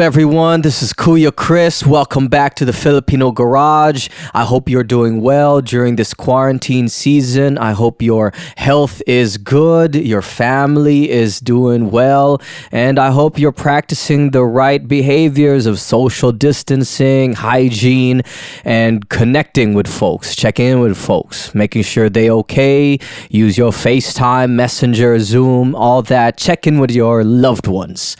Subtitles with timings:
[0.00, 0.62] everyone?
[0.62, 1.84] This is Kuya Chris.
[1.84, 4.08] Welcome back to the Filipino Garage.
[4.32, 7.58] I hope you're doing well during this quarantine season.
[7.58, 13.52] I hope your health is good, your family is doing well, and I hope you're
[13.52, 18.22] practicing the right behaviors of social distancing, hygiene,
[18.64, 22.98] and connecting with folks, checking in with folks, making sure they okay.
[23.28, 26.38] Use your FaceTime, Messenger, Zoom, all that.
[26.38, 28.16] Check in with your loved ones.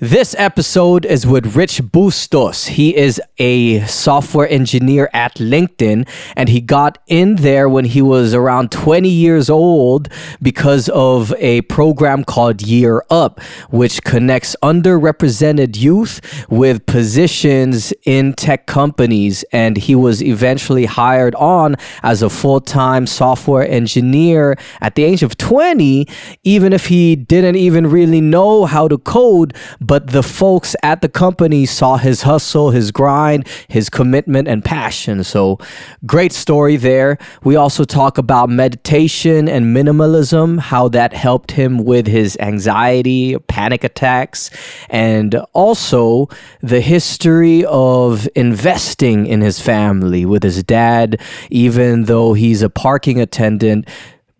[0.00, 2.66] This episode is with Rich Bustos.
[2.68, 8.32] He is a software engineer at LinkedIn, and he got in there when he was
[8.32, 10.08] around 20 years old
[10.40, 18.66] because of a program called Year Up, which connects underrepresented youth with positions in tech
[18.66, 19.44] companies.
[19.52, 25.24] And he was eventually hired on as a full time software engineer at the age
[25.24, 26.06] of 20,
[26.44, 29.56] even if he didn't even really know how to code
[29.88, 35.24] but the folks at the company saw his hustle, his grind, his commitment, and passion.
[35.24, 35.58] So,
[36.06, 37.16] great story there.
[37.42, 43.82] We also talk about meditation and minimalism, how that helped him with his anxiety, panic
[43.82, 44.50] attacks,
[44.90, 46.28] and also
[46.60, 51.18] the history of investing in his family with his dad,
[51.50, 53.88] even though he's a parking attendant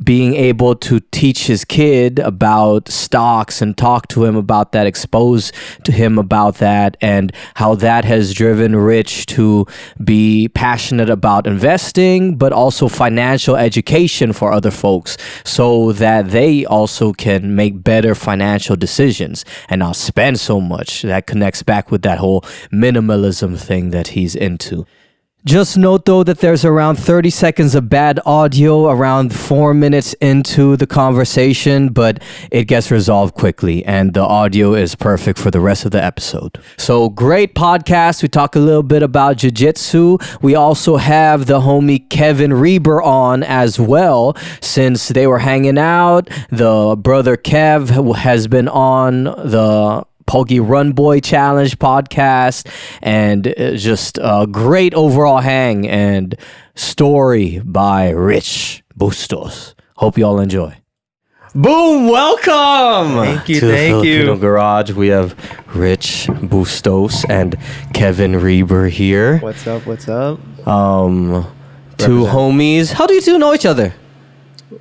[0.02, 5.52] being able to teach his kid about stocks and talk to him about that, expose
[5.84, 9.66] to him about that, and how that has driven Rich to
[10.04, 17.12] be passionate about investing, but also financial education for other folks so that they also
[17.12, 21.02] can make better financial decisions and not spend so much.
[21.02, 24.86] That connects back with that whole minimalism thing that he's into.
[25.44, 30.76] Just note though that there's around 30 seconds of bad audio around four minutes into
[30.76, 35.84] the conversation, but it gets resolved quickly and the audio is perfect for the rest
[35.84, 36.60] of the episode.
[36.76, 38.20] So great podcast.
[38.20, 40.18] We talk a little bit about jiu-jitsu.
[40.42, 46.28] We also have the homie Kevin Reber on as well since they were hanging out.
[46.50, 54.18] The brother Kev has been on the Pogi Run Boy Challenge podcast, and uh, just
[54.22, 56.36] a great overall hang and
[56.74, 59.74] story by Rich Bustos.
[59.96, 60.76] Hope you all enjoy.
[61.54, 62.08] Boom!
[62.08, 63.16] Welcome.
[63.24, 64.38] Thank you, to the thank Filipino you.
[64.38, 64.90] Garage.
[64.92, 65.34] We have
[65.74, 67.56] Rich Bustos and
[67.94, 69.38] Kevin Reber here.
[69.38, 69.86] What's up?
[69.86, 70.38] What's up?
[70.68, 71.46] Um,
[71.96, 72.92] two homies.
[72.92, 73.94] How do you two know each other?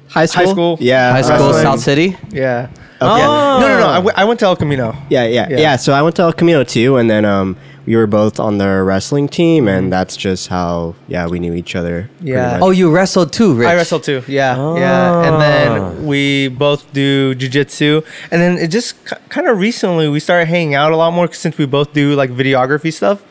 [0.10, 0.46] High school.
[0.46, 0.78] High school.
[0.82, 1.12] Yeah.
[1.14, 1.64] High school, wrestling.
[1.64, 2.18] South City.
[2.32, 2.70] Yeah.
[3.02, 3.24] Okay.
[3.26, 3.60] Oh.
[3.62, 3.88] No, no, no.
[3.88, 4.96] I, w- I went to El Camino.
[5.10, 5.58] Yeah, yeah, Yeah.
[5.60, 8.58] yeah, So I went to El Camino too, and then um, we were both on
[8.58, 12.10] the wrestling team, and that's just how yeah we knew each other.
[12.22, 12.60] Yeah.
[12.62, 13.68] Oh, you wrestled too, Rich.
[13.68, 14.24] I wrestled too.
[14.28, 15.26] Yeah, yeah.
[15.28, 15.40] And Ah.
[15.40, 20.48] then we both do jujitsu, and then it just k- kind of recently we started
[20.48, 23.22] hanging out a lot more since we both do like videography stuff.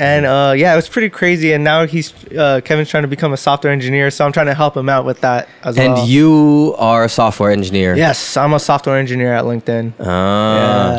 [0.00, 1.52] And uh, yeah, it was pretty crazy.
[1.52, 4.54] And now he's uh, Kevin's trying to become a software engineer, so I'm trying to
[4.54, 6.06] help him out with that as And well.
[6.06, 7.96] you are a software engineer.
[7.96, 9.94] Yes, I'm a software engineer at LinkedIn.
[9.98, 10.04] Ah.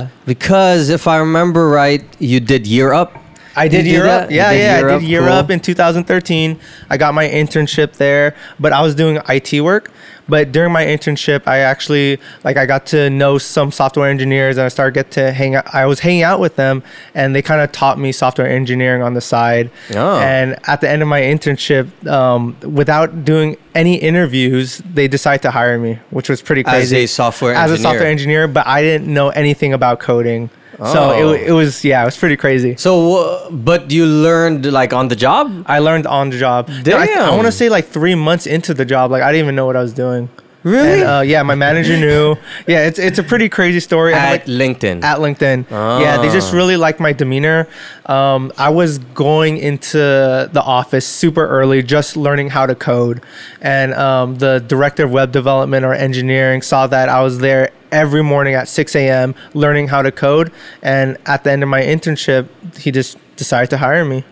[0.01, 0.07] Yeah.
[0.25, 3.15] Because if I remember right, you did Year Up.
[3.55, 4.23] I did You Year that?
[4.25, 4.31] Up.
[4.31, 4.85] You Yeah, yeah.
[4.85, 5.29] I did Year Cool.
[5.29, 6.59] Up in 2013.
[6.89, 9.91] I got my internship there, but I was doing IT work.
[10.29, 14.65] But during my internship, I actually like I got to know some software engineers, and
[14.65, 15.73] I started get to hang out.
[15.73, 19.13] I was hanging out with them, and they kind of taught me software engineering on
[19.13, 19.71] the side.
[19.95, 20.19] Oh.
[20.19, 25.51] And at the end of my internship, um, without doing any interviews, they decided to
[25.51, 26.97] hire me, which was pretty crazy.
[26.97, 30.49] As a software as a software engineer, but I didn't know anything about coding.
[30.79, 31.33] So Oh.
[31.33, 32.75] it, it was yeah, it was pretty crazy.
[32.77, 35.63] So, but you learned like on the job?
[35.67, 36.69] I learned on the job.
[36.69, 37.35] I, Damn.
[37.35, 39.75] want to say like three months into the job, like I didn't even know what
[39.75, 40.29] I was doing.
[40.63, 40.99] Really?
[41.01, 42.35] And, uh, yeah, my manager knew.
[42.67, 44.13] Yeah, it's it's a pretty crazy story.
[44.13, 45.03] At like, LinkedIn.
[45.03, 45.69] at LinkedIn.
[45.71, 47.67] Yeah, they just really liked my demeanor.
[48.07, 53.21] Um, I was going into the office super early, just learning how to code,
[53.61, 58.21] and um, the director of web development or engineering saw that I was there every
[58.21, 59.33] morning at 6 a.m.
[59.53, 62.47] learning how to code, and at the end of my internship,
[62.77, 64.25] he just decided to hire me.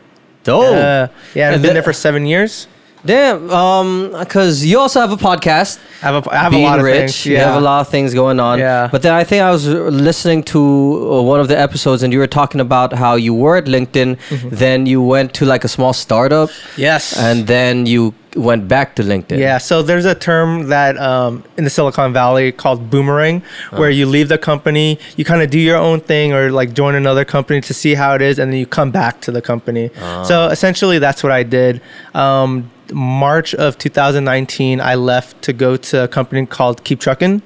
[0.44, 0.63] Dope.
[0.75, 2.68] Uh, yeah, I've been the- there for seven years.
[3.07, 3.50] Damn.
[3.50, 5.80] Um, because you also have a podcast.
[6.04, 7.25] I have a, I have being a lot of rich, things.
[7.25, 8.59] you have a lot of things going on.
[8.59, 8.88] Yeah.
[8.92, 9.65] But then I think I was
[10.09, 13.57] listening to uh, one of the episodes, and you were talking about how you were
[13.57, 14.50] at LinkedIn, Mm-hmm.
[14.63, 17.18] then you went to like a small startup, Yes.
[17.18, 19.39] and then you went back to LinkedIn.
[19.39, 24.06] Yeah, so there's a term that um, in the Silicon Valley called boomerang, where you
[24.06, 27.62] leave the company, you kind of do your own thing or like join another company
[27.62, 29.89] to see how it is, and then you come back to the company.
[30.30, 31.81] So essentially, that's what I did.
[32.13, 37.42] Um, March of 2019, I left to go to a company called Keep Truckin'.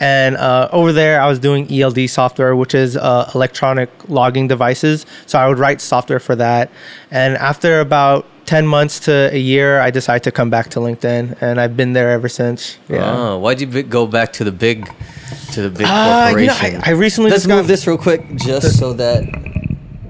[0.00, 5.06] And uh, over there, I was doing ELD software, which is uh, electronic logging devices.
[5.26, 6.70] So I would write software for that.
[7.10, 11.36] And after about 10 months to a year, I decided to come back to LinkedIn,
[11.42, 12.78] and I've been there ever since.
[12.88, 13.12] Yeah.
[13.14, 14.88] Oh, why'd you go back to the big,
[15.52, 16.82] to the big Uh, you know, corporation?
[16.82, 19.24] I, I recently Let's just got- move this real quick, just so that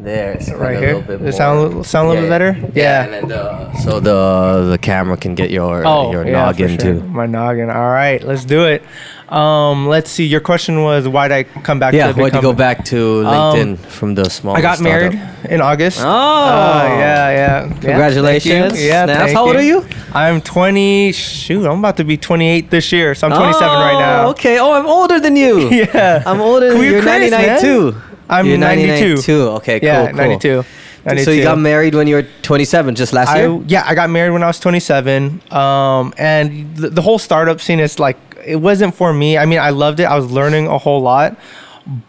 [0.03, 0.95] there, it's right here.
[0.95, 2.57] little bit Does it sound sound a little bit better?
[2.75, 6.69] Yeah, and then the, so the the camera can get your Oh, your yeah, noggin
[6.79, 6.79] sure.
[6.79, 7.01] too.
[7.03, 7.71] My noggin.
[7.71, 8.83] All right, let's do it.
[9.29, 10.25] Um, let's see.
[10.25, 11.93] Your question was why'd I come back?
[11.93, 14.57] Yeah, to why'd you go back to LinkedIn from the small?
[14.57, 15.13] I got startup?
[15.13, 16.01] married in August.
[16.01, 16.09] Oh.
[16.09, 17.61] Uh, yeah, yeah, yeah.
[17.69, 18.81] Thank Congratulations.
[18.81, 18.89] you.
[18.89, 19.33] Yeah, Snaps.
[19.33, 19.85] How old are you?
[20.15, 21.13] I'm 20.
[21.13, 24.29] Shoot, I'm about to be 28 this year, so I'm 27 right Oh, now.
[24.31, 24.59] Okay.
[24.59, 25.69] Oh, I'm older than you.
[25.79, 26.23] Yeah.
[26.25, 26.85] I'm older than you.
[26.85, 27.61] you're You're Chris, 99 man.
[27.61, 27.95] too.
[28.29, 29.23] I'm You're 92.
[29.23, 29.41] too.
[29.59, 29.87] Okay, cool.
[29.87, 30.17] Yeah, cool.
[30.17, 30.65] 92.
[31.05, 31.25] 92.
[31.25, 33.63] So you got married when you were 27, just last I, year?
[33.67, 35.41] yeah, I got married when I was 27.
[35.51, 39.39] Um, and the, the whole startup scene is like, it wasn't for me.
[39.39, 40.05] I mean, I loved it.
[40.05, 41.39] I was learning a whole lot,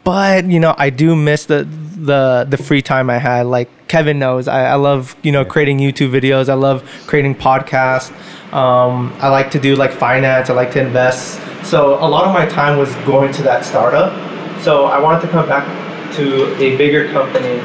[0.03, 1.63] but you know, I do miss the
[1.99, 3.45] the the free time I had.
[3.45, 6.47] Like Kevin knows, I, I love you know creating YouTube videos.
[6.47, 8.11] I love creating podcasts.
[8.53, 10.49] Um, I like to do like finance.
[10.49, 11.41] I like to invest.
[11.65, 14.13] So a lot of my time was going to that startup.
[14.61, 15.65] So I wanted to come back
[16.13, 17.59] to a bigger company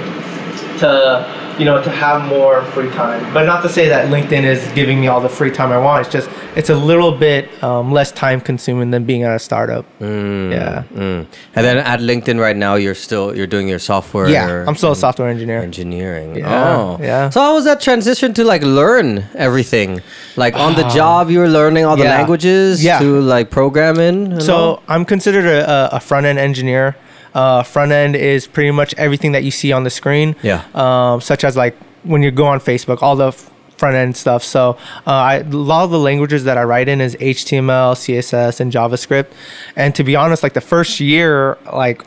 [0.79, 4.61] to you know to have more free time but not to say that linkedin is
[4.73, 7.93] giving me all the free time i want it's just it's a little bit um,
[7.93, 11.27] less time consuming than being at a startup yeah Mm.
[11.57, 14.29] And then at LinkedIn right now, you're still you're doing your software.
[14.29, 16.37] yeah i'm still a software engineer engineering.
[16.37, 17.31] Yeah, oh, yeah.
[17.31, 20.01] So how was that transition to like learn everything?
[20.37, 22.17] Like on the job, you were learning all the yeah.
[22.19, 22.99] languages Yeah.
[23.01, 24.17] to like programming.
[24.27, 24.41] and all?
[24.41, 26.97] so i'm considered a, a front end engineer
[27.35, 30.37] uh, front end is pretty much everything that you see on the screen.
[30.43, 30.65] Yeah.
[30.75, 34.45] um, such as like when you go on facebook all the f- front end stuff.
[34.45, 34.77] So
[35.07, 38.71] uh, I, a lot of the languages that i write in is html css and
[38.73, 39.33] javascript.
[39.77, 42.03] And to be honest like the first year like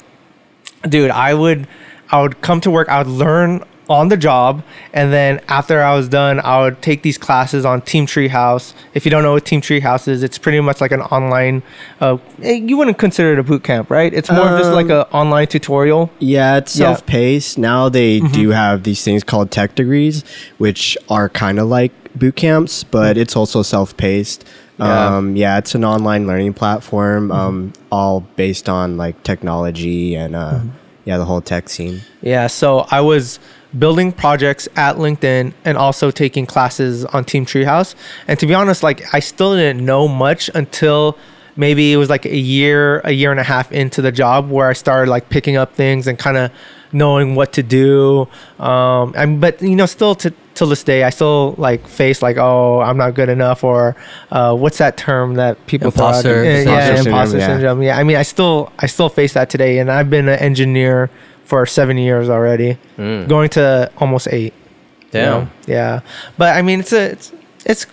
[0.87, 1.67] dude i would
[2.09, 4.63] i would come to work i would learn on the job
[4.93, 9.05] and then after i was done i would take these classes on team treehouse if
[9.05, 11.63] you don't know what team treehouse is it's pretty much like an online
[12.01, 14.85] uh, eh, you wouldn't consider it a boot camp right it's more of just like
[14.85, 17.57] Um, an online tutorial Yeah, it's self-paced.
[17.57, 20.23] Now they do have these things called tech degrees,
[20.57, 24.45] which are kind of like boot camps, but it's also self-paced.
[24.79, 25.17] Yeah.
[25.17, 30.61] Um, yeah, it's an online learning platform, um, all based on like technology and uh,
[31.05, 32.01] yeah, the whole tech scene.
[32.21, 33.39] Yeah, so I was
[33.79, 37.95] building projects at LinkedIn and also taking classes on Team Treehouse.
[38.27, 41.17] And to be honest, like I still didn't know much until
[41.55, 44.69] maybe it was like a year, a year and a half into the job where
[44.69, 46.51] I started like picking up things and kind of
[46.91, 48.27] knowing what to do.
[48.59, 52.37] Um, and but you know, still to till this day, I still like face like,
[52.37, 53.95] oh, I'm not good enough, or
[54.31, 56.25] uh, what's that term that people throw out?
[56.25, 57.81] Imposter yeah, imposter Imposter syndrome, syndrome.
[57.83, 61.09] Yeah, I mean, I still I still face that today, and I've been an engineer
[61.47, 64.53] for seven years already, going to almost eight.
[64.53, 65.31] you Damn.
[65.45, 65.49] know?
[65.65, 66.01] Yeah,
[66.37, 67.31] but I mean, it's a it's
[67.65, 67.85] it's.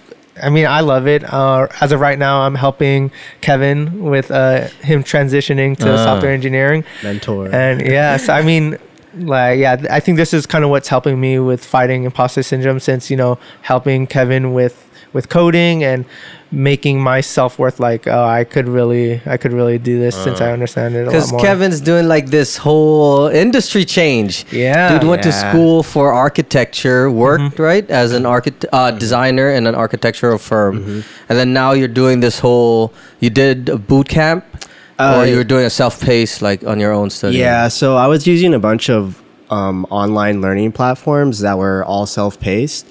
[0.42, 1.22] I mean, I love it.
[1.22, 6.04] Uh, as of right now, I'm helping Kevin with uh, him transitioning to Ah.
[6.04, 7.54] software engineering, Mentor.
[7.54, 8.76] and yeah, so I mean,
[9.16, 12.80] like yeah, I think this is kind of what's helping me with fighting imposter syndrome,
[12.80, 14.74] since you know helping Kevin with
[15.12, 16.04] with coding and
[16.54, 20.40] making my self worth like oh I could really I could really do this since
[20.40, 21.32] I understand it a lot Because.
[21.42, 24.46] Kevin's doing like this whole industry change.
[24.52, 24.98] Yeah.
[24.98, 29.74] Dude went to school for architecture, worked right as an architect, uh, designer in an
[29.74, 32.92] architectural firm, and then now you're doing this whole.
[33.20, 34.44] You did a boot camp,
[34.98, 37.36] Uh, or you were doing a self-paced like on your own study.
[37.38, 39.20] Yeah, so I was using a bunch of
[39.50, 42.86] um, online learning platforms that were all self paced.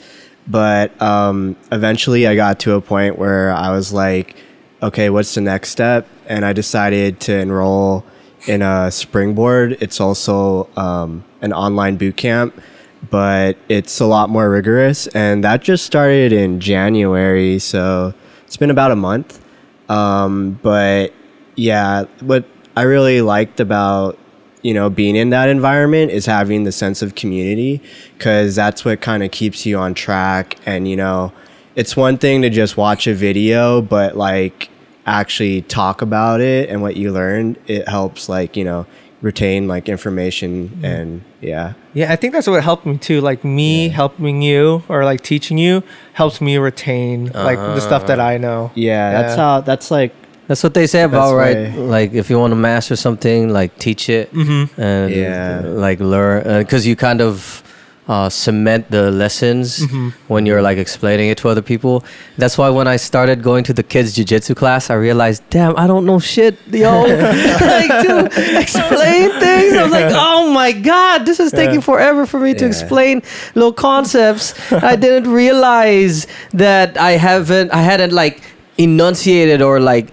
[0.47, 4.35] But um, eventually I got to a point where I was like,
[4.81, 6.07] okay, what's the next step?
[6.27, 8.05] And I decided to enroll
[8.47, 9.77] in a Springboard.
[9.79, 12.61] It's also um, an online boot camp,
[13.09, 15.07] but it's a lot more rigorous.
[15.07, 17.59] And that just started in January.
[17.59, 18.13] So
[18.45, 19.43] it's been about a month.
[19.89, 21.13] Um, but
[21.55, 22.45] yeah, what
[22.75, 24.17] I really liked about
[24.63, 27.81] you know being in that environment is having the sense of community
[28.17, 30.57] because that's what kind of keeps you on track.
[30.65, 31.31] And you know,
[31.75, 34.69] it's one thing to just watch a video, but like
[35.05, 38.87] actually talk about it and what you learned, it helps like you know
[39.21, 40.85] retain like information mm-hmm.
[40.85, 41.73] and yeah.
[41.93, 43.21] Yeah, I think that's what helped me too.
[43.21, 48.19] Like me helping you or like teaching you helps me retain like the stuff that
[48.19, 48.27] ah.
[48.27, 48.71] I know.
[48.75, 49.61] Yeah, that's how.
[49.61, 50.13] That's like
[50.47, 51.69] That's what they say about right.
[51.71, 54.81] why- Like if you want to master something, like teach it Mm-hmm.
[54.81, 55.61] and Yeah.
[55.65, 57.61] like learn because you kind of
[58.05, 60.09] uh, cement the lessons Mm-hmm.
[60.27, 62.03] when you're like explaining it to other people.
[62.37, 65.87] That's why when I started going to the kids jujitsu class, I realized, damn, I
[65.87, 67.03] don't know shit, yo.
[67.77, 68.27] like to
[68.59, 69.73] explain things.
[69.79, 73.21] I was like, oh my god, this is taking forever for me to explain
[73.55, 74.53] little concepts.
[74.73, 78.41] I didn't realize that I haven't, I hadn't like
[78.77, 80.07] enunciated or like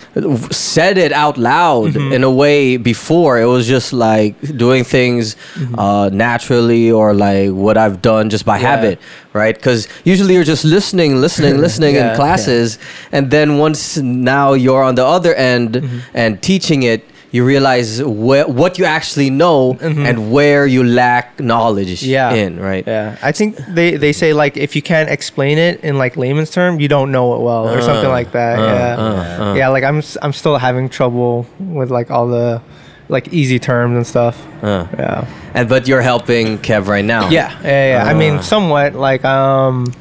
[0.53, 2.13] said it out loud Mm-hmm.
[2.13, 5.79] in a way before it was just like doing things Mm-hmm.
[5.79, 8.99] uh, naturally or like what i've done just by habit
[9.33, 12.79] right because usually you're just listening listening listening Yeah, in classes
[13.13, 15.99] and then once now you're on the other end Mm-hmm.
[16.15, 22.01] and teaching it you realize wh- what you actually know and where you lack knowledge
[22.03, 22.11] Mm-hmm.
[22.11, 22.35] Yeah.
[22.35, 25.97] in right Yeah, I think they, they say like if you can't explain it in
[25.99, 28.59] like layman's term, you don't know it well or something like that.
[28.59, 29.55] yeah, uh, uh.
[29.55, 29.69] yeah.
[29.69, 32.61] Like I'm I'm still having trouble with like all the
[33.09, 34.37] like easy terms and stuff.
[34.63, 34.87] Uh.
[34.99, 35.27] Yeah.
[35.55, 38.11] and but you're helping kev right now Yeah, yeah, yeah.
[38.11, 39.93] I mean, somewhat like um,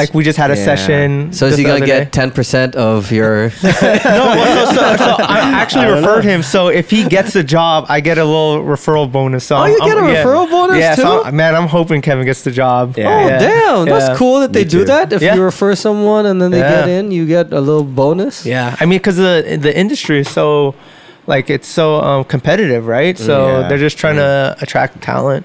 [0.00, 0.64] like we just had a Yeah.
[0.70, 1.32] session.
[1.38, 3.54] so is he gonna get 10% of your day.
[4.18, 6.40] no, well, so, so, so I actually referred him.
[6.54, 9.42] So if he gets the job, I get a little referral bonus.
[9.48, 10.24] So Oh, I'm- you get I'm- a yeah.
[10.24, 11.24] referral bonus Yeah, so too?
[11.26, 12.82] I'm- man, I'm hoping Kevin gets the job.
[12.96, 13.08] Yeah.
[13.12, 13.38] Oh Yeah.
[13.48, 13.86] damn!
[13.86, 13.92] Yeah.
[13.98, 14.84] That's cool that they Me do too.
[14.92, 15.12] that.
[15.12, 15.34] If Yeah.
[15.36, 16.76] you refer someone and then they Yeah.
[16.80, 18.46] get in, you get a little bonus.
[18.46, 20.74] Yeah, I mean, because the the industry is so,
[21.26, 23.16] like, it's so um, competitive, right?
[23.18, 23.68] So Yeah.
[23.68, 25.44] they're just trying to attract talent.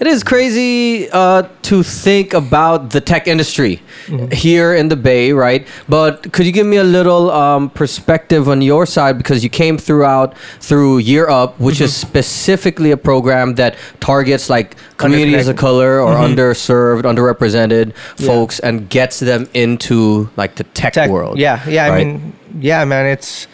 [0.00, 4.32] It is crazy uh, to think about the tech industry Mm-hmm.
[4.32, 5.64] here in the Bay, right?
[5.88, 9.78] But could you give me a little um, perspective on your side because you came
[9.78, 12.08] throughout through Year Up, which is Mm-hmm.
[12.08, 16.34] specifically a program that targets like communities of color or Mm-hmm.
[16.34, 21.38] underserved, underrepresented folks, and gets them into like the tech, Tech world.
[21.38, 21.86] Yeah, yeah.
[21.92, 23.06] I mean, yeah, man.
[23.06, 23.46] It's,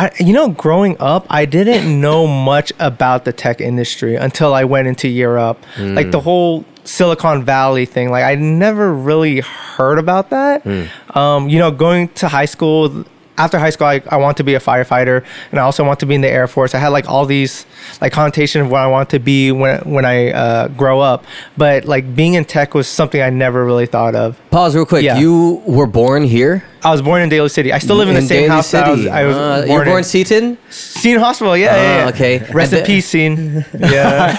[0.00, 4.64] I, you know, growing up, I didn't know much about the tech industry until I
[4.64, 5.40] went into Europe.
[5.40, 5.58] Up.
[5.78, 8.10] Like the whole Silicon Valley thing.
[8.10, 10.66] Like I never really heard about that.
[11.14, 13.04] Um, you know, going to high school.
[13.40, 16.06] After high school, I, I want to be a firefighter, and I also want to
[16.06, 16.74] be in the Air Force.
[16.74, 17.64] I had like all these
[18.02, 21.24] like connotation of what I want to be when when I uh, grow up.
[21.56, 24.38] But like being in tech was something I never really thought of.
[24.50, 25.02] Pause real quick.
[25.04, 25.18] Yeah.
[25.18, 26.64] You were born here.
[26.82, 27.74] I was born in Daly City.
[27.74, 29.10] I still live in, the same Daly house that I was, City.
[29.10, 30.04] I was Uh, born, you were born in.
[30.04, 30.58] Seton.
[30.70, 31.54] Seton Hospital.
[31.56, 32.08] Yeah, yeah, Ah, yeah.
[32.08, 32.52] okay.
[32.54, 33.64] Rest in peace, Seton.
[33.80, 34.32] Yeah.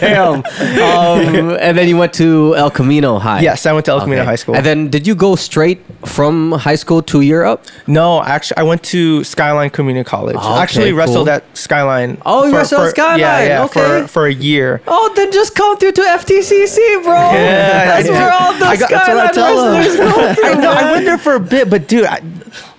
[0.00, 0.36] Damn.
[0.36, 3.40] Um, and then you went to El Camino High.
[3.42, 4.56] yes, I went to El Camino High School.
[4.56, 5.80] And then did you go straight
[6.10, 7.64] from high school to Year Up?
[7.86, 10.36] no, actually, I went to Skyline Community College.
[10.38, 11.36] Oh, okay, actually, wrestled cool.
[11.36, 12.20] at Skyline.
[12.26, 13.64] Oh, you wrestled at Skyline, Yeah, yeah.
[13.64, 14.02] okay.
[14.02, 14.82] For for a year.
[14.86, 17.14] Oh, then just come through to FTCC, bro.
[17.32, 20.44] Yeah, that's where all the I got- that's what I Skyline wrestlers go through.
[20.50, 20.70] I know.
[20.72, 22.20] I went there for a bit, but dude, I,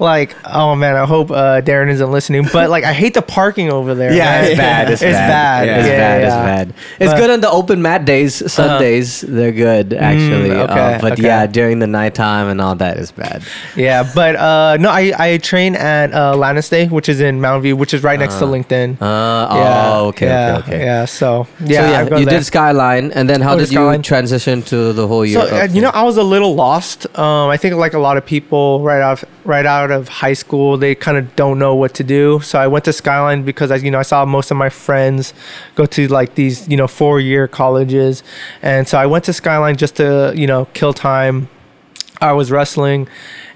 [0.01, 2.47] like, oh man, I hope uh, Darren isn't listening.
[2.51, 4.11] But like, I hate the parking over there.
[4.21, 4.89] Yeah, it's bad.
[4.91, 5.29] It's, It's bad.
[5.29, 5.67] bad.
[5.67, 5.77] Yeah.
[5.79, 6.21] It's Yeah, bad.
[6.23, 6.73] It's bad.
[6.99, 8.51] It's But- good on the open mat days.
[8.51, 10.51] Sundays they're good actually.
[10.51, 11.23] okay, Uh, but okay.
[11.23, 13.43] yeah, during the nighttime and all that is bad.
[13.75, 17.75] Yeah, but uh, no, I, I train at uh, Lannisday, which is in Mountain View,
[17.77, 19.01] which is right next to LinkedIn.
[19.01, 20.83] Uh, yeah, oh, okay, yeah, okay, okay.
[20.85, 22.39] Yeah, so So yeah, yeah, I've gone you there.
[22.39, 25.41] did Skyline, and then how Oh, did you transition to the whole year?
[25.41, 27.05] So uh, you know, I was a little lost.
[27.17, 30.77] Um, I think like a lot of people right out right out of high school,
[30.77, 32.39] they kind of don't know what to do.
[32.41, 35.33] So I went to Skyline because I you know I saw most of my friends
[35.75, 38.23] go to like these you know four year colleges,
[38.61, 41.49] and so I went to Skyline just to you know kill time.
[42.19, 43.07] I was wrestling,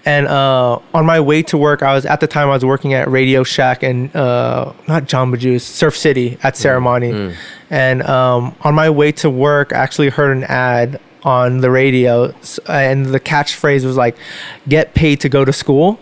[0.05, 2.93] and uh, on my way to work, I was at the time I was working
[2.93, 7.35] at Radio Shack and uh, not Jamba Juice, Surf City at Serramonte,
[7.69, 12.33] and um, on my way to work, I actually heard an ad on the radio,
[12.69, 14.15] and the catchphrase was like,
[14.69, 15.99] "Get paid to go to school."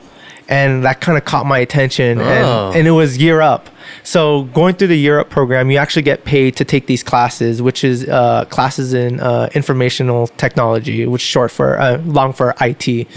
[0.50, 2.24] And that kind of caught my attention, Oh.
[2.70, 3.70] and, and it was Year Up.
[4.04, 7.62] So going through the Year Up program, you actually get paid to take these classes,
[7.62, 12.54] which is uh, classes in uh, informational technology, which is short for uh, long for
[12.60, 13.08] IT.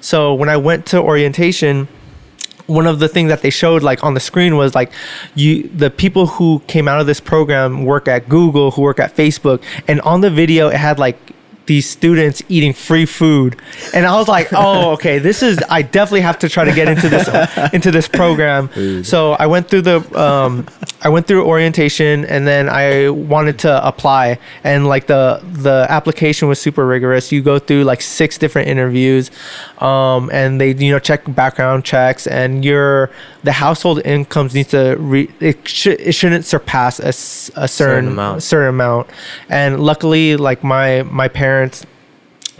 [0.00, 1.86] So when I went to orientation,
[2.66, 4.92] one of the things that they showed like on the screen was like
[5.34, 9.14] you the people who came out of this program work at Google, who work at
[9.16, 11.18] Facebook, and on the video it had like
[11.66, 13.60] these students eating free food.
[13.94, 16.88] And i was like oh okay this is i definitely have to try to get
[16.88, 17.28] into this
[17.72, 18.70] into this program.
[19.04, 20.66] So i went through the um
[21.02, 24.38] i went through orientation and then i wanted to apply.
[24.64, 27.32] And like the the application was super rigorous.
[27.32, 29.30] You go through like six different interviews
[29.78, 33.10] um and they you know check background checks and your
[33.44, 37.08] the household incomes needs to re, it, should it shouldn't surpass a,
[37.60, 38.42] a certain, amount.
[38.42, 39.08] certain amount.
[39.48, 41.51] And luckily like my my parents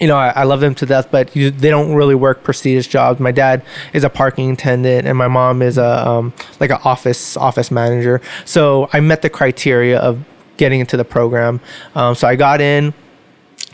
[0.01, 2.89] you know, I, I love them to death, but you, they don't really work prestigious
[2.89, 3.21] jobs.
[3.21, 7.37] My dad is a parking attendant, and my mom is a um, like an office
[7.37, 8.21] office manager.
[8.45, 10.25] So I met the criteria of
[10.57, 11.61] getting into the program.
[11.95, 12.95] Um, so I got in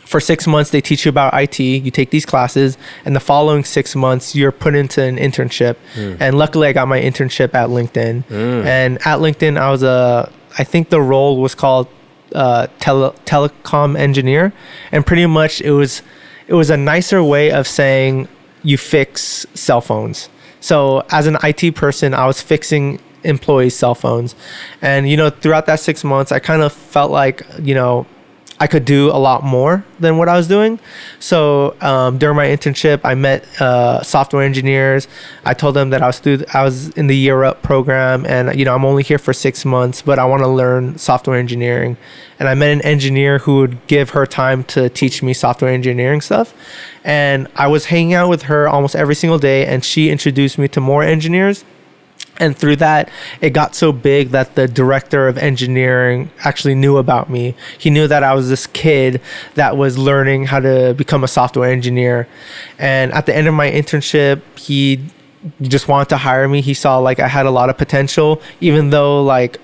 [0.05, 1.59] for six months they teach you about IT.
[1.59, 5.77] You take these classes, and the following six months you're put into an internship.
[6.19, 8.29] And luckily, I got my internship at LinkedIn.
[8.65, 11.87] And at LinkedIn, I was a I think the role was called
[12.33, 14.53] uh, tele- telecom engineer,
[14.91, 16.01] and pretty much it was
[16.47, 18.27] it was a nicer way of saying
[18.63, 20.29] you fix cell phones.
[20.61, 24.35] So as an IT person, I was fixing employees' cell phones,
[24.81, 28.05] and you know throughout that six months, I kind of felt like you know
[28.61, 30.79] I could do a lot more than what I was doing.
[31.19, 35.07] So um, during my internship, I met uh, software engineers.
[35.45, 38.57] I told them that I was through, I was in the year up program, and
[38.59, 41.95] you know I'm only here for six months, but I want to learn software engineering.
[42.37, 46.21] And I met an engineer who would give her time to teach me software engineering
[46.21, 46.53] stuff.
[47.03, 50.67] And I was hanging out with her almost every single day, and she introduced me
[50.69, 51.63] to more engineers
[52.39, 53.09] and through that
[53.41, 57.55] it got so big that the director of engineering actually knew about me.
[57.77, 59.21] He knew that i was this kid
[59.55, 62.27] that was learning how to become a software engineer.
[62.77, 65.05] And at the end of my internship he
[65.61, 66.61] just wanted to hire me.
[66.61, 69.59] He saw like i had a lot of potential even though like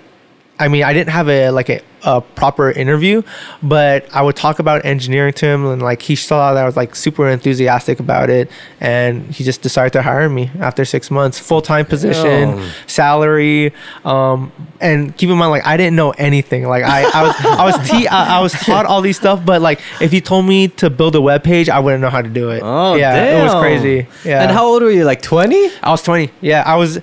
[0.57, 3.23] I mean, I didn't have a like a, a proper interview,
[3.63, 6.77] but I would talk about engineering to him, and like he saw that I was
[6.77, 11.39] like super enthusiastic about it, and he just decided to hire me after six months,
[11.39, 12.71] full time position, Damn.
[12.87, 13.73] salary,
[14.05, 16.67] um, and keep in mind like I didn't know anything.
[16.67, 19.61] Like I, I was I was te- I, I was taught all these stuff, but
[19.61, 22.29] like if you told me to build a web page, I wouldn't know how to
[22.29, 22.61] do it.
[22.63, 23.41] Oh, yeah, damn.
[23.41, 24.07] it was crazy.
[24.23, 25.05] Yeah, And how old were you?
[25.05, 25.69] Like 20?
[25.81, 26.29] I was 20.
[26.41, 26.99] Yeah, I was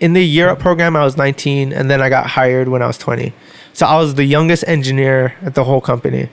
[0.00, 0.96] in the Year Up program.
[0.96, 3.32] I was 19, and then I got hired when I was 20.
[3.74, 6.28] So I was the youngest engineer at the whole company.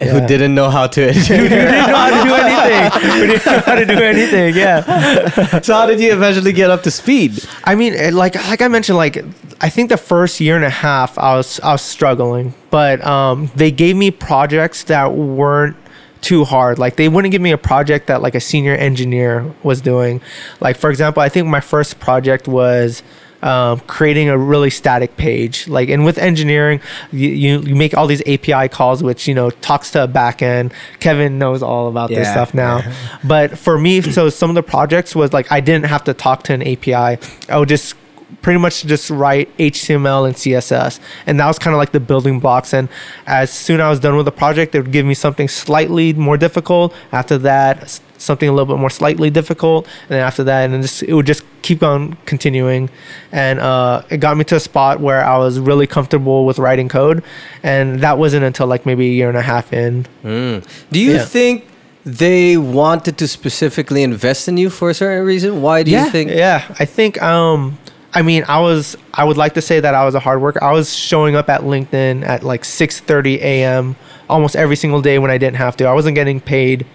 [0.00, 1.48] Who didn't know how to engineer.
[1.48, 3.20] didn't know how to do anything.
[3.20, 4.54] We didn't know how to do anything.
[4.54, 5.60] Yeah.
[5.62, 7.42] so how did you eventually get up to speed?
[7.64, 9.24] I mean, like like I mentioned, like
[9.62, 13.50] I think the first year and a half, I was I was struggling, but um,
[13.56, 15.76] they gave me projects that weren't
[16.20, 16.78] too hard.
[16.78, 20.20] Like they wouldn't give me a project that like a senior engineer was doing.
[20.60, 23.02] Like for example, I think my first project was
[23.42, 25.68] um, creating a really static page.
[25.68, 26.80] Like and with engineering,
[27.12, 30.72] you, you you make all these API calls, which you know talks to a backend.
[31.00, 32.82] Kevin knows all about this stuff now.
[33.24, 36.42] but for me, so some of the projects was like I didn't have to talk
[36.44, 37.18] to an API.
[37.48, 37.94] I would just
[38.42, 42.40] pretty much just write HTML and CSS, and that was kind of like the building
[42.40, 42.72] blocks.
[42.72, 42.88] And
[43.26, 46.12] as soon as I was done with the project, they would give me something slightly
[46.12, 46.94] more difficult.
[47.12, 50.82] After that, something a little bit more slightly difficult, and then after that, and then
[50.82, 52.88] just it would just keep on continuing.
[53.32, 56.88] And uh, it got me to a spot where I was really comfortable with writing
[56.88, 57.22] code,
[57.62, 60.06] and that wasn't until like maybe a year and a half in.
[60.22, 60.60] Do
[61.00, 61.24] you Yeah.
[61.24, 61.66] think
[62.04, 65.60] they wanted to specifically invest in you for a certain reason?
[65.62, 66.30] Why do you think?
[66.30, 67.20] Yeah, I think.
[67.22, 67.78] Um,
[68.14, 68.96] I mean, I was.
[69.12, 70.62] I would like to say that I was a hard worker.
[70.62, 73.96] I was showing up at LinkedIn at like 6:30 a.m.
[74.30, 75.84] almost every single day when I didn't have to.
[75.84, 76.86] I wasn't getting paid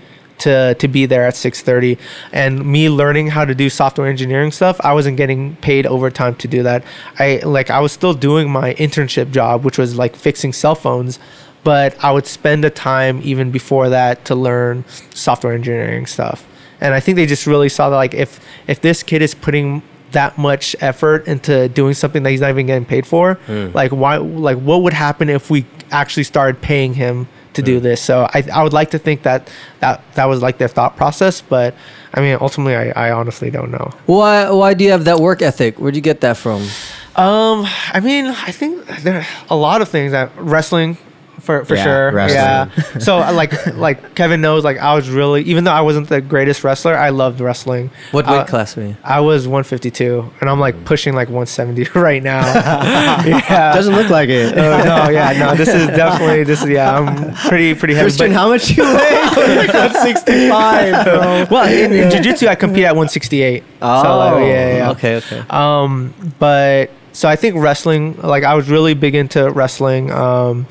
[0.41, 1.97] to to be there at 6:30,
[2.31, 4.79] and me learning how to do software engineering stuff.
[4.83, 6.83] I wasn't getting paid overtime to do that.
[7.19, 11.19] I like I was still doing my internship job, which was like fixing cell phones.
[11.63, 16.43] But I would spend the time even before that to learn software engineering stuff
[16.81, 19.83] and I think they just really saw that like if if this kid is putting
[20.11, 23.69] that much effort into doing something that he's not even getting paid for, hmm.
[23.73, 28.01] like why like what would happen if we actually started paying him to do this?
[28.01, 31.41] So I I would like to think that that that was like their thought process,
[31.41, 31.75] but
[32.13, 33.91] I mean ultimately I, I honestly don't know.
[34.05, 34.49] Why?
[34.49, 35.79] Why do you have that work ethic?
[35.79, 36.67] Where'd you get that from?
[37.15, 40.97] Um, I mean, I think there are a lot of things that wrestling
[41.41, 42.11] for for Yeah, sure.
[42.11, 42.39] wrestling.
[42.39, 42.97] Yeah.
[42.99, 46.21] so uh, like like Kevin knows, like I was really even though I wasn't the
[46.21, 47.89] greatest wrestler, I loved wrestling.
[48.11, 48.95] What weight Uh, class were you?
[49.03, 52.41] I was 152, and I'm like pushing like 170 right now.
[53.25, 53.73] yeah.
[53.73, 54.57] Doesn't look like it.
[54.57, 55.55] Oh, no, yeah, no.
[55.55, 56.97] This is definitely this is yeah.
[56.97, 58.05] I'm pretty pretty heavy.
[58.05, 59.57] Christian, but- how much you weigh?
[59.57, 61.45] like 165, bro.
[61.49, 63.63] well, in, in jiu-jitsu, I compete at 168.
[63.81, 64.91] Oh, so, like, yeah, yeah, yeah.
[64.91, 65.43] okay, okay.
[65.49, 70.11] Um, but so I think wrestling, like I was really big into wrestling.
[70.11, 70.67] Um,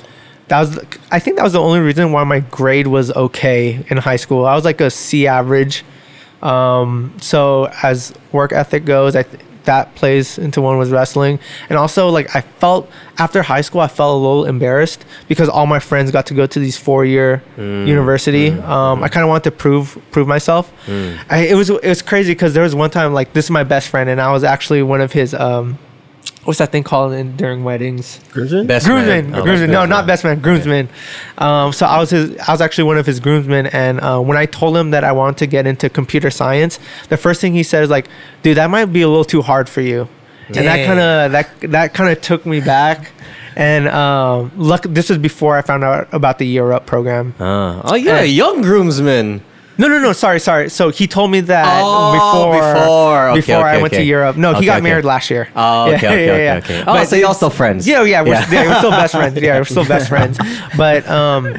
[0.51, 0.79] that was,
[1.11, 4.45] I think that was the only reason why my grade was okay in high school.
[4.45, 5.85] I was like a C average.
[6.43, 11.77] Um, so as work ethic goes, I th- that plays into one was wrestling, and
[11.79, 15.79] also like I felt after high school, I felt a little embarrassed because all my
[15.79, 17.43] friends got to go to these four year
[17.87, 18.49] university.
[18.53, 20.73] um, I kind of wanted to prove prove myself.
[21.29, 23.63] I, it was it was crazy because there was one time like this is my
[23.65, 25.77] best friend, and I was actually one of his um,
[26.51, 28.19] what's that thing called in during weddings?
[28.33, 28.67] Groomsman?
[28.67, 29.41] Best groomsman, man.
[29.41, 29.69] Oh, groomsman.
[29.71, 29.89] best No, man.
[29.89, 30.89] not best man, groomsman.
[31.39, 32.37] Um, so I was his.
[32.39, 35.13] I was actually one of his groomsmen, and uh, when I told him that I
[35.13, 38.09] wanted to get into computer science, the first thing he said is like,
[38.43, 40.09] "Dude, that might be a little too hard for you."
[40.49, 43.13] And that kind of that that kind of took me back.
[43.55, 44.83] And um, luck.
[44.89, 47.35] This was before I found out about the Year Up program.
[47.39, 49.43] Uh, oh yeah, And- young groomsman.
[49.81, 50.13] No, no, no.
[50.13, 50.69] Sorry, sorry.
[50.69, 53.29] So he told me that Oh, before before.
[53.31, 54.03] Okay, before I okay, went okay.
[54.03, 54.37] to Year Up.
[54.37, 55.49] No, he got married last year.
[55.57, 56.85] Oh, okay, okay, okay, okay.
[56.87, 57.89] Oh, so y'all still friends?
[57.89, 58.51] Yeah, yeah, we're, Yeah.
[58.51, 58.69] yeah.
[58.69, 59.41] we're still best friends.
[59.41, 60.39] Yeah, we're still best friends.
[60.77, 61.59] But um,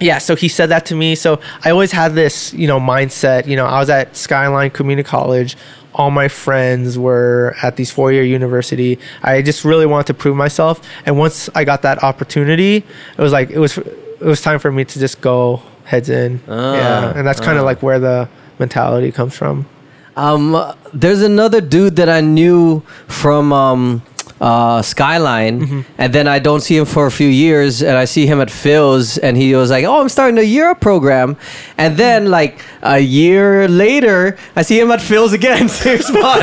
[0.00, 1.14] yeah, so he said that to me.
[1.14, 3.46] So I always had this, you know, mindset.
[3.46, 5.56] You know, I was at Skyline Community College.
[5.94, 8.98] All my friends were at these four-year university.
[9.22, 10.80] I just really wanted to prove myself.
[11.06, 14.72] And once I got that opportunity, it was like it was it was time for
[14.72, 16.40] me to just go heads in.
[16.48, 17.66] Ah, yeah, and that's kind of ah.
[17.66, 19.66] like where the mentality comes from.
[20.16, 24.02] Um, there's another dude that I knew from um,
[24.42, 25.80] uh, Skyline, Mm-hmm.
[26.02, 28.50] and then I don't see him for a few years, and I see him at
[28.50, 31.36] Phil's, and he was like, "Oh, I'm starting a Year Up program,"
[31.78, 36.42] and then like a year later, I see him at Phil's again, same spot.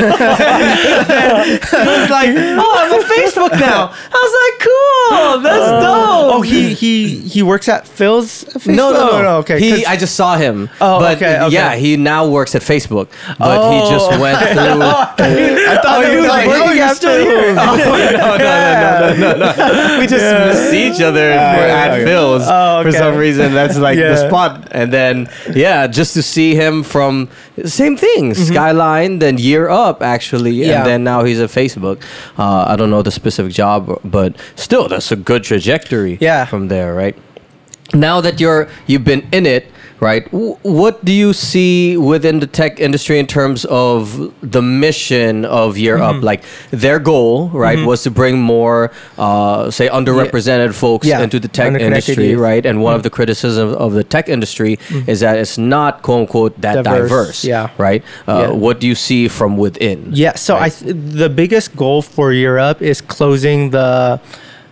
[1.20, 2.30] like,
[2.62, 7.42] "Oh, I'm on Facebook now." I was like, "Cool, that's dope." Oh, he he he
[7.42, 8.44] works at Phil's.
[8.66, 9.36] No, no, no, no.
[9.44, 10.68] Okay, He, I just saw him.
[10.80, 11.52] Oh, but okay, okay.
[11.54, 13.08] yeah, he now works at Facebook,
[13.38, 14.20] but he just Oh.
[14.20, 14.80] went through.
[15.72, 17.54] I thought he was like, oh, you're still here.
[17.96, 19.98] No, no, no, no, no, no, no.
[19.98, 22.04] We just see each other for at okay.
[22.04, 23.52] Phil's Oh, for some reason.
[23.54, 24.68] That's like the spot.
[24.72, 27.28] And then, yeah, just to see him from
[27.64, 30.52] same thing, Skyline, then Year Up, actually.
[30.52, 30.70] Mm-hmm.
[30.70, 30.78] Yeah.
[30.78, 32.02] And then now he's at Facebook.
[32.38, 36.44] Uh, I don't know the specific job, but still, that's a good trajectory Yeah.
[36.44, 37.16] from there, right?
[37.92, 39.66] now that you're you've been in it
[40.00, 45.44] right w- what do you see within the tech industry in terms of the mission
[45.44, 46.18] of year Mm-hmm.
[46.18, 51.20] up like their goal right was to bring more uh, say underrepresented folks Yeah.
[51.22, 52.30] into the tech industry.
[52.32, 52.40] Mm-hmm.
[52.40, 56.20] right and one of the criticisms of the tech industry is that it's not quote
[56.20, 57.68] unquote that Diverse, diverse, yeah.
[57.78, 58.50] right uh, Yeah.
[58.64, 62.56] what do you see from within Yeah, so I th- the biggest goal for Year
[62.58, 64.20] Up is closing the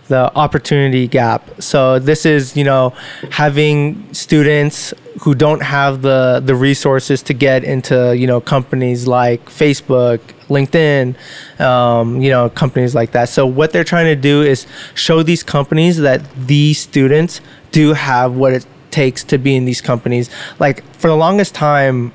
[0.09, 1.49] the opportunity gap.
[1.59, 2.93] So this is, you know,
[3.31, 9.45] having students who don't have the the resources to get into, you know, companies like
[9.45, 10.19] Facebook,
[10.49, 11.15] LinkedIn,
[11.61, 13.29] um, you know, companies like that.
[13.29, 17.41] So what they're trying to do is show these companies that these students
[17.71, 20.29] do have what it takes to be in these companies.
[20.59, 22.11] Like for the longest time,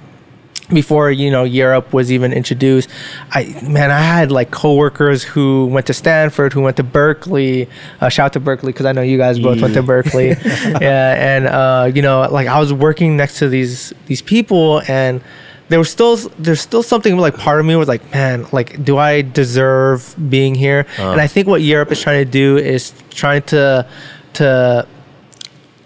[0.68, 2.88] before you know Year Up was even introduced,
[3.30, 7.68] I man, I had like coworkers who went to Stanford, who went to Berkeley.
[8.00, 10.28] Uh, shout out to Berkeley because I know you guys both went to Berkeley.
[10.80, 15.20] yeah, and uh, you know, like I was working next to these these people, and
[15.68, 18.98] there was still there's still something like part of me was like, man, like do
[18.98, 20.86] I deserve being here?
[20.98, 23.86] And I think what Year Up is trying to do is trying to
[24.34, 24.86] to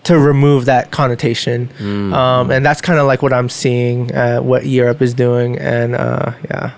[0.09, 1.71] to remove that connotation.
[2.13, 5.57] Um, and that's kind of like what I'm seeing, uh, what Year Up is doing.
[5.59, 6.71] And uh, yeah.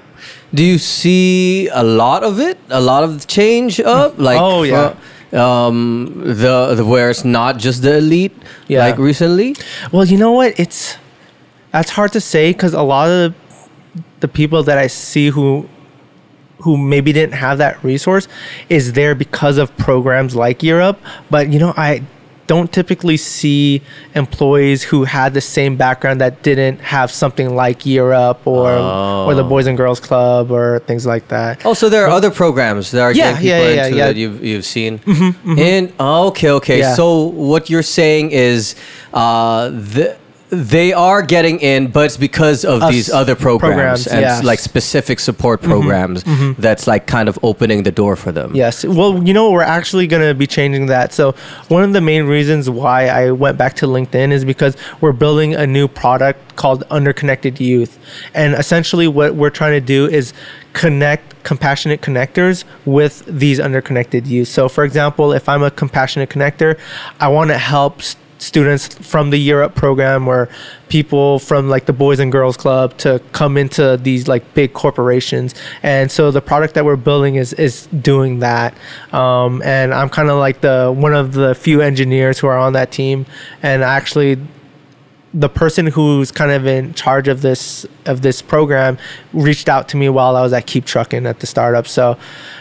[0.53, 2.59] Do you see a lot of it?
[2.71, 4.19] A lot of change up?
[4.29, 4.91] Like Oh, yeah.
[4.91, 4.97] fro-
[5.33, 6.13] um
[6.43, 8.35] the, the where it's not just the elite
[8.67, 8.81] Yeah.
[8.87, 9.55] like recently?
[9.93, 10.59] Well, you know what?
[10.59, 10.97] It's
[11.73, 13.35] that's hard to say because a lot of
[14.19, 15.69] the people that I see who
[16.65, 18.27] who maybe didn't have that resource
[18.69, 20.99] is there because of programs like Year Up.
[21.31, 22.03] But you know, I
[22.53, 23.81] don't typically see
[24.23, 28.71] employees who had the same background that didn't have something like Year Up or
[29.27, 29.53] or the Oh.
[29.55, 31.53] Boys and Girls Club or things like that.
[31.65, 34.07] Oh, so there are other programs that are Yeah, getting yeah, people yeah, into yeah.
[34.09, 34.93] that you've you've seen.
[35.71, 36.81] And oh, okay, okay.
[36.99, 37.05] So
[37.53, 38.75] what you're saying is,
[39.15, 40.17] uh, the,
[40.51, 44.59] they are getting in, but it's because of Us- these other programs, programs, and like
[44.59, 46.61] specific support mm-hmm, programs mm-hmm.
[46.61, 48.55] that's like kind of opening the door for them.
[48.55, 48.85] Yes.
[48.85, 51.13] Well, you know, we're actually going to be changing that.
[51.13, 51.33] So,
[51.69, 55.55] one of the main reasons why I went back to LinkedIn is because we're building
[55.55, 57.99] a new product called Underconnected Youth.
[58.35, 60.33] And essentially, what we're trying to do is
[60.73, 64.49] connect compassionate connectors with these underconnected youth.
[64.49, 66.79] So, for example, if I'm a compassionate connector,
[67.19, 70.49] I want to help st- students from the Year Up program or
[70.89, 75.55] people from like the Boys and Girls Club to come into these like big corporations.
[75.83, 78.75] And so the product that we're building is is doing that.
[79.13, 82.73] Um, and I'm kind of like the one of the few engineers who are on
[82.73, 83.27] that team.
[83.63, 84.39] And actually,
[85.33, 88.99] the person who's kind of in charge of this of this program
[89.33, 91.87] reached out to me while I was at Keep Trucking at the startup.
[91.87, 92.19] So,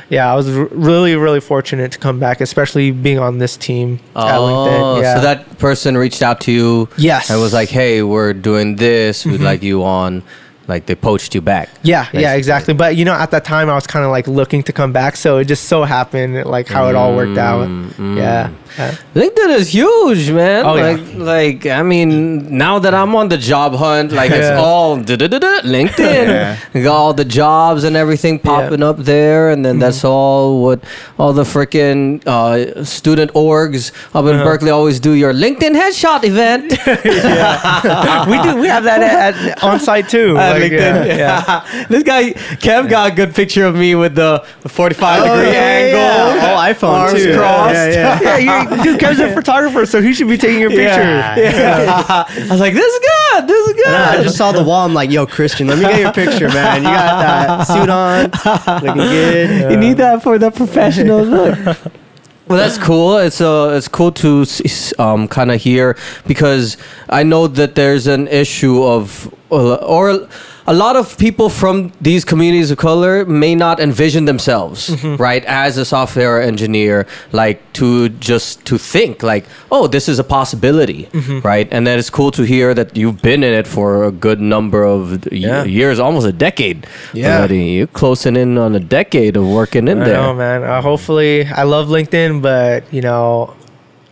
[0.10, 4.00] yeah, I was r- really really fortunate to come back, especially being on this team
[4.16, 5.02] at oh, LinkedIn.
[5.02, 5.12] Yeah.
[5.12, 6.90] Oh, so that person reached out to you.
[6.98, 7.30] Yes.
[7.30, 9.26] And was like, "Hey, we're doing this.
[9.26, 9.44] We'd mm-hmm.
[9.44, 10.24] like you on
[10.70, 11.68] like they poached you back.
[11.84, 12.74] Yeah, yeah, exactly.
[12.74, 15.16] But you know, at that time, I was kind of like looking to come back,
[15.18, 17.68] so it just so happened like how it all worked out.
[17.68, 18.50] Mm, Yeah.
[18.78, 18.96] yeah.
[19.16, 20.64] LinkedIn is huge, man.
[20.66, 20.84] Oh, yeah.
[20.90, 22.12] like, like I mean,
[22.66, 26.28] now that I'm on the job hunt, like it's all LinkedIn.
[26.30, 26.58] Yeah.
[26.74, 29.80] Got all the jobs and everything popping up there, and then Mm-hmm.
[29.86, 30.80] that's all what
[31.20, 34.30] all the freaking uh, student orgs up Uh-huh.
[34.34, 35.12] in Berkeley always do.
[35.14, 36.66] Your LinkedIn headshot event.
[38.32, 38.52] we do.
[38.62, 40.32] We have that at, at on site too.
[40.38, 41.08] Uh, Like, LinkedIn.
[41.08, 41.86] yeah, yeah.
[41.90, 46.00] this guy Kev got a good picture of me with the 45 degree angle.
[46.00, 47.36] Oh, iPhone Arms too.
[47.36, 47.74] crossed.
[47.74, 48.38] Yeah, yeah.
[48.38, 50.86] yeah, you, dude, Kev's a photographer, so he should be taking your picture.
[50.86, 51.38] Yeah.
[51.38, 52.24] Yeah.
[52.28, 53.48] I was like, this is good.
[53.48, 53.88] This is good.
[53.88, 54.86] I just saw the wall.
[54.86, 56.84] I'm like, yo, Christian, let me get your picture, man.
[56.84, 59.72] You got that suit on, looking good.
[59.72, 61.78] You need that for the professional look.
[62.50, 63.18] Well, that's cool.
[63.20, 64.44] It's uh, it's cool to
[64.98, 70.28] um, kind of hear because I know that there's an issue of uh, or
[70.72, 74.80] a lot of people from these communities of color may not envision themselves
[75.28, 80.24] right as a software engineer like to just to think like oh this is a
[80.24, 81.10] possibility
[81.44, 84.40] right and then it's cool to hear that you've been in it for a good
[84.56, 85.02] number of
[85.32, 85.64] y- Yeah.
[85.80, 87.38] years almost a decade Yeah.
[87.40, 90.64] already you're closing in on a decade of working in I there know, man.
[90.64, 93.54] Uh, hopefully, I love LinkedIn, but you know,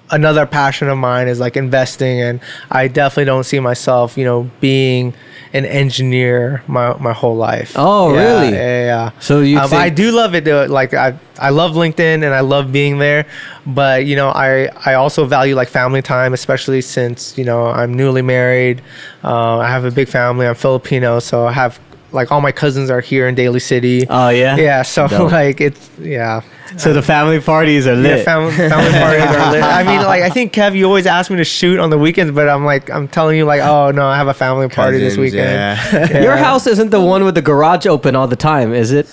[0.09, 2.39] another passion of mine is like investing, and
[2.71, 5.13] I definitely don't see myself, you know, being
[5.53, 7.73] an engineer my my whole life.
[7.75, 8.53] Oh, Yeah, really?
[8.53, 9.11] Yeah, yeah.
[9.19, 10.65] So you Um, think- I do love it though.
[10.65, 13.25] Like I, I love LinkedIn and I love being there,
[13.65, 17.93] but you know, I, I also value like family time, especially since you know I'm
[17.93, 18.81] newly married.
[19.23, 20.47] Uh, I have a big family.
[20.47, 21.79] I'm Filipino, so I have
[22.11, 24.05] like all my cousins are here in Daly City.
[24.09, 24.57] Oh yeah.
[24.57, 25.31] yeah, so Dope.
[25.31, 26.41] like it's yeah.
[26.77, 28.19] So the family parties are lit.
[28.19, 29.63] Yeah, family, family parties are lit.
[29.63, 32.33] I mean, like I think Kev, you always ask me to shoot on the weekends,
[32.33, 35.17] but I'm like, I'm telling you, like, oh no, I have a family party this
[35.17, 35.49] weekend.
[35.49, 36.21] yeah.
[36.21, 39.07] Your house isn't the one with the garage open all the time, is it?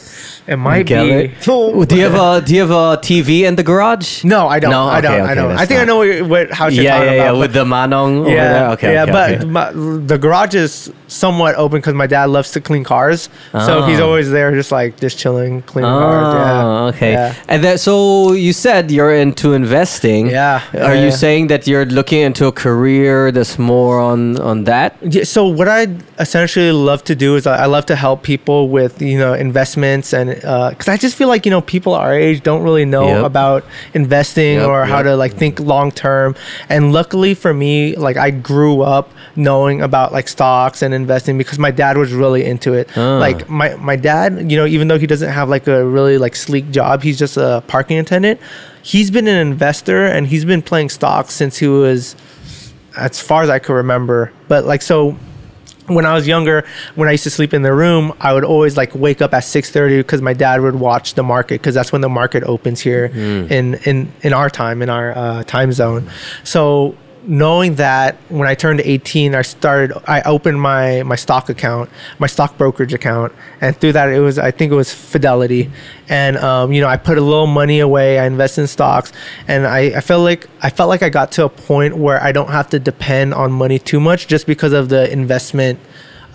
[0.47, 0.95] It might be.
[0.95, 1.41] it?
[1.41, 4.25] Do you have a Do you have a TV in the garage?
[4.25, 4.71] No, I don't.
[4.71, 4.85] No?
[4.85, 5.13] I don't.
[5.13, 5.53] Okay, I don't.
[5.53, 8.21] I think I know what, what house you're yeah, talking yeah, yeah, with the manong
[8.21, 8.71] over yeah, there.
[8.73, 9.45] Okay, yeah, okay, but okay.
[9.47, 13.87] My, the garage is somewhat open because my dad loves to clean cars, so ah.
[13.87, 14.07] he's Oh.
[14.07, 16.35] always there, just like just chilling, cleaning ah, cars.
[16.35, 16.63] Yeah.
[16.65, 17.13] Oh, okay.
[17.13, 17.35] Yeah.
[17.49, 20.29] And then, so you said you're into investing.
[20.29, 24.65] Yeah, Are yeah, you saying that you're looking into a career that's more on on
[24.65, 24.97] that?
[25.03, 28.69] Yeah, so what I essentially love to do is I I love to help people
[28.69, 32.13] with you know investments and uh, because I just feel like you know people our
[32.15, 33.25] age don't really know Yep.
[33.25, 36.35] about investing Yep, or how to like think long term.
[36.69, 41.59] And luckily for me, like I grew up knowing about like stocks and investing because
[41.59, 42.89] my dad was really into it.
[42.97, 43.19] Ah.
[43.19, 46.37] Like my my dad, you know, even though he doesn't have like a really like
[46.37, 48.41] sleek job, he's just a parking attendant.
[48.83, 52.17] He's been an investor and he's been playing stocks since he was
[52.97, 54.33] as far as I could remember.
[54.49, 55.17] But like so
[55.87, 58.77] when I was younger, when I used to sleep in the room, I would always
[58.77, 62.01] like wake up at 6:30 because my dad would watch the market because that's when
[62.01, 66.11] the market opens here in in in our time in our uh, time zone.
[66.43, 71.91] So knowing that when I turned 18, I started I opened my my stock account,
[72.19, 75.71] my stock brokerage account, and through that it was I think it was Fidelity,
[76.09, 79.13] and um, you know I put a little money away, I invested in stocks,
[79.49, 82.33] and I, I felt like I felt like I got to a point where I
[82.33, 85.79] don't have to depend on money too much just because of the investment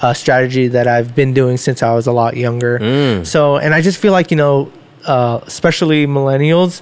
[0.01, 2.79] uh, strategy that I've been doing since I was a lot younger.
[3.25, 4.71] So, and I just feel like you know,
[5.05, 6.81] uh, especially millennials,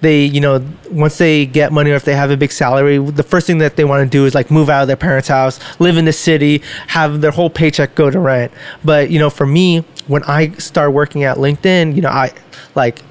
[0.00, 3.22] they you know once they get money or if they have a big salary, the
[3.22, 5.58] first thing that they want to do is like move out of their parents' house,
[5.80, 8.52] live in the city, have their whole paycheck go to rent.
[8.84, 12.32] But you know, for me, when I started working at LinkedIn, you know, I
[12.74, 13.02] like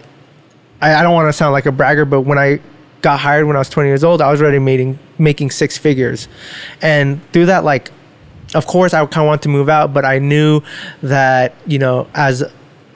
[0.82, 2.60] I, I don't want to sound like a bragger, but when I
[3.02, 6.28] got hired when I was 20 years old, I was already making making six figures,
[6.82, 7.92] and through that, like,
[8.54, 10.62] of course, I kind of want to move out, but I knew
[11.04, 12.44] that you know, as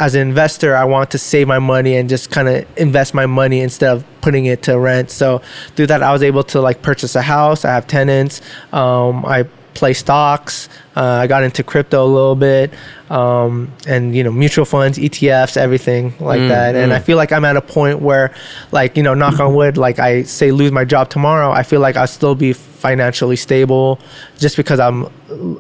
[0.01, 3.27] as an investor, I want to save my money and just kind of invest my
[3.27, 5.11] money instead of putting it to rent.
[5.11, 5.43] So
[5.75, 7.63] through that, I was able to like purchase a house.
[7.65, 8.41] I have tenants.
[8.73, 9.43] Um, I
[9.75, 10.69] play stocks.
[10.95, 12.73] Uh, I got into crypto a little bit,
[13.11, 16.75] um, and you know mutual funds, ETFs, everything like that.
[16.75, 18.33] And I feel like I'm at a point where,
[18.71, 21.79] like you know, knock on wood, like I say lose my job tomorrow, I feel
[21.79, 23.99] like I'll still be financially stable,
[24.39, 25.05] just because I'm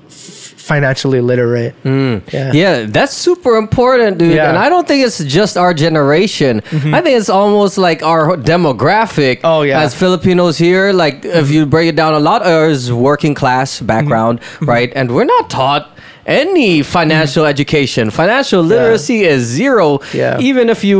[0.07, 1.75] f- financially literate.
[1.83, 2.51] Yeah.
[2.53, 4.35] Yeah, that's super important, dude.
[4.35, 4.49] Yeah.
[4.49, 6.61] And I don't think it's just our generation.
[6.71, 9.41] I think it's almost like our demographic.
[9.43, 9.81] Oh, yeah.
[9.81, 14.39] As Filipinos here, like if you break it down, a lot is working class background,
[14.41, 14.65] Mm-hmm.
[14.65, 14.91] right?
[14.95, 15.97] And we're not taught
[16.31, 18.09] any financial education.
[18.09, 19.99] Financial literacy is zero.
[20.13, 20.39] Yeah.
[20.39, 20.97] Even if you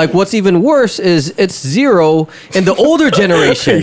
[0.00, 3.76] like, what's even worse is it's zero in the older generation,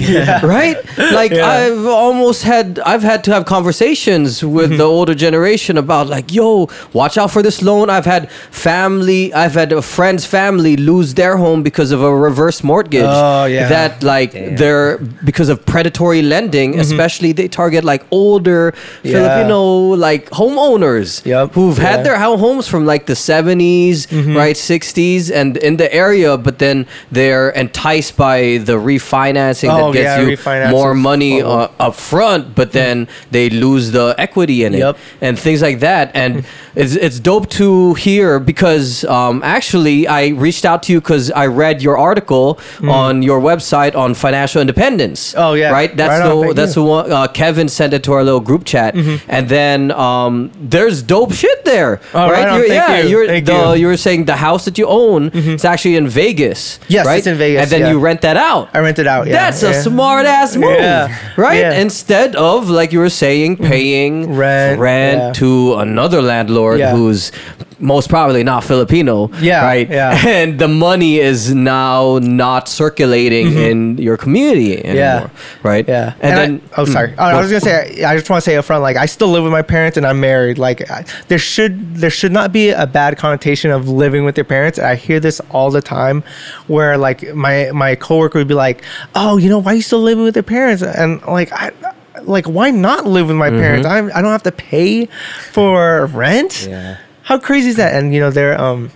[0.57, 0.77] right?
[0.97, 1.33] Like.
[1.59, 6.69] I've almost had I've had to have conversations with the older generation about like, yo,
[6.93, 7.89] watch out for this loan.
[7.89, 12.63] I've had family, I've had a friend's family lose their home because of a reverse
[12.63, 13.03] mortgage.
[13.05, 13.67] Oh, yeah.
[13.69, 19.11] That like they're because of predatory lending, especially they target like older Mm-hmm.
[19.11, 19.59] Filipino
[19.95, 21.53] like homeowners Yep.
[21.53, 21.83] who've Yeah.
[21.83, 21.95] Mm-hmm.
[21.95, 26.59] had their ho- homes from like the 70s, right, 60s, and in the area, but
[26.59, 31.73] then they're enticed by the refinancing Oh, that gets yeah, you more money horrible.
[31.79, 34.97] uh, up front, but then they lose the equity in it Yep.
[35.21, 36.11] and things like that.
[36.13, 41.31] And it's, it's dope to hear because um, actually I reached out to you because
[41.31, 45.33] I read your article on your website on financial independence.
[45.33, 45.39] Mm.
[45.39, 45.71] Oh, yeah.
[45.71, 45.95] right.
[45.95, 46.83] That's Right the thank that's you.
[46.83, 48.95] the one uh, Kevin sent it to our little group chat,
[49.27, 52.01] and then um, there's dope shit there.
[52.13, 53.57] Oh, right on, You're, yeah, you, thank the you.
[53.57, 53.79] Mm-hmm.
[53.79, 56.79] you were saying the house that you own—it's actually in Vegas.
[56.87, 57.17] Yes, right?
[57.17, 57.91] it's in Vegas, and then yeah.
[57.91, 58.69] you rent that out.
[58.73, 59.27] I rent it out.
[59.27, 61.59] Yeah, That's a smart ass move, Yeah, right?
[61.59, 61.79] yeah.
[61.79, 65.33] Instead of like you were saying, paying Rent, rent yeah.
[65.33, 66.95] to another landlord Yeah.
[66.95, 67.31] who's
[67.79, 69.89] most probably not Filipino, Yeah, right?
[69.89, 70.21] yeah.
[70.27, 73.57] And the money is now not circulating mm-hmm.
[73.57, 75.29] in your community anymore, Yeah.
[75.63, 75.87] right?
[75.87, 76.91] Yeah, and, then I, oh, hmm.
[76.91, 77.17] sorry.
[77.17, 79.29] I, I was gonna say I just want to say up front, like I still
[79.29, 80.57] live with my parents and I'm married.
[80.57, 84.45] Like I, there should there should not be a bad connotation of living with your
[84.45, 84.79] parents.
[84.79, 86.23] I hear this all the time,
[86.67, 88.83] where like my my coworker would be like,
[89.15, 91.71] "Oh, you know, why are you still living with your parents?" And like I.
[92.23, 93.59] Like why not live with my mm-hmm.
[93.59, 93.87] parents?
[93.87, 95.05] I'm, I don't have to pay
[95.51, 96.67] for rent.
[96.67, 96.97] Yeah.
[97.29, 97.93] How crazy is that?
[97.95, 98.89] And you know they're um,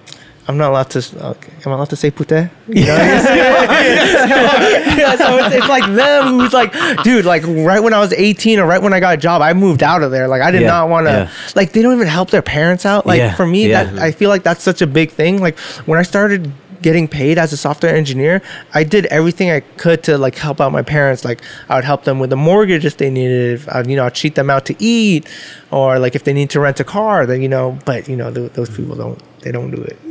[0.48, 1.00] I'm not allowed to.
[1.34, 2.50] Okay, am I allowed to say puti?
[2.67, 2.96] You know,
[4.98, 8.60] yeah, so it's, it's like them who's like, dude, like right when I was 18
[8.60, 10.28] or right when I got a job, I moved out of there.
[10.28, 11.12] Like I did Yeah, not want to.
[11.13, 11.32] yeah.
[11.56, 13.06] Like they don't even help their parents out.
[13.06, 15.39] Like Yeah, for me, that I feel like that's such a big thing.
[15.41, 18.41] Like when I started getting paid as a software engineer,
[18.74, 21.24] I did everything I could to like help out my parents.
[21.24, 23.54] Like I would help them with the mortgage if they needed.
[23.62, 25.26] If, I'd, you know, I'd treat them out to eat,
[25.78, 27.68] or like if they need to rent a car, then you know.
[27.90, 29.20] But you know, th- those people don't.
[29.44, 29.98] They don't do it.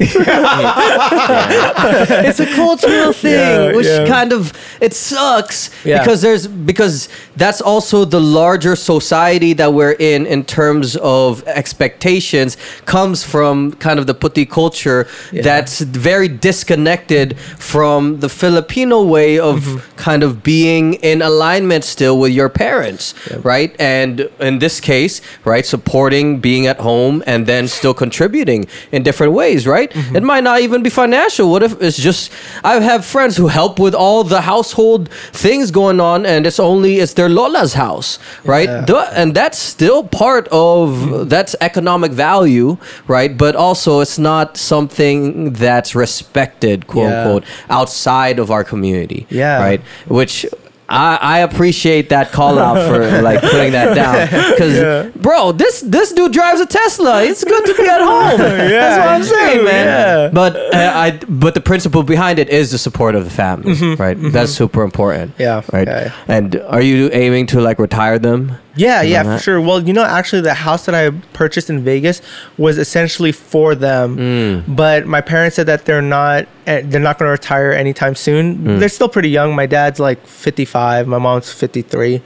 [2.29, 4.07] it's a cultural thing, Yeah, which yeah.
[4.07, 5.99] kind of it sucks Yeah.
[6.01, 7.09] because there's because
[7.43, 13.99] that's also the larger society that we're in in terms of expectations comes from kind
[14.01, 15.43] of the puti culture Yeah.
[15.43, 17.39] that's very disconnected
[17.73, 19.97] from the Filipino way of Mm-hmm.
[20.09, 23.71] kind of being in alignment still with your parents, right?
[23.79, 29.33] And in this case, right, supporting being at home and then still contributing in different
[29.35, 29.91] ways, right?
[29.91, 30.17] Mm-hmm.
[30.17, 31.51] It might not even be financial.
[31.51, 32.33] What if it's just
[32.65, 36.97] I have friends who help with all the household things going on and it's only
[37.01, 38.69] it's their lola's house, right?
[38.69, 38.85] Yeah.
[38.87, 43.37] The- and that's still part of that's economic value, right?
[43.37, 47.23] But also it's not something that's respected, quote Yeah.
[47.23, 49.27] unquote, outside of our community.
[49.29, 49.61] Yeah.
[49.61, 49.81] Right?
[50.07, 50.47] Which
[50.93, 54.51] I, I appreciate that call out for like putting that down.
[54.53, 55.11] Because Yeah.
[55.17, 57.23] bro this this dude drives a Tesla.
[57.25, 58.41] It's good to be at home.
[58.43, 59.87] Yeah, that's what I'm saying true, man.
[59.87, 60.31] yeah.
[60.33, 64.17] but uh, I but the principle behind it is the support of the family right?
[64.33, 65.89] that's super important Mm-hmm, Yeah, right?
[65.89, 66.13] yeah.
[66.29, 69.37] and are you aiming to like retire them Yeah, yeah, that?
[69.39, 69.61] for sure.
[69.61, 72.23] Well, you know, actually, the house that I purchased in Vegas
[72.57, 74.77] was essentially for them, Mm.
[74.77, 78.57] but my parents said that they're not eh, they're not going to retire anytime soon.
[78.59, 78.79] Mm.
[78.81, 79.55] They're still pretty young.
[79.55, 81.07] My dad's like fifty five.
[81.07, 82.23] My mom's fifty three.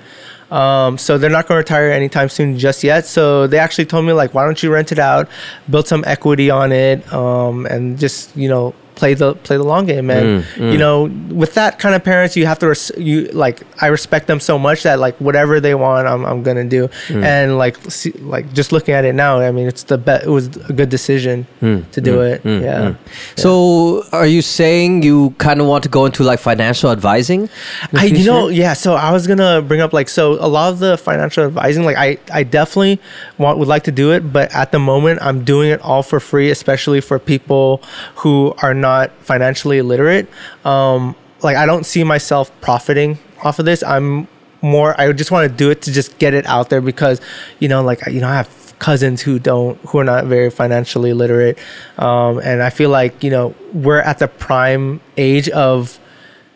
[0.51, 3.05] Um, so they're not going to retire anytime soon just yet.
[3.07, 5.29] So they actually told me like, why don't you rent it out,
[5.69, 9.87] build some equity on it, um, and just you know play the play the long
[9.87, 10.11] game.
[10.11, 13.63] And Mm, you know, with that kind of parents, you have to res- you like
[13.81, 16.89] I respect them so much that like whatever they want, I'm I'm gonna do.
[17.09, 17.23] Mm.
[17.25, 20.25] And like see, like just looking at it now, I mean, it's the bet.
[20.25, 22.41] It was a good decision Mm, to do it.
[22.45, 22.95] yeah.
[23.37, 27.49] so are you saying you kind of want to go into like financial advising
[27.93, 28.73] I, you know, yeah.
[28.73, 31.97] So I was gonna bring up like so a lot of the financial advising, like
[31.97, 32.99] I, I definitely
[33.39, 36.21] want would like to do it, but at the moment I'm doing it all for
[36.21, 37.83] free, especially for people
[38.23, 38.86] who are not
[39.21, 40.29] financially illiterate.
[40.65, 43.83] Um, like I don't see myself profiting off of this.
[43.83, 44.29] I'm
[44.63, 44.99] more.
[45.01, 47.21] I just want to do it to just get it out there because,
[47.59, 51.13] you know, like you know, I have cousins who don't who are not very financially
[51.13, 51.59] literate,
[51.99, 55.99] um, and I feel like you know we're at the prime age of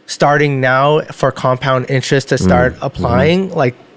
[0.06, 3.89] starting now for compound interest to start applying like th-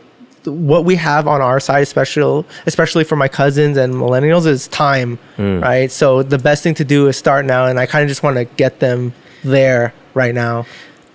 [0.46, 5.18] what we have on our side especially especially for my cousins and millennials is time
[5.38, 8.24] right so the best thing to do is start now and i kind of just
[8.24, 10.66] want to get them there right now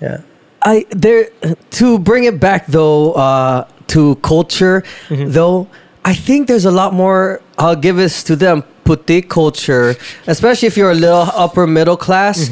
[0.01, 0.21] yeah
[0.63, 1.31] I there
[1.71, 5.31] to bring it back though uh, to culture Mm-hmm.
[5.31, 5.69] though
[6.05, 8.65] I think there's a lot more I'll give this to them.
[8.89, 9.95] Puti culture,
[10.27, 12.49] especially if you're a little upper middle class,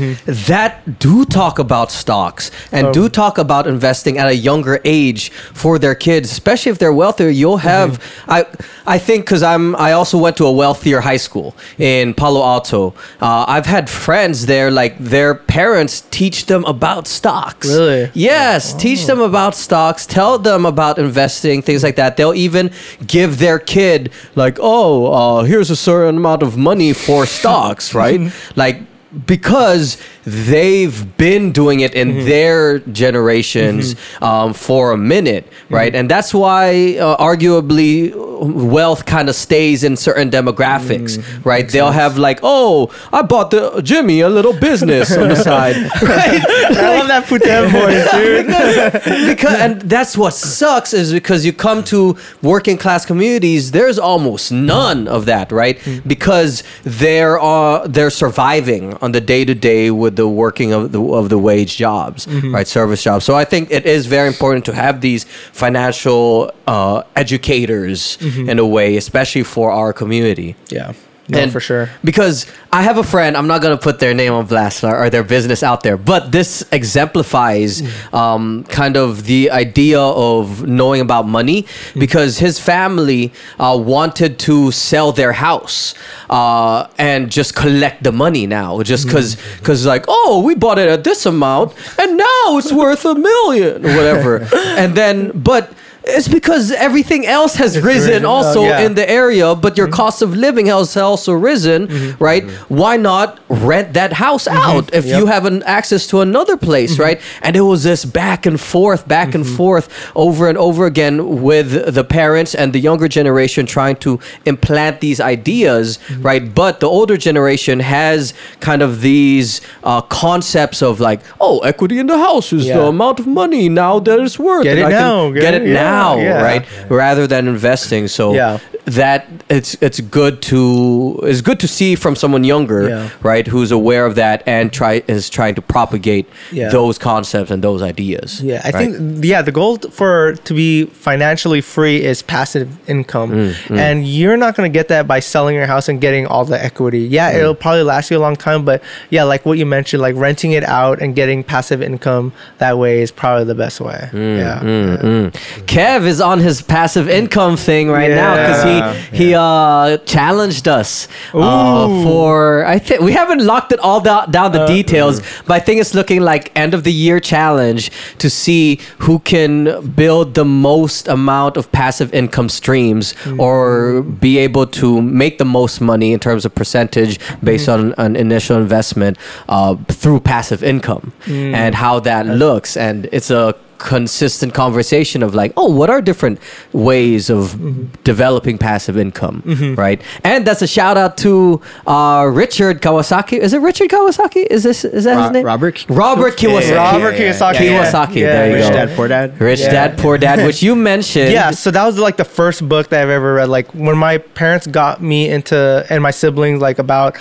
[0.49, 5.79] that do talk about stocks and do talk about investing at a younger age for
[5.79, 7.31] their kids, especially if they're wealthier.
[7.31, 7.91] You'll have,
[8.29, 8.45] I,
[8.87, 12.95] I think, because I'm, I also went to a wealthier high school in Palo Alto.
[13.21, 17.67] Uh, I've had friends there, like their parents teach them about stocks.
[17.69, 18.11] Really?
[18.13, 22.17] Yes, teach them about stocks, tell them about investing, things like that.
[22.19, 22.71] They'll even
[23.07, 28.21] give their kid like, "Oh, uh, here's a certain amount of money for stocks," right?
[28.57, 28.83] like
[29.27, 35.95] because they've been doing it in their generations um, for a minute, right?
[35.95, 41.69] And that's why, uh, arguably, wealth kind of stays in certain demographics, right?
[41.69, 46.43] They'll have like, "Oh, I bought the Jimmy a little business on the side," right?
[46.77, 48.11] I love that Putem voice,
[49.07, 49.27] dude.
[49.37, 54.53] because and that's what sucks is because you come to working class communities there's almost
[54.53, 60.17] none of that right because they're uh, they're surviving on the day to day with
[60.17, 62.27] the working of the of the wage jobs
[62.57, 63.25] right service jobs.
[63.25, 68.19] So i think it is very important to have these financial uh, educators
[68.51, 70.57] in a way especially for our community.
[70.69, 70.93] Yeah.
[71.29, 71.91] No, and for sure.
[72.05, 74.97] Because I have a friend, I'm not going to put their name on blast or,
[74.97, 77.83] or their business out there, but this exemplifies
[78.15, 81.67] um, kind of the idea of knowing about money
[81.99, 85.95] because his family uh, wanted to sell their house
[86.31, 90.89] uh, and just collect the money now, just because, because like, oh, we bought it
[90.89, 94.49] at this amount and now it's worth a million or whatever.
[94.55, 95.73] and then, but.
[96.09, 98.25] It's because everything else has risen risen.
[98.25, 98.81] Oh, also yeah.
[98.81, 99.95] in the area, but your mm-hmm.
[99.95, 101.97] cost of living has also risen, mm-hmm.
[101.97, 102.25] Mm-hmm.
[102.25, 102.45] right?
[102.69, 107.21] Why not rent that house out if you have an access to another place, right?
[107.43, 111.95] And it was this back and forth, back and forth over and over again with
[111.95, 116.55] the parents and the younger generation trying to implant these ideas, right?
[116.55, 122.07] But the older generation has kind of these uh, concepts of like, oh, equity in
[122.07, 124.65] the house is the amount of money now that it's worth.
[124.65, 126.43] Get it now, Get, get it it- yeah, now, yeah.
[126.43, 126.65] right?
[126.91, 128.09] Rather than investing.
[128.09, 128.59] So Yeah.
[128.87, 133.09] That it's it's good to it's good to see from someone younger, Yeah.
[133.23, 136.69] right, who's aware of that and try is trying to propagate Yeah.
[136.69, 138.41] those concepts and those ideas.
[138.43, 138.91] Yeah, I right?
[138.93, 143.31] think yeah, the goal for to be financially free is passive income,
[143.69, 146.63] Mm, and you're not gonna get that by selling your house and getting all the
[146.65, 147.01] equity.
[147.01, 147.39] Yeah, Mm.
[147.39, 150.53] it'll probably last you a long time, but yeah, like what you mentioned, like renting
[150.53, 154.09] it out and getting passive income that way is probably the best way.
[154.13, 155.31] Mm, yeah.
[155.67, 158.76] Kev is on his passive income thing right now because Yeah.
[158.77, 164.31] He he uh, challenged us uh, for I think we haven't locked it all down,
[164.31, 168.29] down the details, but I think it's looking like end of the year challenge to
[168.31, 169.55] see who can
[169.95, 175.81] build the most amount of passive income streams or be able to make the most
[175.81, 179.17] money in terms of percentage based on an initial investment
[179.49, 182.77] uh, through passive income and how that looks.
[182.77, 186.39] And it's a consistent conversation of like oh what are different
[186.73, 187.57] ways of
[188.05, 189.43] developing passive income
[189.77, 194.63] right and that's a shout out to uh, richard kawasaki is it richard kawasaki is
[194.63, 195.85] this is that Ro- his name Robert?
[195.89, 197.55] robert Yeah, yeah, kiyosaki yeah, Robert yeah, Kiyosaki.
[197.55, 197.85] yeah, yeah.
[197.93, 198.69] Kiyosaki, Yeah, there you Rich go.
[198.69, 199.41] Rich Dad, Poor Dad.
[199.41, 199.71] rich Yeah.
[199.73, 203.03] dad poor dad which you mentioned Yeah, so that was like the first book that
[203.03, 203.49] I've ever read.
[203.49, 207.17] Like when my parents got me into and my siblings like about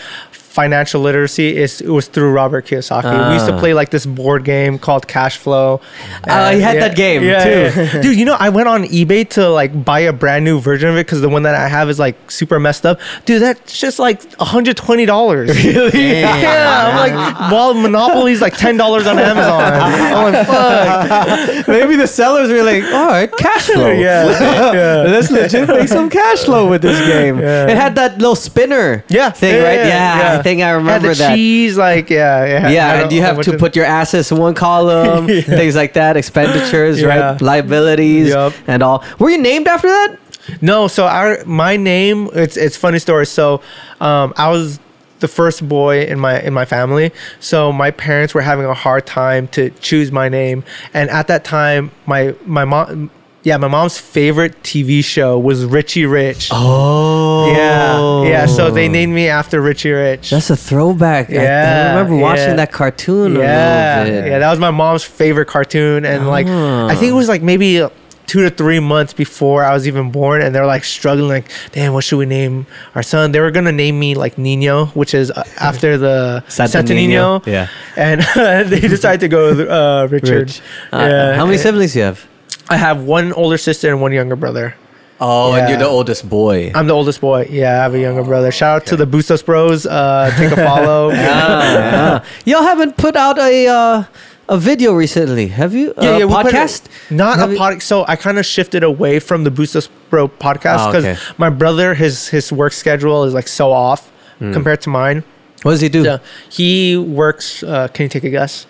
[0.59, 3.11] financial literacy is it was through Robert Kiyosaki.
[3.27, 3.59] we used to Ah.
[3.59, 5.81] play like this board game called Cash Flow.
[6.27, 7.59] Oh, he had yeah, that game, yeah, too.
[7.81, 8.01] yeah.
[8.03, 10.95] Dude, you know I went on eBay to like buy a brand new version of
[10.95, 12.99] it because the one that I have is like super messed up.
[13.25, 15.47] Dude, that's just like $120.
[15.47, 16.15] Really?
[16.25, 19.61] Yeah, I'm like, while Monopoly's like $10 on Amazon.
[20.15, 21.67] I'm like, fuck.
[21.67, 24.25] maybe the sellers were like all right cash flow Yeah.
[24.73, 25.11] yeah.
[25.11, 27.39] Let's legit make some cash flow with this game.
[27.39, 29.85] It had that little spinner Yeah, thing, right?
[29.87, 30.65] yeah, Yeah, yeah.
[30.65, 31.35] I I Had remember the that.
[31.35, 32.69] cheese, like yeah, yeah.
[32.69, 35.27] Yeah, and you have to put your assets in one column,
[35.59, 37.07] things like that, expenditures, Yeah.
[37.31, 37.41] right?
[37.41, 38.53] Liabilities Yup.
[38.67, 39.03] and all.
[39.19, 40.17] Were you named after that?
[40.61, 42.29] No, so our my name.
[42.33, 43.25] It's it's funny story.
[43.25, 43.61] So,
[43.99, 44.79] um, I was
[45.19, 47.11] the first boy in my in my family.
[47.39, 51.43] So my parents were having a hard time to choose my name, and at that
[51.43, 53.09] time, my my mom.
[53.45, 56.49] Yeah, my mom's favorite TV show was Richie Rich.
[56.51, 57.53] Oh.
[57.53, 58.45] Yeah, yeah.
[58.47, 60.31] So they named me after Richie Rich.
[60.31, 61.29] That's a throwback.
[61.29, 62.55] I- I, remember watching yeah.
[62.55, 64.39] that cartoon yeah, yeah.
[64.39, 66.87] That was my mom's favorite cartoon, and like Ah.
[66.87, 67.85] I think it was like maybe
[68.25, 71.93] two to three months before I was even born, and they're like struggling, like, damn,
[71.93, 72.65] what should we name
[72.95, 73.31] our son?
[73.31, 77.37] They were gonna name me like Nino, which is uh, after the Santa Santa, Nino,
[77.37, 77.41] Nino.
[77.45, 77.67] yeah.
[77.95, 78.21] and
[78.71, 80.47] they decided to go with uh, Richard.
[80.47, 80.61] Rich.
[80.91, 82.27] Uh, how many siblings do you have?
[82.69, 84.75] I have one older sister and one younger brother.
[85.21, 86.71] Oh, and you're the oldest boy.
[86.75, 87.47] I'm the oldest boy.
[87.49, 88.51] Yeah, I have a younger brother.
[88.51, 89.85] Shout out to the Bustos Bros.
[89.85, 91.11] Uh, take a follow.
[91.13, 92.25] Ah, ah.
[92.45, 94.03] Y'all haven't put out a uh,
[94.49, 95.93] a video recently, have you?
[95.97, 96.87] Yeah, a yeah, we put it- podcast.
[97.09, 97.83] not Have a you- podcast.
[97.83, 101.19] So I kind of shifted away from the Bustos Bro podcast Oh, because okay.
[101.37, 104.51] my brother, his his work schedule is like so off Hmm.
[104.51, 105.23] compared to mine.
[105.63, 106.03] What does he do?
[106.03, 107.63] So he works.
[107.63, 108.67] Uh, can you take a guess?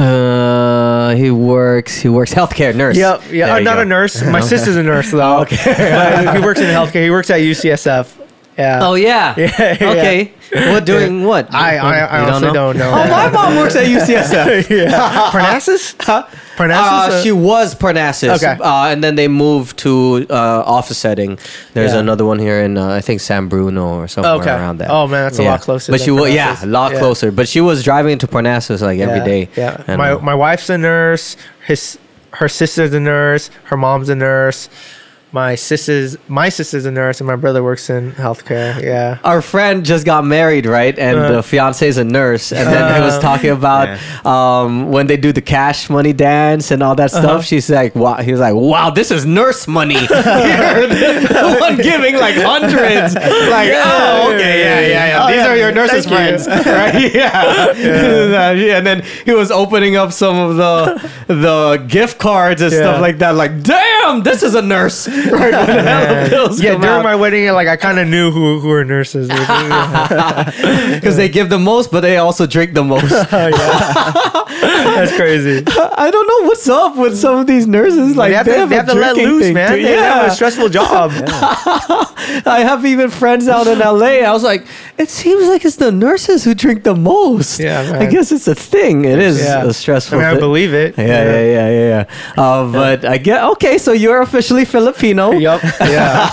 [0.00, 1.96] Uh, he works.
[1.98, 2.96] He works healthcare nurse.
[2.96, 3.22] Yep.
[3.30, 3.46] Yeah.
[3.46, 3.80] There you not go.
[3.82, 4.22] a nurse.
[4.22, 5.38] My sister's a nurse though.
[5.42, 5.56] Okay.
[6.24, 7.02] But he works in healthcare.
[7.04, 8.19] He works at UCSF.
[8.60, 8.86] Yeah.
[8.86, 9.34] Oh yeah.
[9.40, 9.90] Yeah, yeah.
[9.90, 10.32] Okay.
[10.72, 11.52] What doing what?
[11.54, 12.90] I I, I You honestly don't know.
[12.90, 14.68] Oh, my mom works at UCSF.
[14.90, 15.30] yeah.
[15.34, 15.94] Parnassus?
[16.00, 16.26] Huh?
[16.56, 17.14] Parnassus?
[17.14, 18.36] Uh, she was Parnassus.
[18.36, 18.56] Okay.
[18.60, 21.38] Uh, and then they moved to uh, office setting.
[21.74, 22.00] There's Yeah.
[22.00, 24.50] another one here in uh, I think San Bruno or somewhere Okay.
[24.50, 24.90] around that.
[24.90, 26.98] Oh, man, that's a lot closer But she was yeah, a lot Yeah.
[26.98, 27.30] closer.
[27.30, 29.48] But she was driving into Parnassus like every yeah, day.
[29.56, 29.84] Yeah.
[29.86, 31.36] And, my uh, my wife's a nurse.
[31.66, 31.98] His
[32.32, 33.50] her sister's a nurse.
[33.70, 34.68] Her mom's a nurse.
[35.32, 38.82] My sister's my sister's a nurse, and my brother works in healthcare.
[38.82, 39.18] Yeah.
[39.22, 40.98] our friend just got married, right?
[40.98, 41.32] And Uh.
[41.34, 43.20] the fiance is a nurse, and then he was Uh.
[43.20, 43.86] talking about
[44.26, 47.24] um, when they do the cash money dance and all that stuff.
[47.24, 47.42] Uh-huh.
[47.42, 52.34] She's like, "Wow!" He was like, "Wow, this is nurse money." The one giving like
[52.34, 53.14] hundreds.
[53.14, 55.22] Like, Yeah, oh, okay, yeah, yeah, yeah, yeah.
[55.22, 56.44] Oh, These yeah, are your nurses' thank you.
[56.44, 57.14] friends, right?
[57.14, 58.76] Yeah.
[58.78, 62.78] and then he was opening up some of the the gift cards and Yeah.
[62.82, 63.34] stuff like that.
[63.36, 65.08] Like, damn, this is a nurse.
[65.30, 67.04] Right when the hella bills yeah, come during out.
[67.04, 69.28] my wedding, like I kind of knew who who were nurses.
[69.28, 73.08] because they give the most, but they also drink the most.
[73.10, 75.62] That's crazy.
[75.66, 78.16] I don't know what's up with some of these nurses.
[78.16, 79.76] Like they have to, they a have to let loose, man.
[79.76, 79.82] too.
[79.82, 81.10] They have a stressful job.
[81.14, 84.20] I have even friends out in LA.
[84.26, 84.66] I was like,
[84.98, 87.60] it seems like it's the nurses who drink the most.
[87.60, 89.04] Yeah, I guess it's a thing.
[89.04, 89.64] It is Yeah.
[89.64, 90.18] a stressful.
[90.18, 90.96] I mean, I believe it.
[90.98, 92.04] Yeah, yeah, yeah, yeah,
[92.36, 92.42] yeah.
[92.42, 93.78] Uh, but I get okay.
[93.78, 95.32] So you're officially Filipino.
[95.46, 95.62] Yup.
[95.80, 96.28] Yeah.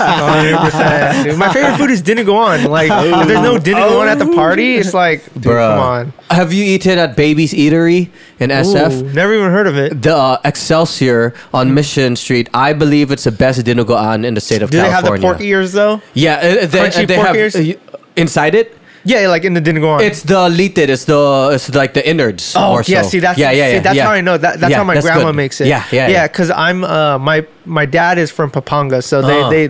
[1.27, 1.37] 100%.
[1.43, 2.67] My favorite food is dinuguan.
[2.67, 5.71] Like, if there's no dinuguan at the party, it's like, dude, Bruh.
[5.75, 6.13] come on.
[6.29, 8.09] Have you eaten at Baby's Eatery
[8.39, 8.91] in SF?
[9.01, 10.01] Ooh, never even heard of it.
[10.01, 14.61] The uh, Excelsior on Mission Street, I believe it's the best dinuguan in the state
[14.61, 16.01] of Do they have the pork ears though?
[16.13, 17.55] Yeah, uh, they, Crunchy they pork have ears?
[17.55, 17.73] uh,
[18.15, 18.73] inside it.
[19.07, 20.01] Yeah, like in the dinuguan.
[20.01, 20.89] It's the litid.
[20.89, 22.55] It's the it's like the innards.
[22.57, 23.09] Oh or yeah, so.
[23.09, 24.03] see that's yeah, yeah, see, yeah, that's yeah.
[24.03, 25.35] how I know that that's Yeah, how my that's grandma good.
[25.37, 25.67] makes it.
[25.67, 26.13] Yeah, yeah, yeah.
[26.13, 26.27] yeah.
[26.27, 29.49] Because I'm uh my my dad is from Pampanga, so they Oh.
[29.49, 29.67] they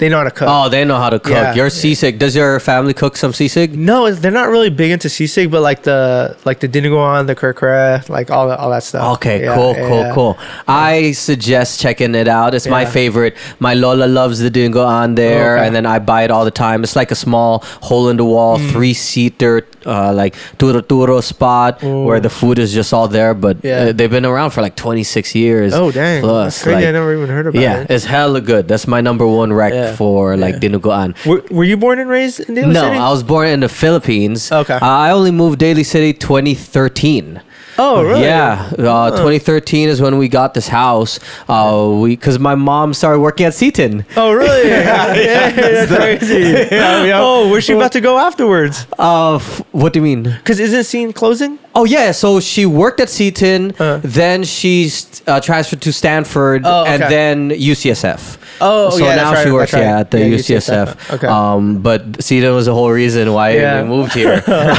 [0.00, 0.48] they know how to cook.
[0.50, 1.32] Oh, they know how to cook.
[1.32, 1.54] Yeah.
[1.54, 2.18] You're sisig.
[2.18, 3.74] Does your family cook some sisig?
[3.74, 7.34] No, it's- they're not really big into sisig, but like the like the dinuguan, the
[7.34, 9.14] kare-kare, like all that all that stuff.
[9.16, 10.14] Okay, Yeah, cool, yeah, cool, yeah.
[10.14, 10.38] cool.
[10.68, 12.54] I suggest checking it out.
[12.54, 12.90] It's my Yeah.
[13.00, 13.34] favorite.
[13.58, 15.66] My Lola loves the dinuguan there, Okay.
[15.66, 16.82] and then I buy it all the time.
[16.84, 18.70] It's like a small hole in the wall, Mm.
[18.72, 23.34] three seater, uh, like turo turo spot where the food is just all there.
[23.34, 23.76] But Yeah.
[23.88, 25.72] uh, they've been around for like 26 years.
[25.74, 26.86] Oh dang, Plus, that's crazy.
[26.88, 27.90] I never even heard about yeah, it.
[27.90, 28.68] it's hella good.
[28.68, 29.96] That's my number one rec Yeah.
[29.96, 30.68] for like Yeah.
[30.70, 31.14] dinuguan.
[31.26, 32.96] Were, were you born and raised in Daly No, City?
[32.96, 34.50] I was born in the Philippines.
[34.52, 34.74] Okay.
[34.74, 37.40] Uh, I only moved Daly City 2013.
[37.82, 38.22] Oh really?
[38.24, 41.18] Yeah, uh, 2013 is when we got this house.
[41.48, 44.04] Uh, we because my mom started working at Seton.
[44.16, 44.68] Oh really?
[44.68, 46.68] yeah, that's crazy.
[47.12, 48.86] Oh, where's she about to go afterwards?
[48.98, 50.22] Uh, f- what do you mean?
[50.24, 51.58] Because isn't Seton closing?
[51.74, 54.00] Oh yeah, so she worked at Seton, Uh.
[54.02, 54.90] then she
[55.26, 57.10] uh, transferred to Stanford, Oh, and okay.
[57.14, 58.38] then UCSF.
[58.60, 59.88] Oh, so yeah, now that's she right, works that's right.
[59.88, 60.86] yeah, at the Yeah, UCSF.
[60.96, 61.14] UCSF.
[61.14, 61.26] Okay.
[61.28, 63.82] Um, but Seton was the whole reason why Yeah.
[63.82, 64.42] we moved here.
[64.48, 64.74] yeah,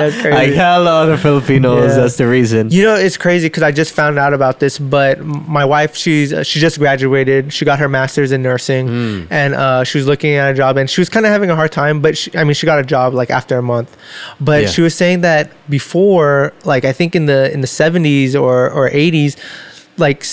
[0.00, 0.30] that's crazy.
[0.36, 1.96] like hella other Filipinos.
[1.96, 2.01] Yeah.
[2.02, 2.70] That's the reason.
[2.70, 4.78] You know, it's crazy because I just found out about this.
[4.78, 7.52] But my wife, she's she just graduated.
[7.52, 9.22] She got her master's in nursing, Hmm.
[9.30, 11.56] and uh, she was looking at a job, and she was kind of having a
[11.56, 12.00] hard time.
[12.00, 13.96] But she, I mean, she got a job like after a month.
[14.40, 14.68] But Yeah.
[14.68, 18.88] she was saying that before, like I think in the in the seventies or or
[18.92, 19.36] eighties,
[19.96, 20.24] like.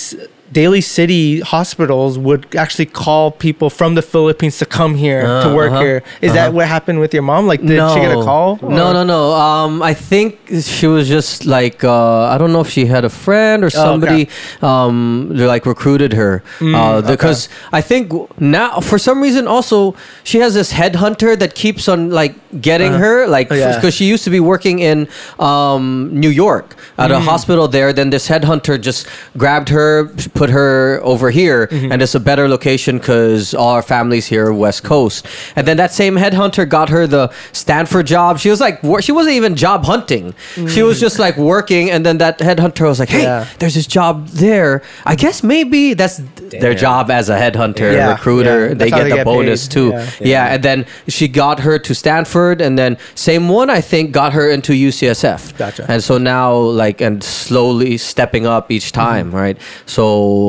[0.52, 5.54] Daly City hospitals would actually call people from the Philippines to come here to Uh,
[5.54, 6.02] work uh-huh, here.
[6.20, 6.56] Is that uh-huh.
[6.56, 7.46] what happened with your mom?
[7.46, 8.58] Like, did she get a call?
[8.62, 9.32] No, or- no, no.
[9.32, 13.08] Um, I think she was just like uh, I don't know if she had a
[13.24, 13.86] friend or Oh, okay.
[13.86, 14.22] somebody
[14.62, 18.04] um they, like recruited her Mm, uh, because I think
[18.40, 19.94] now for some reason also
[20.24, 23.74] she has this headhunter that keeps on like getting Uh, her like oh, yeah.
[23.76, 25.06] because she used to be working in
[25.38, 27.24] um, New York at a Mm.
[27.32, 27.92] hospital there.
[27.92, 30.10] Then this headhunter just grabbed her,
[30.40, 31.92] put her over here, Mm-hmm.
[31.92, 35.18] and it's a better location because all our family's here West Coast.
[35.56, 38.38] And then that same headhunter got her the Stanford job.
[38.42, 40.34] She was like, wor- she wasn't even job hunting.
[40.74, 43.30] She was just like working, and then that headhunter was like, hey, Mm.
[43.30, 43.46] Yeah.
[43.58, 44.14] there's this job
[44.46, 44.72] there.
[45.12, 46.16] I guess maybe that's
[46.64, 48.58] their job as a headhunter, Yeah, recruiter.
[48.68, 48.74] yeah.
[48.80, 49.72] They get they the get bonus paid.
[49.74, 49.88] too.
[49.90, 50.32] Yeah.
[50.34, 50.54] Yeah.
[50.54, 50.78] and then
[51.16, 52.96] she got her to Stanford, and then
[53.28, 55.42] same one I think got her into UCSF.
[55.58, 55.84] Gotcha.
[55.92, 59.06] And so now like and slowly stepping up each Mm-hmm.
[59.10, 59.56] time, right?
[59.86, 60.04] So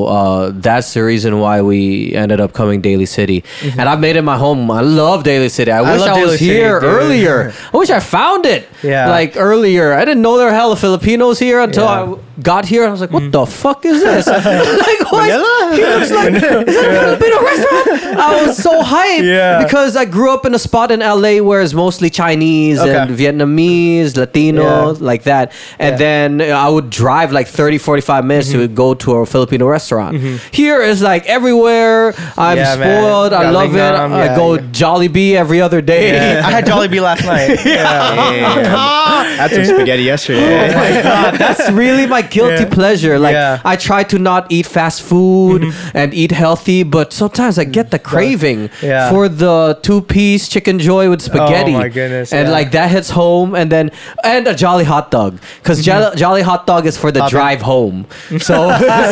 [0.08, 4.22] uh, that's the reason why we ended up coming Daly City, and I've made it
[4.24, 4.70] my home.
[4.72, 5.72] I love Daly City.
[5.72, 6.90] I, wish I Daly was City, here dude.
[6.90, 7.54] earlier.
[7.74, 8.68] I wish I found it.
[8.84, 9.10] Yeah.
[9.10, 12.14] Like earlier, I didn't know there were hella Filipinos here until Yeah.
[12.16, 12.84] I got here.
[12.84, 13.52] And I was like, "What the mm.
[13.52, 14.28] fuck is this?"
[14.88, 15.30] like, why?
[15.30, 18.18] is- He looks like is that a Filipino restaurant?
[18.18, 19.64] I was so hyped Yeah.
[19.64, 24.18] because I grew up in a spot in LA where it's mostly Chinese and Vietnamese,
[24.18, 24.98] Latino, Yeah.
[25.00, 25.52] like that.
[25.80, 25.98] And Yeah.
[25.98, 28.74] then I would drive like 30, 45 minutes to mm-hmm.
[28.74, 30.18] go to a Filipino restaurant.
[30.18, 30.38] Mm-hmm.
[30.52, 32.14] Here is like everywhere.
[32.38, 33.04] I'm Yeah, man.
[33.04, 33.34] spoiled.
[33.34, 33.78] I love it.
[33.78, 34.62] Lingnam, I go yeah.
[34.72, 36.14] Jollibee every other day.
[36.14, 36.42] Yeah.
[36.46, 37.60] I had Jollibee last night.
[37.72, 39.24] Yeah.
[39.38, 40.70] Had some spaghetti yesterday.
[40.70, 42.70] Oh my god, that's really my guilty Yeah.
[42.80, 43.16] pleasure.
[43.20, 43.58] Like Yeah.
[43.58, 43.68] Mm-hmm.
[43.68, 45.60] I try to not eat fast food
[45.94, 49.10] and eat healthy, but sometimes I get the craving Yeah.
[49.12, 51.76] for the two-piece chicken joy with spaghetti.
[51.76, 53.92] Oh my goodness, And like that hits home, and then
[54.24, 55.78] and a jolly hot dog because
[56.24, 57.38] jolly hot dog is for the Mm-hmm.
[57.38, 58.06] Drive home.
[58.50, 58.56] So,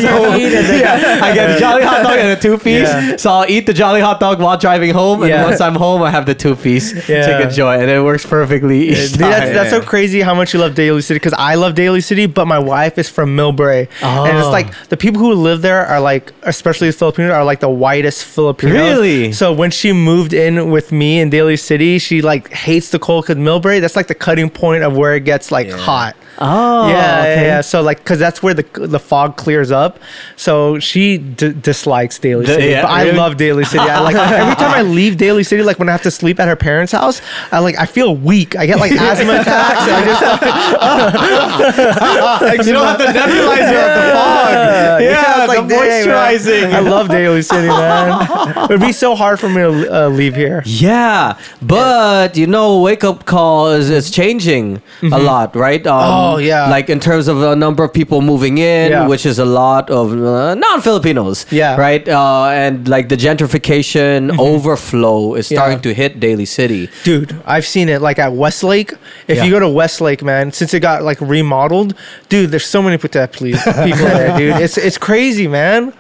[0.06, 2.90] so eat and then- yeah, I get a jolly hot dog and a two-piece.
[2.90, 3.18] Yeah.
[3.18, 6.10] So I'll eat the jolly hot dog while driving home, and once I'm home, I
[6.12, 7.26] have the two-piece Yeah.
[7.28, 10.60] chicken joy, and it works perfectly each Dude, that's, that's so crazy how much you
[10.60, 14.38] love Daly City because I love Daly City, but my wife is from Millbrae, and
[14.38, 14.52] it's Oh.
[14.52, 18.24] like the people who live there are like, especially the Filipinos, are like the whitest
[18.26, 18.74] Filipinos.
[18.74, 19.32] Really?
[19.34, 23.26] So when she moved in with me in Daly City, she like hates the cold
[23.26, 23.82] because Millbrae.
[23.82, 26.16] That's like the cutting point of where it gets like hot.
[26.42, 27.46] Oh, yeah, yeah, okay.
[27.48, 27.62] yeah.
[27.62, 30.00] So like, cause that's where the the fog clears up.
[30.38, 33.80] So she d- dislikes Daly The- City, yeah, but I love Daly City.
[33.84, 36.48] I like every time I leave Daly City, like when I have to sleep at
[36.48, 38.56] her parents' house, I like I feel weak.
[38.56, 39.82] I get like asthma attacks.
[39.82, 40.06] And I
[42.56, 45.02] just you don't the nebulizer of the fog.
[45.02, 45.80] Yeah, it's the dang, man.
[46.08, 46.74] moisturizing.
[46.74, 48.66] I love Daly City, man.
[48.70, 50.62] It'd be so hard for me to uh, leave here.
[50.66, 55.86] Yeah, but you know, wake up call is, is changing a lot, right?
[55.86, 56.36] Um, Mm-hmm.
[56.36, 56.70] Oh, yeah.
[56.70, 59.08] like in terms of a number of people moving in, Yeah.
[59.08, 61.46] which is a lot of uh, non-Filipinos.
[61.52, 61.72] Yeah.
[61.74, 61.82] Mm-hmm.
[61.82, 62.08] right.
[62.08, 65.82] Uh, and like the gentrification overflow is starting Yeah.
[65.84, 66.90] to hit Daly City.
[67.04, 68.94] Dude, I've seen it like at Westlake.
[69.28, 69.44] If Yeah.
[69.46, 71.94] you go to Westlake, man, since it got like remodeled,
[72.30, 74.58] dude, there's so many Putep please people there, dude.
[74.62, 75.94] It's it's crazy, man.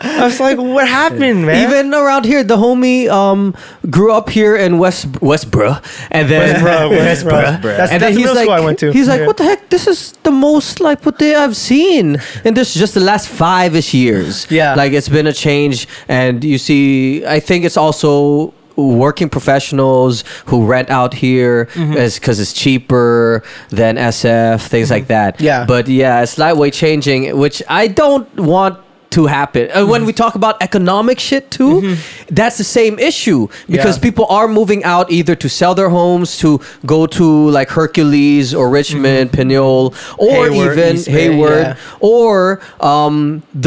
[0.00, 1.68] I was like, what happened, man?
[1.68, 3.54] Even around here, the homie um,
[3.90, 7.62] grew up here in West Westboro, and then Westboro, Westboro.
[7.62, 8.92] That's- and that's then the he's like, school I went to.
[8.92, 9.26] he's like, Yeah.
[9.26, 9.68] what the heck?
[9.70, 13.74] This is the most like what they I've seen in this just the last five
[13.74, 14.46] ish years.
[14.50, 14.74] Yeah.
[14.74, 20.66] like it's been a change, and you see, I think it's also working professionals who
[20.66, 21.94] rent out here Mm-hmm.
[22.14, 25.40] because it's cheaper than SF, things like that.
[25.40, 25.64] Yeah.
[25.66, 28.78] but yeah, it's lightweight changing, which I don't want
[29.16, 29.64] to happen.
[29.76, 31.96] And when we talk about economic shit too,
[32.38, 33.40] that's the same issue
[33.76, 34.06] because Yeah.
[34.08, 36.50] people are moving out either to sell their homes, to
[36.94, 37.26] go to
[37.58, 39.86] like Hercules or Richmond, Pinole,
[40.18, 41.76] or Hayward, even East Hayward, yeah.
[42.14, 42.60] or
[42.92, 43.16] um,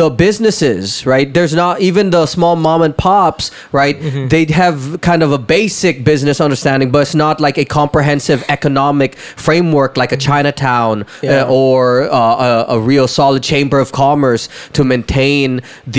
[0.02, 1.28] the businesses, right?
[1.38, 3.45] There's not even the small mom and pops,
[3.82, 3.97] right?
[4.00, 4.28] Mm-hmm.
[4.34, 4.78] They have
[5.10, 9.12] kind of a basic business understanding, but it's not like a comprehensive economic
[9.47, 11.32] framework like a Chinatown Yeah.
[11.43, 11.84] uh, or
[12.22, 14.43] uh, a, a real solid chamber of commerce
[14.78, 15.39] to maintain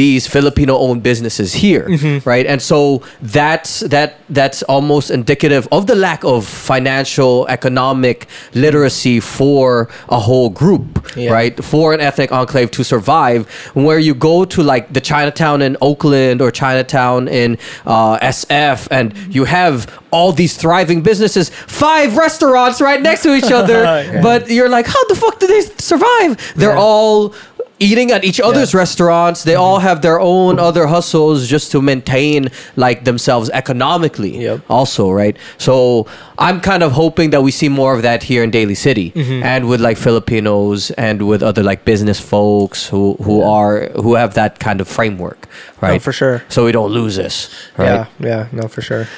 [0.01, 2.29] these Filipino-owned businesses here, Mm-hmm.
[2.33, 2.47] right?
[2.53, 3.03] And so
[3.39, 10.51] that's that that's almost indicative of the lack of financial economic literacy for a whole
[10.63, 10.87] group,
[11.17, 11.33] Yeah.
[11.39, 11.55] right?
[11.73, 13.41] For an ethnic enclave to survive,
[13.75, 19.07] where you go to like the Chinatown in Oakland or Chinatown in uh, SF, and
[19.37, 19.77] you have
[20.13, 24.23] all these thriving businesses, five restaurants right next to each other, Yeah.
[24.23, 25.63] but you're like, how the fuck do they
[25.93, 26.31] survive?
[26.57, 26.89] They're Yeah.
[26.89, 27.35] all
[27.81, 29.43] eating at each other's restaurants.
[29.45, 34.39] They all have their own other hustles just to maintain like themselves economically.
[34.39, 34.61] Yep.
[34.69, 35.37] Also, right?
[35.59, 36.07] So
[36.39, 39.69] I'm kind of hoping that we see more of that here in Daly City and
[39.69, 44.61] with like Filipinos and with other like business folks who who are who have that
[44.61, 45.49] kind of framework,
[45.81, 46.01] right?
[46.01, 46.43] for sure.
[46.49, 47.87] So we don't lose this, right?
[47.87, 49.09] Yeah, yeah, no, for sure.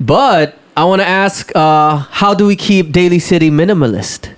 [0.00, 4.30] But I want to ask, uh, how do we keep Daly City minimalist?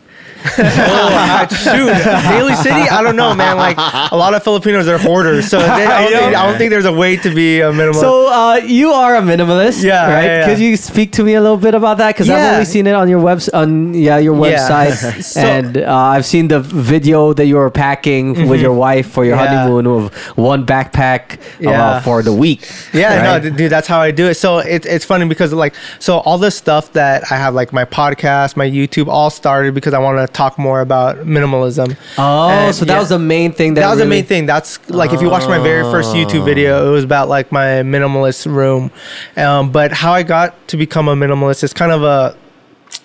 [0.44, 1.88] Ah, shoot,
[2.30, 2.88] Daly City.
[2.88, 3.56] I don't know, man.
[3.56, 6.70] Like a lot of Filipinos are hoarders, so they, I, don't think, I don't think
[6.70, 8.00] there's a way to be a minimalist.
[8.00, 10.24] So uh, you are a minimalist, Yeah, right?
[10.24, 10.46] yeah, yeah.
[10.46, 12.14] Could you speak to me a little bit about that?
[12.14, 14.56] Because I've only seen it on your webs on yeah your Yeah.
[14.58, 19.10] website, So- and uh, I've seen the video that you were packing with your wife
[19.10, 19.44] for your Mm-hmm.
[19.52, 19.58] Yeah.
[19.62, 22.68] honeymoon of one backpack uh, for the week.
[22.92, 23.42] Yeah, right?
[23.42, 24.34] no, dude, that's how I do it.
[24.34, 27.84] So it, it's funny because like, so all the stuff that I have, like my
[27.84, 31.96] podcast, my YouTube, all started because I want to talk more about minimalism.
[32.18, 32.98] Oh, And, so that yeah.
[32.98, 34.46] was the main thing that, that was the main thing.
[34.46, 37.82] That's like if you watch my very first YouTube video, it was about like my
[37.82, 38.90] minimalist room.
[39.36, 42.36] Um, but how I got to become a minimalist is kind of a,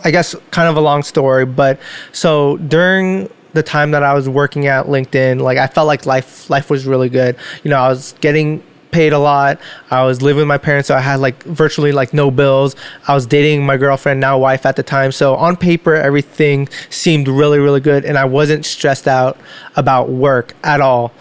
[0.04, 1.46] I guess, kind of a long story.
[1.46, 1.80] But
[2.12, 6.50] so during the time that I was working at LinkedIn, like I felt like life
[6.50, 7.36] life was really good.
[7.64, 9.60] You know, I was getting paid a lot.
[9.92, 12.76] I was living with my parents, so I had like virtually like no bills.
[13.08, 15.12] I was dating my girlfriend, now wife at the time.
[15.12, 19.38] So on paper, everything seemed really, really good, and I wasn't stressed out
[19.76, 21.12] about work at all.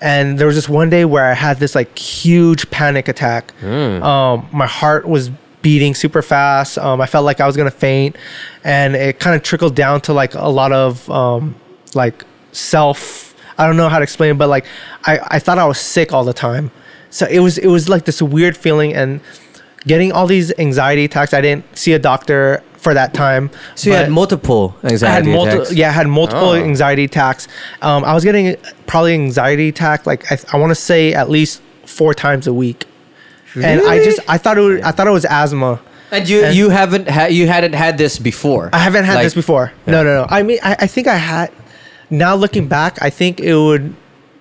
[0.00, 3.52] And there was this one day where I had this like huge panic attack.
[4.02, 6.78] Um, my heart was beating super fast.
[6.78, 8.16] Um, I felt like I was gonna faint,
[8.64, 11.56] and it kind of trickled down to like a lot of um,
[11.94, 13.34] like self.
[13.58, 14.66] I don't know how to explain, it, but like
[15.04, 16.70] I, I thought I was sick all the time.
[17.10, 19.20] So it was it was like this weird feeling and
[19.86, 21.32] getting all these anxiety attacks.
[21.32, 23.50] I didn't see a doctor for that time.
[23.74, 25.74] So you had but- multiple I had anxiety multiple, attacks.
[25.76, 26.54] yeah, I had multiple Oh.
[26.54, 27.48] anxiety attacks.
[27.82, 28.56] Um, I was getting
[28.86, 32.84] probably anxiety attack like I, I want to say at least four times a week,
[33.54, 33.66] really?
[33.66, 35.80] and I just I thought it was, I thought it was asthma.
[36.10, 38.70] And you And- you haven't had you hadn't had this before.
[38.72, 39.72] I haven't had Like- this before.
[39.86, 40.26] No, no, no.
[40.28, 41.50] I mean, I, I think I had.
[42.10, 43.94] Now looking back, I think it would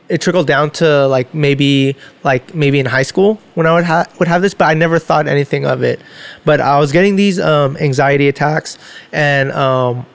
[0.10, 4.20] it trickled down to like maybe like maybe in high school when I would have
[4.20, 6.02] would have this, but I never thought anything of it.
[6.46, 8.78] But I was getting these um, anxiety attacks,
[9.12, 10.06] and um,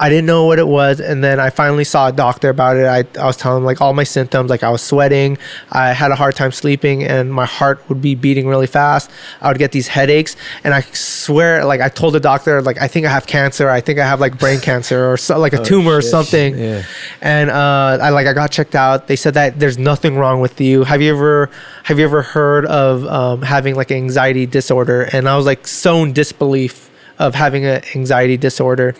[0.00, 2.84] I didn't know what it was, and then I finally saw a doctor about it.
[2.84, 5.38] I, I was telling him like all my symptoms, like I was sweating,
[5.70, 9.08] I had a hard time sleeping, and my heart would be beating really fast.
[9.40, 10.34] I would get these headaches,
[10.64, 13.80] and I swear, like I told the doctor, like I think I have cancer, I
[13.80, 16.58] think I have like brain cancer or so, like a tumor or something.
[16.58, 16.82] Yeah.
[17.20, 19.06] And uh, I like I got checked out.
[19.06, 20.82] They said that there's nothing wrong with you.
[20.82, 21.50] Have you ever
[21.84, 25.02] have you ever heard of um, having like an anxiety disorder?
[25.12, 28.94] And I was like so in disbelief of having an anxiety disorder,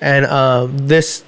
[0.00, 1.24] and um, this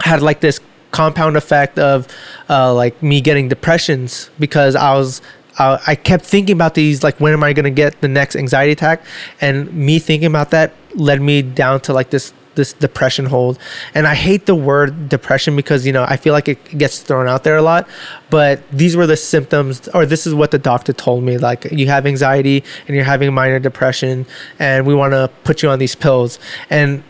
[0.00, 2.08] had like this compound effect of
[2.48, 5.20] uh, like me getting depressions because I was
[5.58, 8.72] uh, I kept thinking about these like when am I gonna get the next anxiety
[8.72, 9.04] attack?
[9.40, 13.58] And me thinking about that led me down to like this this depression hold
[13.94, 17.28] and I hate the word depression because you know I feel like it gets thrown
[17.28, 17.88] out there a lot
[18.30, 21.86] but these were the symptoms or this is what the doctor told me like you
[21.86, 24.26] have anxiety and you're having minor depression
[24.58, 26.38] and we want to put you on these pills
[26.70, 27.02] and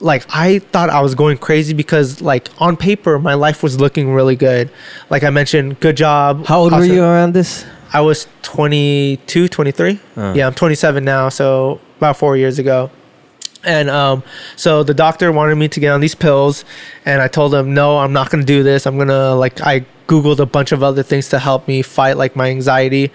[0.00, 4.12] like I thought I was going crazy because like on paper my life was looking
[4.12, 4.70] really good.
[5.10, 6.46] Like I mentioned, good job.
[6.46, 7.64] How old were you around this?
[7.92, 10.00] I was 22, 23.
[10.16, 10.32] Uh.
[10.36, 12.90] Yeah, I'm 27 now, so about 4 years ago.
[13.66, 14.22] And um,
[14.54, 16.64] so the doctor wanted me to get on these pills,
[17.04, 18.86] and I told him, no, I'm not gonna do this.
[18.86, 22.36] I'm gonna like I googled a bunch of other things to help me fight like
[22.36, 23.10] my anxiety,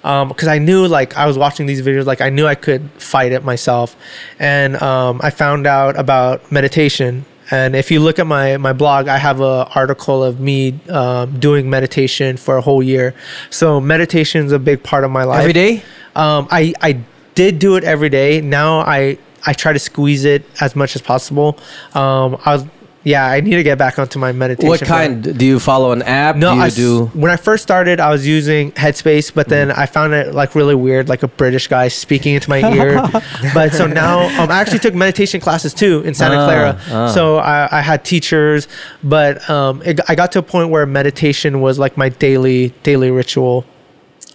[0.00, 3.32] because I knew like I was watching these videos, like I knew I could fight
[3.32, 3.94] it myself,
[4.38, 7.26] and um, I found out about meditation.
[7.52, 11.38] And if you look at my my blog, I have a article of me um,
[11.38, 13.12] doing meditation for a whole year.
[13.50, 15.40] So meditation is a big part of my life.
[15.40, 15.82] Every day?
[16.16, 17.00] Um, I I
[17.34, 18.40] did do it every day.
[18.40, 21.58] Now I I try to squeeze it as much as possible.
[21.94, 22.66] Um, I was
[23.02, 23.24] yeah.
[23.24, 24.68] I need to get back onto my meditation.
[24.68, 25.22] What plan.
[25.22, 25.38] kind?
[25.38, 26.36] Do you follow an app?
[26.36, 29.70] No, do you I do when I first started, I was using Headspace, but then
[29.70, 33.00] I found it like really weird, like a British guy speaking into my ear.
[33.54, 36.80] but so now, um, I actually took meditation classes too in Santa Ah, Clara.
[36.90, 37.08] ah.
[37.08, 38.68] So I, I had teachers,
[39.02, 43.10] but um, it, I got to a point where meditation was like my daily daily
[43.10, 43.64] ritual.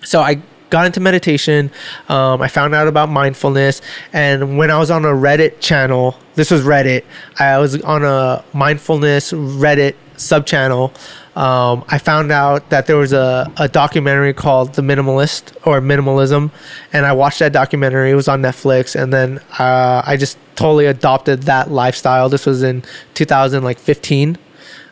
[0.02, 1.72] So I got into meditation.
[2.10, 3.82] Um, I found out about mindfulness,
[4.14, 7.04] and when I was on a Reddit channel, this was Reddit.
[7.40, 10.94] I was on a mindfulness Reddit sub channel.
[11.36, 16.50] Um, I found out that there was a, a documentary called The Minimalist or Minimalism,
[16.94, 18.12] and I watched that documentary.
[18.12, 22.30] It was on Netflix, and then uh, I just totally adopted that lifestyle.
[22.30, 22.84] This was in
[23.16, 24.38] 2015.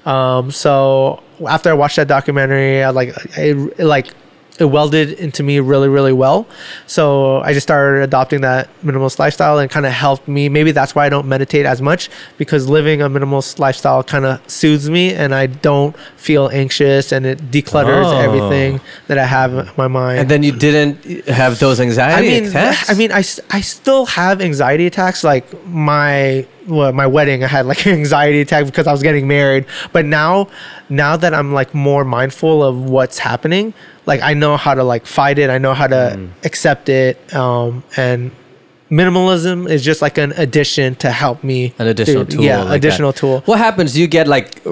[0.06, 3.16] Um, so after I watched that documentary, I like
[3.80, 4.14] like
[4.60, 6.46] it welded into me really really well.
[6.86, 10.48] So I just started adopting that minimalist lifestyle and kind of helped me.
[10.48, 14.40] Maybe that's why I don't meditate as much because living a minimalist lifestyle kind of
[14.50, 18.20] soothes me and I don't feel anxious and it declutters Oh.
[18.20, 20.20] everything that I have in my mind.
[20.20, 22.90] and then you didn't have those I anxiety mean, attacks?
[22.90, 25.24] I mean, I, I still have anxiety attacks.
[25.24, 29.66] Like my my wedding, I had like an anxiety attack because I was getting married.
[29.92, 30.48] But now,
[30.90, 33.74] now that I'm like more mindful of what's happening,
[34.06, 35.50] like I know how to like fight it.
[35.50, 36.30] I know how to Mm.
[36.46, 37.18] accept it.
[37.34, 38.32] Um, and
[38.92, 41.74] minimalism is just like an addition to help me.
[41.80, 42.44] an additional tool.
[42.44, 42.76] Yeah, like that.
[42.76, 43.42] additional tool.
[43.46, 43.94] What happens?
[43.94, 44.64] Do you get like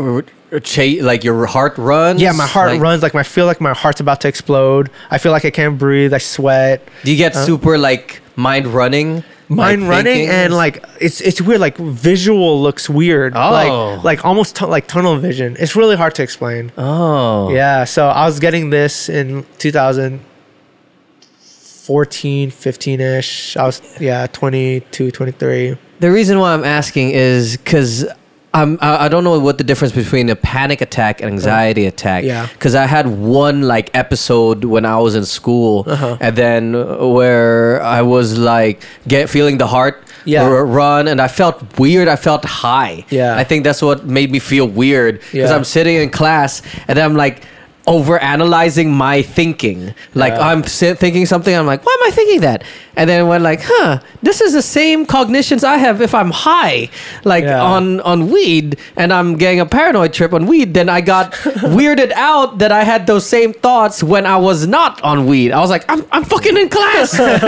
[0.64, 2.22] cha- like your heart runs?
[2.22, 4.90] Yeah, my heart Like, runs like I feel like my heart's about to explode.
[5.10, 6.14] I feel like I can't breathe.
[6.14, 6.88] I sweat.
[7.04, 9.24] Do you get Uh, super like mind running?
[9.52, 10.30] Mine Like running thinking?
[10.30, 13.34] and like it's it's weird like visual looks weird.
[13.36, 13.50] Oh.
[13.52, 15.56] like like almost like tunnel vision.
[15.60, 16.72] It's really hard to explain.
[16.78, 17.50] Oh.
[17.52, 26.12] Yeah so i was getting this in 2014 15ish i was yeah 22 23 The
[26.12, 28.06] reason why I'm asking is because
[28.54, 32.26] I'm I don't know what the difference between a panic attack and anxiety attack.
[32.26, 32.48] Yeah.
[32.52, 36.18] Because I had one like episode when I was in school, Uh-huh.
[36.20, 36.74] and then
[37.14, 40.46] where I was like get feeling the heart Yeah.
[40.48, 42.08] run, and I felt weird.
[42.10, 43.06] I felt high.
[43.10, 43.38] Yeah.
[43.38, 45.56] I think that's what made me feel weird because Yeah.
[45.56, 47.44] I'm sitting in class and I'm like
[47.88, 50.48] over analyzing my thinking like Yeah.
[50.50, 52.64] i'm thinking something i'm like why am i thinking that
[52.96, 56.90] and then when like huh this is the same cognitions i have if i'm high
[57.24, 57.62] like Yeah.
[57.62, 61.32] on on weed and i'm getting a paranoid trip on weed then i got
[61.76, 65.60] weirded out that i had those same thoughts when i was not on weed i
[65.60, 67.42] was like i'm, I'm fucking in class I'm,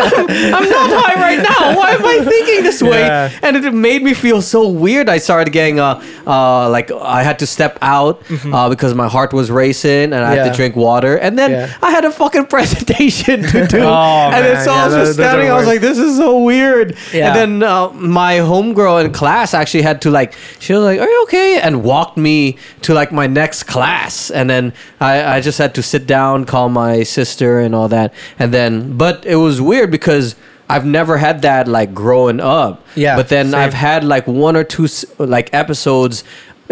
[0.57, 3.29] I'm not high right now why am i thinking this way Yeah.
[3.43, 5.09] and it made me feel so weird.
[5.09, 8.21] I started getting uh, uh like I had to step out
[8.51, 10.51] uh, because my heart was racing and I had Mm-hmm.
[10.51, 11.17] To drink water.
[11.17, 11.77] And then Yeah.
[11.81, 13.79] I had a fucking presentation to do.
[13.83, 15.49] Oh, and then so I was just standing.
[15.49, 16.95] I was like, this is so weird.
[17.13, 17.27] Yeah.
[17.27, 21.07] And then uh, my homegirl in class actually had to like she was like, are
[21.07, 21.59] you okay?
[21.61, 24.31] And walked me to like my next class.
[24.31, 28.13] And then I I just had to sit down, call my sister and all that.
[28.39, 30.35] And then but it was weird because.
[30.69, 32.81] I've never had that like growing up.
[32.95, 33.59] Yeah, But then same.
[33.59, 34.87] I've had like one or two
[35.19, 36.23] like episodes.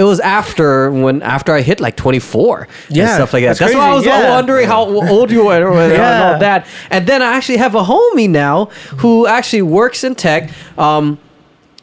[0.02, 3.50] It was after when after I hit like 24 and Yeah, stuff like that.
[3.50, 4.32] that's That's, why I was yeah.
[4.38, 6.34] wondering how old you were and Yeah.
[6.34, 6.66] all that.
[6.90, 8.66] And then I actually have a homie now
[9.02, 10.50] who actually works in tech.
[10.78, 11.20] Um,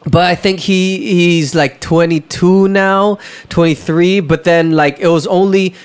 [0.05, 0.81] but I think he
[1.15, 4.19] he's like 22 now, 23.
[4.21, 5.75] But then like it was only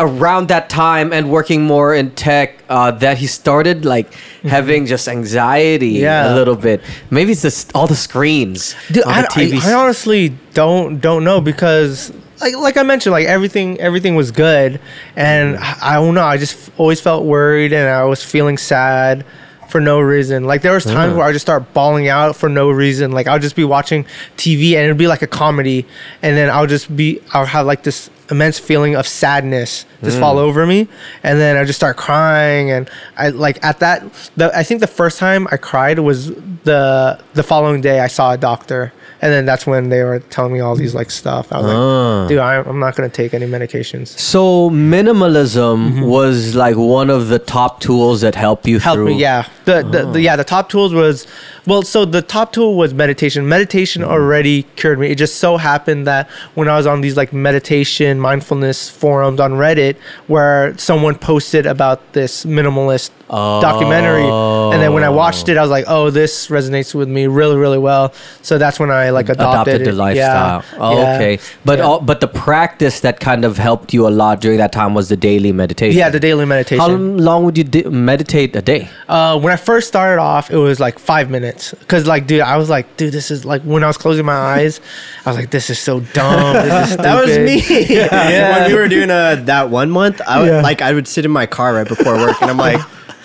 [0.00, 5.06] around that time and working more in tech uh, that he started like having just
[5.08, 6.02] anxiety Mm-hmm.
[6.02, 6.32] Yeah.
[6.32, 6.80] a little bit.
[7.10, 8.74] Maybe it's just all the screens.
[8.90, 13.26] Dude, I, the I, I honestly don't don't know because like like I mentioned, like
[13.26, 14.80] everything everything was good,
[15.16, 16.24] and I, I don't know.
[16.24, 19.24] I just f- always felt worried, and I was feeling sad
[19.68, 20.44] for no reason.
[20.44, 21.18] Like there was times Yeah.
[21.18, 23.12] where I just start bawling out for no reason.
[23.12, 24.04] Like I'll just be watching
[24.36, 25.86] TV and it'd be like a comedy,
[26.22, 30.38] and then I'll just be I'll have like this immense feeling of sadness just fall
[30.38, 30.86] over me,
[31.22, 34.02] and then I just start crying, and I like at that.
[34.36, 36.28] The, I think the first time I cried was
[36.64, 38.92] the the following day I saw a doctor.
[39.22, 41.50] And then that's when they were telling me all these like stuff.
[41.50, 42.20] I was Ah.
[42.20, 44.08] like, dude, I, I'm not gonna take any medications.
[44.08, 48.82] So minimalism was like one of the top tools that helped you Mm-hmm.
[48.84, 49.06] Help through.
[49.06, 49.48] me, yeah.
[49.64, 51.26] The, the, the yeah the top tools was
[51.66, 53.48] well, so the top tool was meditation.
[53.48, 55.08] Meditation already cured me.
[55.08, 59.52] It just so happened that when I was on these like meditation mindfulness forums on
[59.52, 59.96] Reddit,
[60.26, 65.70] where someone posted about this minimalist documentary, and then when I watched it, I was
[65.70, 68.12] like, oh, this resonates with me really, really well.
[68.42, 70.62] So that's when I like adopted, adopted the lifestyle.
[70.72, 70.78] Yeah.
[70.78, 71.14] Oh, Yeah.
[71.14, 71.38] okay.
[71.64, 71.84] But Yeah.
[71.84, 75.08] all, but the practice that kind of helped you a lot during that time was
[75.08, 75.96] the daily meditation.
[75.98, 76.80] Yeah, the daily meditation.
[76.80, 78.88] How long would you di- meditate a day?
[79.08, 81.53] Uh, when I first started off, it was like five minutes.
[81.88, 84.32] Cause like, dude, I was like, dude, this is like when I was closing my
[84.34, 84.80] eyes,
[85.24, 86.54] I was like, this is so dumb.
[86.54, 87.46] This is That was stupid.
[87.46, 87.86] me.
[87.96, 88.58] Yeah.
[88.60, 90.60] when we were doing uh, that one month, I would Yeah.
[90.62, 92.80] like I would sit in my car right before work, and I'm like,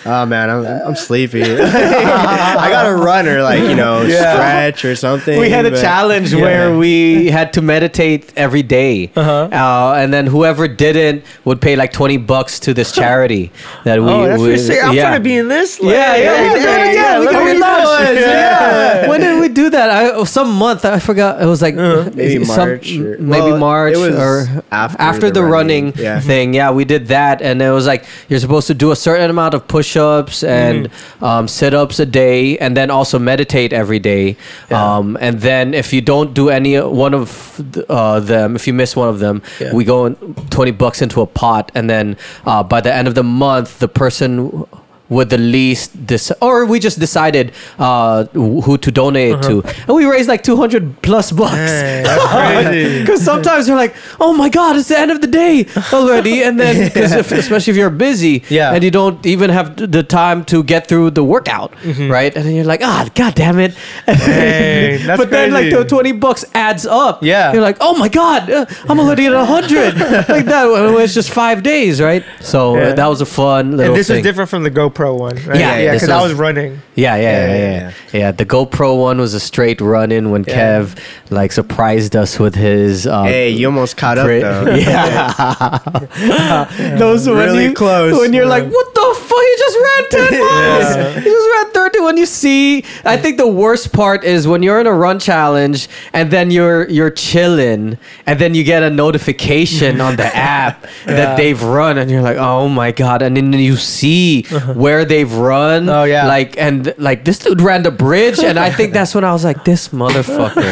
[0.06, 1.42] oh man, I'm, I'm sleepy.
[1.44, 4.34] I gotta run or like you know Yeah.
[4.34, 5.38] stretch or something.
[5.38, 6.40] we had a but- challenge Yeah.
[6.42, 9.10] where we had to meditate every day.
[9.16, 9.48] Uh-huh.
[9.52, 13.52] Uh, and then whoever didn't would pay like 20 bucks to this charity
[13.84, 14.82] that we Oh, that's we, pretty sick.
[14.84, 15.80] I'm trying to be in this.
[15.80, 17.18] Like, yeah, yeah, hey, we did it hey, again.
[17.20, 18.20] we look got what relaunch.
[18.20, 19.08] Yeah.
[19.08, 19.90] When did we do that?
[19.90, 20.84] I, some month.
[20.84, 21.40] I forgot.
[21.42, 22.10] It was like Uh-huh.
[22.14, 26.02] Maybe some- March or- maybe well, March it was or after the, the running, running,
[26.02, 26.20] yeah.
[26.20, 26.54] thing.
[26.54, 29.54] Yeah, we did that, and it was like you're supposed to do a certain amount
[29.54, 31.24] of push-ups and Mm-hmm.
[31.24, 34.36] um, sit-ups a day, and then also meditate every day.
[34.70, 34.96] Yeah.
[34.96, 38.96] Um, and then if you don't do any one of uh, them, if you miss
[38.96, 39.74] one of them, Yeah.
[39.74, 40.10] we go
[40.50, 42.16] twenty bucks into a pot, and then
[42.46, 44.64] uh, by the end of the month, the person
[45.10, 48.24] with the least this or we just decided uh
[48.64, 51.54] who to donate it to and we raised like 200 plus bucks
[52.30, 53.00] crazy.
[53.00, 56.58] because sometimes you're like, oh my god, it's the end of the day already, and
[56.60, 58.72] then because if, especially if you're busy, Yeah.
[58.74, 61.72] and you don't even have the time to get through the workout,
[62.16, 62.34] right?
[62.36, 63.74] And then you're like, ah, god damn it.
[64.06, 67.22] Dang, but then like the twenty bucks adds up.
[67.22, 67.52] Yeah.
[67.52, 69.94] you're like, oh my god, uh, I'm already at a hundred,
[70.28, 70.64] like that.
[71.00, 72.24] It's just five days, right?
[72.40, 72.92] So Yeah.
[72.94, 74.18] that was a fun little And this thing.
[74.18, 75.58] is different from the GoPro one, right?
[75.58, 76.80] Yeah, yeah, this because I was- was running.
[76.94, 78.30] Yeah, yeah, yeah, Yeah, yeah, yeah, yeah.
[78.32, 80.80] The GoPro one was a straight run in when Yeah.
[80.80, 80.96] Kev
[81.30, 83.06] like surprised us with his.
[83.06, 84.74] Uh, Hey, you almost caught up though.
[84.90, 86.96] Yeah.
[86.98, 88.18] Those when Really you, close.
[88.18, 89.29] When you're like, what the fuck?
[89.66, 89.78] You just
[90.12, 90.96] ran 10 miles.
[91.24, 92.00] You just ran 30.
[92.00, 95.88] When you see, I think the worst part is when you're in a run challenge
[96.14, 101.14] and then you're you're chilling and then you get a notification on the app Yeah.
[101.14, 103.22] that they've run and you're like, oh my god!
[103.22, 104.42] And then you see
[104.74, 105.88] where they've run.
[105.88, 106.26] Oh, yeah.
[106.26, 109.44] like and like this dude ran the bridge, and I think that's when I was
[109.44, 110.64] like, this motherfucker,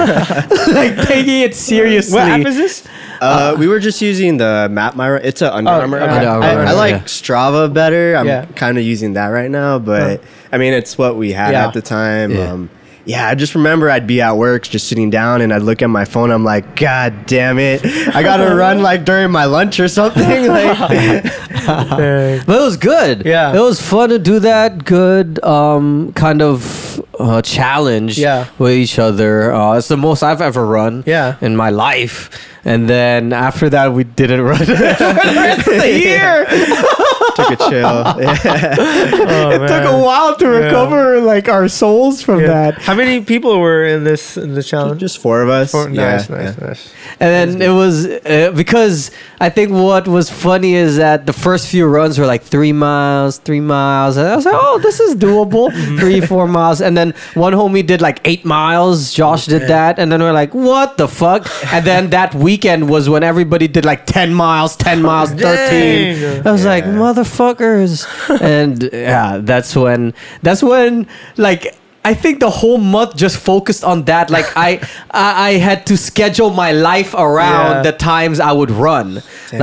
[0.75, 2.15] like taking it seriously.
[2.15, 2.87] What app is this?
[3.21, 5.23] Uh, we were just using the Map My Run.
[5.25, 5.99] It's an Under Oh, Armour.
[6.01, 6.07] okay.
[6.07, 6.13] app.
[6.23, 6.73] Under Armour, I, I yeah.
[6.73, 7.03] like Yeah.
[7.03, 8.15] Strava better.
[8.15, 8.45] I'm Yeah.
[8.55, 10.23] kind of using that right now, but
[10.53, 11.67] I mean, it's what we had Yeah.
[11.67, 12.33] at the time.
[12.33, 12.53] Yeah.
[12.53, 12.71] Um,
[13.05, 15.89] yeah, I just remember I'd be at work just sitting down and I'd look at
[15.89, 16.31] my phone.
[16.31, 17.81] I'm like, God damn it.
[18.15, 20.23] I got to run like during my lunch or something.
[20.49, 20.77] Like,
[21.67, 23.25] But it was good.
[23.25, 23.55] Yeah.
[23.57, 28.47] It was fun to do that good um, kind of uh, challenge Yeah.
[28.59, 29.53] with each other.
[29.55, 31.37] Uh, it's the most I've ever run Yeah.
[31.41, 32.31] in my life.
[32.65, 36.45] And then after that, we didn't run for the rest of the year.
[37.39, 37.99] took a chill.
[38.19, 38.75] Yeah.
[38.79, 40.59] oh, it took a while to Yeah.
[40.65, 42.47] recover like our souls from Yeah.
[42.49, 42.75] that.
[42.83, 45.01] How many people were in this in the challenge?
[45.01, 45.71] Just four of us.
[45.71, 46.67] Four- Yeah, nice, nice, yeah.
[46.67, 46.93] nice.
[47.21, 47.31] And
[47.61, 51.87] then it was uh, because I think what was funny is that the first few
[51.87, 55.71] runs were like three miles, three miles, and I was like, "Oh, this is doable,
[55.99, 59.13] three, four miles." And then one homie did like eight miles.
[59.15, 63.05] Josh did that, and then we're like, "What the fuck?" And then that weekend was
[63.13, 66.47] when everybody did like ten miles, ten miles, thirteen.
[66.47, 67.93] I was like, "Motherfuckers!"
[68.57, 71.78] and yeah, that's when that's when like.
[72.11, 74.31] I think the whole month just focused on that.
[74.31, 74.71] Like I,
[75.11, 77.83] I, I had to schedule my life around Yeah.
[77.89, 79.09] the times I would run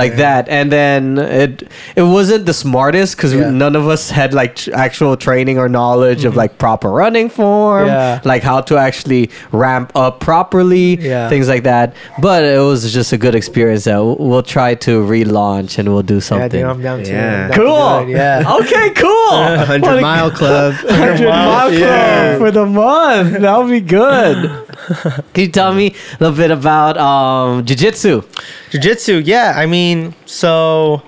[0.02, 1.02] like that, and then
[1.42, 1.54] it
[2.00, 3.50] it wasn't the smartest because Yeah.
[3.64, 6.42] none of us had like tr- actual training or knowledge of mm-hmm.
[6.42, 8.20] like proper running form, Yeah.
[8.32, 9.24] like how to actually
[9.64, 11.28] ramp up properly, Yeah.
[11.32, 11.94] things like that.
[12.28, 13.84] But it was just a good experience.
[13.84, 16.60] That we'll, we'll try to relaunch and we'll do Yeah, something.
[16.62, 17.44] dude, I'm down to Yeah.
[17.44, 18.06] I'm down cool.
[18.06, 18.54] do Yeah.
[18.60, 18.86] Okay.
[19.04, 19.36] Cool.
[19.66, 20.74] 100 mile club.
[20.84, 22.35] 100 mile Yeah.
[22.38, 23.40] Club for the month.
[23.40, 24.66] That would be good.
[25.34, 28.22] Can you tell me a little bit about um, jiu-jitsu?
[28.70, 29.54] Jiu-jitsu, yeah.
[29.56, 31.02] I mean, so.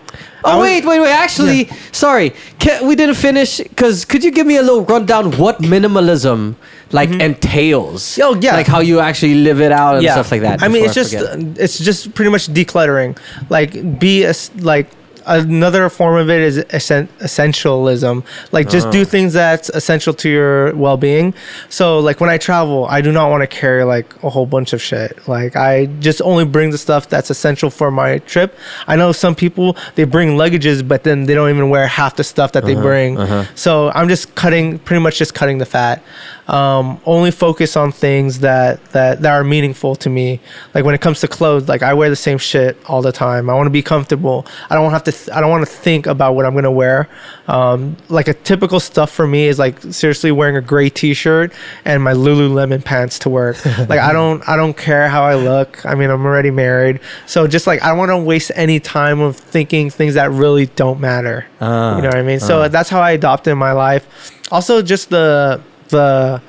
[0.44, 1.10] Oh was- wait, wait, wait!
[1.10, 3.60] Actually, sorry, Ca we didn't finish.
[3.74, 6.54] Cause could you give me a little rundown what minimalism
[6.92, 8.18] like entails?
[8.22, 8.54] Oh, yeah.
[8.54, 10.62] like how you actually live it out and stuff like that.
[10.62, 11.58] I mean, before it's just forget.
[11.58, 13.18] it's just pretty much decluttering.
[13.50, 14.86] Like be a s like
[15.28, 18.24] another form of it is essen- essentialism.
[18.52, 18.92] Like just Uh-huh.
[18.92, 21.34] do things that's essential to your well-being.
[21.68, 24.72] So like when I travel, I do not want to carry like a whole bunch
[24.72, 25.16] of shit.
[25.28, 28.56] Like I just only bring the stuff that's essential for my trip.
[28.86, 32.24] I know some people they bring luggages, but then they don't even wear half the
[32.24, 33.18] stuff that they Uh-huh, bring.
[33.54, 36.02] So I'm just cutting, pretty much just cutting the fat.
[36.48, 40.40] Um, only focus on things that, that that are meaningful to me.
[40.74, 43.50] Like when it comes to clothes, like I wear the same shit all the time.
[43.50, 44.46] I want to be comfortable.
[44.70, 45.24] I don't want to have to.
[45.24, 47.06] Th- I don't want to think about what I'm gonna wear.
[47.48, 51.52] Um, like a typical stuff for me is like seriously wearing a gray T-shirt
[51.84, 53.62] and my Lululemon pants to work.
[53.88, 54.46] like I don't.
[54.48, 55.84] I don't care how I look.
[55.84, 59.20] I mean, I'm already married, so just like I don't want to waste any time
[59.20, 61.46] of thinking things that really don't matter.
[61.60, 62.40] Ah, you know what I mean?
[62.40, 64.32] So that's how I adopted my life.
[64.50, 66.40] Also, just the the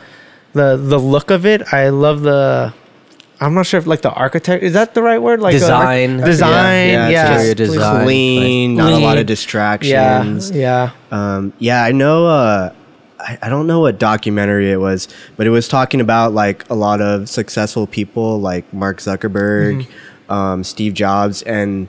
[0.54, 1.74] the the look of it.
[1.74, 2.74] I love the.
[3.42, 5.40] I'm not sure if like the architect is that the right word?
[5.40, 6.18] Like uh, Design.
[6.18, 8.04] design, Yeah, yeah, it's Exterior design.
[8.04, 10.52] Clean, not a lot of distractions.
[10.52, 10.92] yeah.
[11.12, 12.28] yeah Um, yeah, I know.
[12.28, 12.74] Uh,
[13.18, 16.74] I, I don't know what documentary it was, but it was talking about like a
[16.76, 19.88] lot of successful people like Mark Zuckerberg,
[20.30, 21.88] um, Steve Jobs, and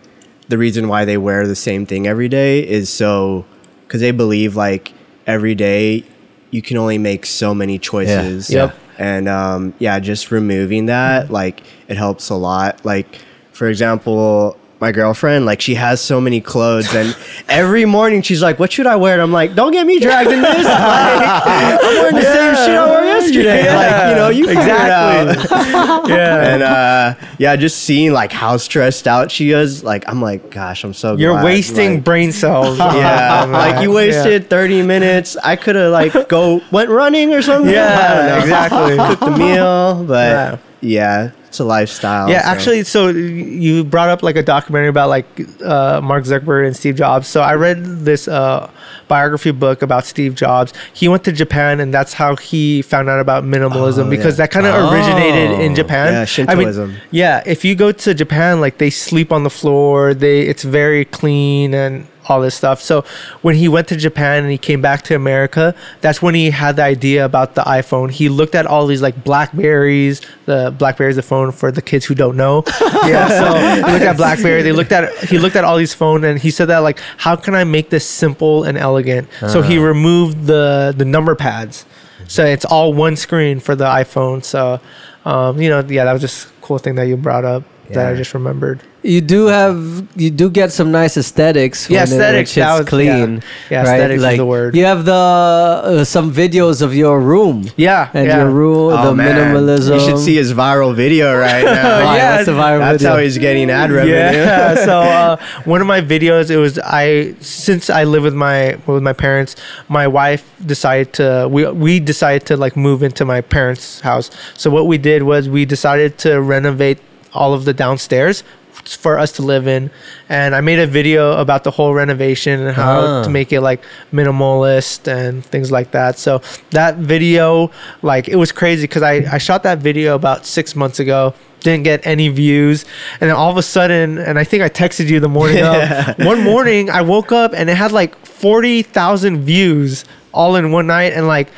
[0.48, 3.44] the reason why they wear the same thing every day is so
[3.86, 4.92] because they believe like
[5.26, 6.04] every day
[6.50, 8.50] you can only make so many choices.
[8.50, 8.76] Yep.
[8.98, 12.84] And um, yeah, just removing that like it helps a lot.
[12.84, 13.20] Like
[13.52, 14.56] for example.
[14.80, 17.14] My girlfriend, like, she has so many clothes, and
[17.50, 20.30] every morning she's like, "What should I wear?" And I'm like, "Don't get me dragged
[20.30, 20.64] in this.
[20.64, 23.74] Like, I'm wearing the same shit I wore yesterday.
[23.74, 25.44] Like, you know, you figure exactly.
[25.44, 26.54] it out." yeah.
[26.54, 30.82] and uh, yeah, just seeing like how stressed out she is, like, I'm like, gosh,
[30.82, 31.14] I'm so.
[31.14, 32.78] You're glad, wasting like- brain cells.
[32.78, 35.36] yeah, like you wasted 30 minutes.
[35.44, 37.70] I could have like go went running or something.
[37.70, 38.38] Yeah, I don't know.
[38.44, 38.96] exactly.
[38.96, 41.32] Cooked the meal, but Yeah.
[41.46, 42.30] it's a lifestyle.
[42.30, 42.48] Yeah, so.
[42.48, 45.26] actually, so you brought up like a documentary about like
[45.62, 47.26] uh, Mark Zuckerberg and Steve Jobs.
[47.28, 48.70] So I read this uh,
[49.08, 50.72] biography book about Steve Jobs.
[50.94, 54.46] He went to Japan, and that's how he found out about minimalism Oh, because yeah.
[54.46, 55.74] that kind of originated in Oh.
[55.74, 56.12] Japan.
[56.12, 56.84] Yeah, Shintoism.
[56.84, 60.14] I mean, yeah, if you go to Japan, like they sleep on the floor.
[60.14, 62.80] They it's very clean and all this stuff.
[62.80, 63.04] So
[63.42, 66.76] when he went to Japan and he came back to America, that's when he had
[66.76, 68.10] the idea about the iPhone.
[68.10, 70.20] He looked at all these like Blackberries.
[70.46, 72.64] The Blackberry is the phone for the kids who don't know.
[73.06, 74.62] yeah, so he looked at Blackberry.
[74.62, 77.36] They looked at he looked at all these phones and he said that like, how
[77.36, 79.28] can I make this simple and elegant?
[79.48, 81.86] So he removed the the number pads.
[82.28, 84.44] So it's all one screen for the iPhone.
[84.44, 84.80] So,
[85.24, 88.12] um, you know, yeah, that was just a cool thing that you brought up that
[88.12, 88.82] I just remembered.
[89.02, 91.88] You do have you do get some nice aesthetics.
[91.88, 93.08] Yeah, when it- aesthetics, shit's that was- clean.
[93.36, 93.40] yeah.
[93.70, 94.76] Yeah, aesthetics is the word.
[94.76, 97.64] You have the uh, some videos of your room.
[97.76, 98.36] Yeah, and yeah.
[98.38, 99.54] your room, Oh, the man.
[99.54, 99.94] minimalism.
[99.94, 102.04] You should see his viral video right now.
[102.04, 102.16] Why?
[102.18, 102.92] Yeah, that's the viral video.
[102.92, 103.10] That's video?
[103.16, 104.14] how he's getting ad revenue.
[104.16, 104.74] Yeah.
[104.88, 109.02] so uh, one of my videos, it was I since I live with my with
[109.02, 109.56] my parents,
[109.88, 114.30] my wife decided to we we decided to like move into my parents' house.
[114.58, 116.98] So what we did was we decided to renovate
[117.32, 118.42] all of the downstairs
[118.86, 119.90] for us to live in.
[120.28, 123.22] And i made a video about the whole renovation and how Ah.
[123.24, 126.18] to make it like minimalist and things like that.
[126.18, 127.70] So that video
[128.02, 131.82] like it was crazy because I, I shot that video about six months ago didn't
[131.84, 132.86] get any views.
[133.20, 136.18] And then all of a sudden and i think i texted you the morning of
[136.32, 141.12] one morning i woke up and it had like 40000 views all in one night
[141.12, 141.48] and like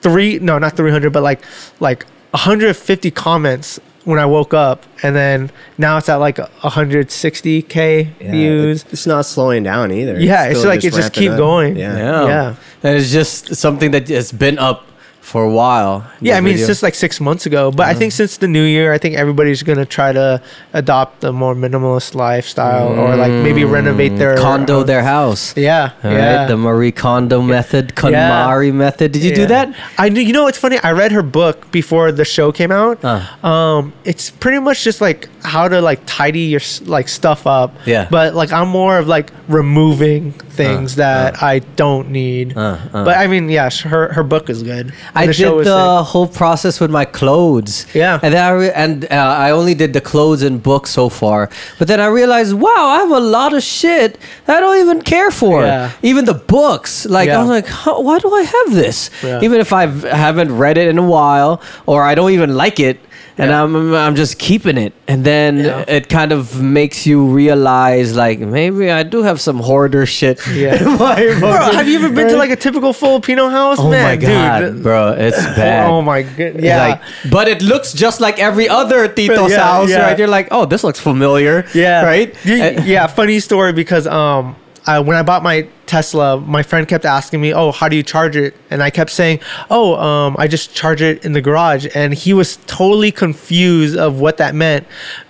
[0.00, 1.40] three no not 300 but like
[1.80, 8.30] like 150 comments when i woke up and then now it's at like 160k Yeah,
[8.30, 10.18] views It's not slowing down either.
[10.20, 11.38] Yeah, it's still like it just keep up.
[11.38, 11.76] going.
[11.76, 11.96] Yeah.
[11.96, 12.26] yeah.
[12.26, 12.54] Yeah.
[12.82, 14.86] and it's just something that has been up
[15.22, 16.04] for a while.
[16.20, 16.64] Yeah, I mean video.
[16.64, 19.14] it's just like six months ago, but I think since the new year, I think
[19.14, 20.42] everybody's gonna try to
[20.72, 25.56] adopt a more minimalist lifestyle or like maybe renovate their condo uh, their house.
[25.56, 26.40] Yeah, All yeah.
[26.40, 29.12] right, the Marie Kondo method, KonMari method.
[29.12, 29.74] Did you do that?
[29.96, 30.20] I knew.
[30.20, 30.78] You know, it's funny.
[30.78, 32.98] I read her book before the show came out.
[33.04, 33.46] Uh.
[33.46, 37.74] Um, it's pretty much just like how to like tidy your like stuff up.
[37.86, 38.08] Yeah.
[38.10, 42.56] But like I'm more of like removing things that I don't need.
[42.56, 43.04] Uh, uh.
[43.04, 44.92] But I mean, yeah, her her book is good.
[45.14, 46.08] I the did the sick.
[46.10, 47.86] whole process with my clothes.
[47.94, 48.20] Yeah.
[48.22, 51.50] and then I re- and uh, I only did the clothes and books so far.
[51.78, 55.02] But then I realized, wow, I have a lot of shit that I don't even
[55.02, 55.62] care for.
[55.62, 55.92] Yeah.
[56.02, 59.10] Even the books, like I was like, why do I have this?
[59.22, 59.40] Yeah.
[59.42, 63.00] Even if I haven't read it in a while or I don't even like it.
[63.38, 63.62] And Yeah.
[63.62, 65.84] I'm I'm just keeping it, and then Yeah.
[65.88, 70.38] it kind of makes you realize like maybe I do have some hoarder shit.
[70.52, 70.76] Yeah.
[71.40, 73.78] Bro, have you ever been to like a typical Filipino house?
[73.80, 74.82] Oh Man, my god, dude.
[74.82, 75.88] bro, it's bad.
[75.88, 76.60] Oh my god.
[76.60, 76.86] Yeah.
[76.88, 80.18] Like, but it looks just like every other Tito's Yeah, house, right?
[80.18, 81.64] You're like, oh, this looks familiar.
[81.74, 82.04] Yeah.
[82.04, 82.34] Right?
[82.44, 83.06] You- Uh, yeah.
[83.06, 84.56] Funny story because um,
[84.86, 88.02] I, when I bought my Tesla, my friend kept asking me, "Oh, how do you
[88.02, 89.40] charge it?" And I kept saying,
[89.70, 94.18] "Oh, um, I just charge it in the garage." And he was totally confused of
[94.18, 94.86] what that meant,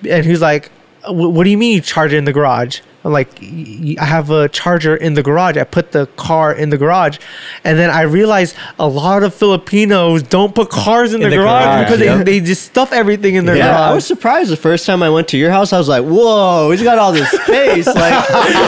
[0.08, 2.80] and he was like, "Wh- "What do you mean you charge it in the garage?"
[3.04, 5.56] I'm like, "Y- y- I have a charger in the garage.
[5.56, 7.18] I put the car in the garage,
[7.64, 11.42] and then I realized a lot of Filipinos don't put cars in, In the, the
[11.42, 12.16] garage, garage, because yeah.
[12.18, 13.90] they, they just stuff everything in their Yeah, garage.
[13.90, 15.72] I was surprised the first time I went to your house.
[15.72, 18.14] I was like, "Whoa, he's got all this space!" like,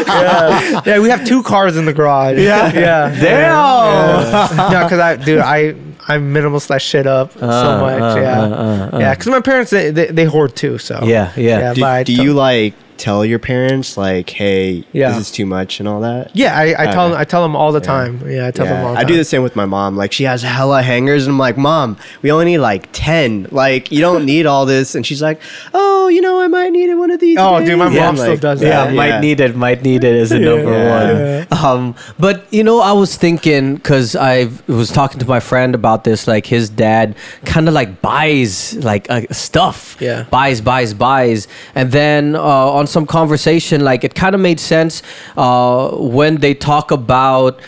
[0.08, 0.80] yeah.
[0.84, 2.38] yeah, we have two cars in the garage.
[2.40, 3.20] Yeah, yeah.
[3.20, 4.56] Damn.
[4.72, 5.74] no, because I, dude, I
[6.06, 8.02] I minimalist that shit up so Uh, much.
[8.16, 8.98] uh, yeah, uh, uh, uh.
[9.00, 9.14] yeah.
[9.14, 10.76] Because my parents they, they they hoard too.
[10.78, 11.72] So Yeah, yeah.
[11.74, 15.10] do, but do you like tell your parents like, "Hey, Yeah.
[15.10, 16.30] this is too much" and all that?
[16.34, 18.20] Yeah, I, I tell them I tell them all the time.
[18.28, 18.92] Yeah, I tell them all.
[18.94, 19.96] The I do the same with my mom.
[19.96, 23.46] Like she has hella hangers, and I'm like, "Mom, we only need like ten.
[23.50, 25.40] Like you don't need all this." And she's like,
[25.72, 28.16] "Oh, you know, I might need one of these." Oh, dude, my days." mom I'm
[28.16, 28.94] still like, does yeah, that.
[28.94, 31.44] might need it, might need it is a number Yeah.
[31.50, 31.64] one.
[31.64, 36.04] Um, but you know, I was thinking because I was talking to my friend about
[36.04, 36.26] this.
[36.28, 37.14] Like his dad
[37.44, 39.96] kind of like buys like uh, stuff.
[40.00, 40.24] Yeah.
[40.30, 45.02] buys, buys, buys, and then uh, on some conversation, like it kind of made sense
[45.36, 47.60] uh, when they talk about.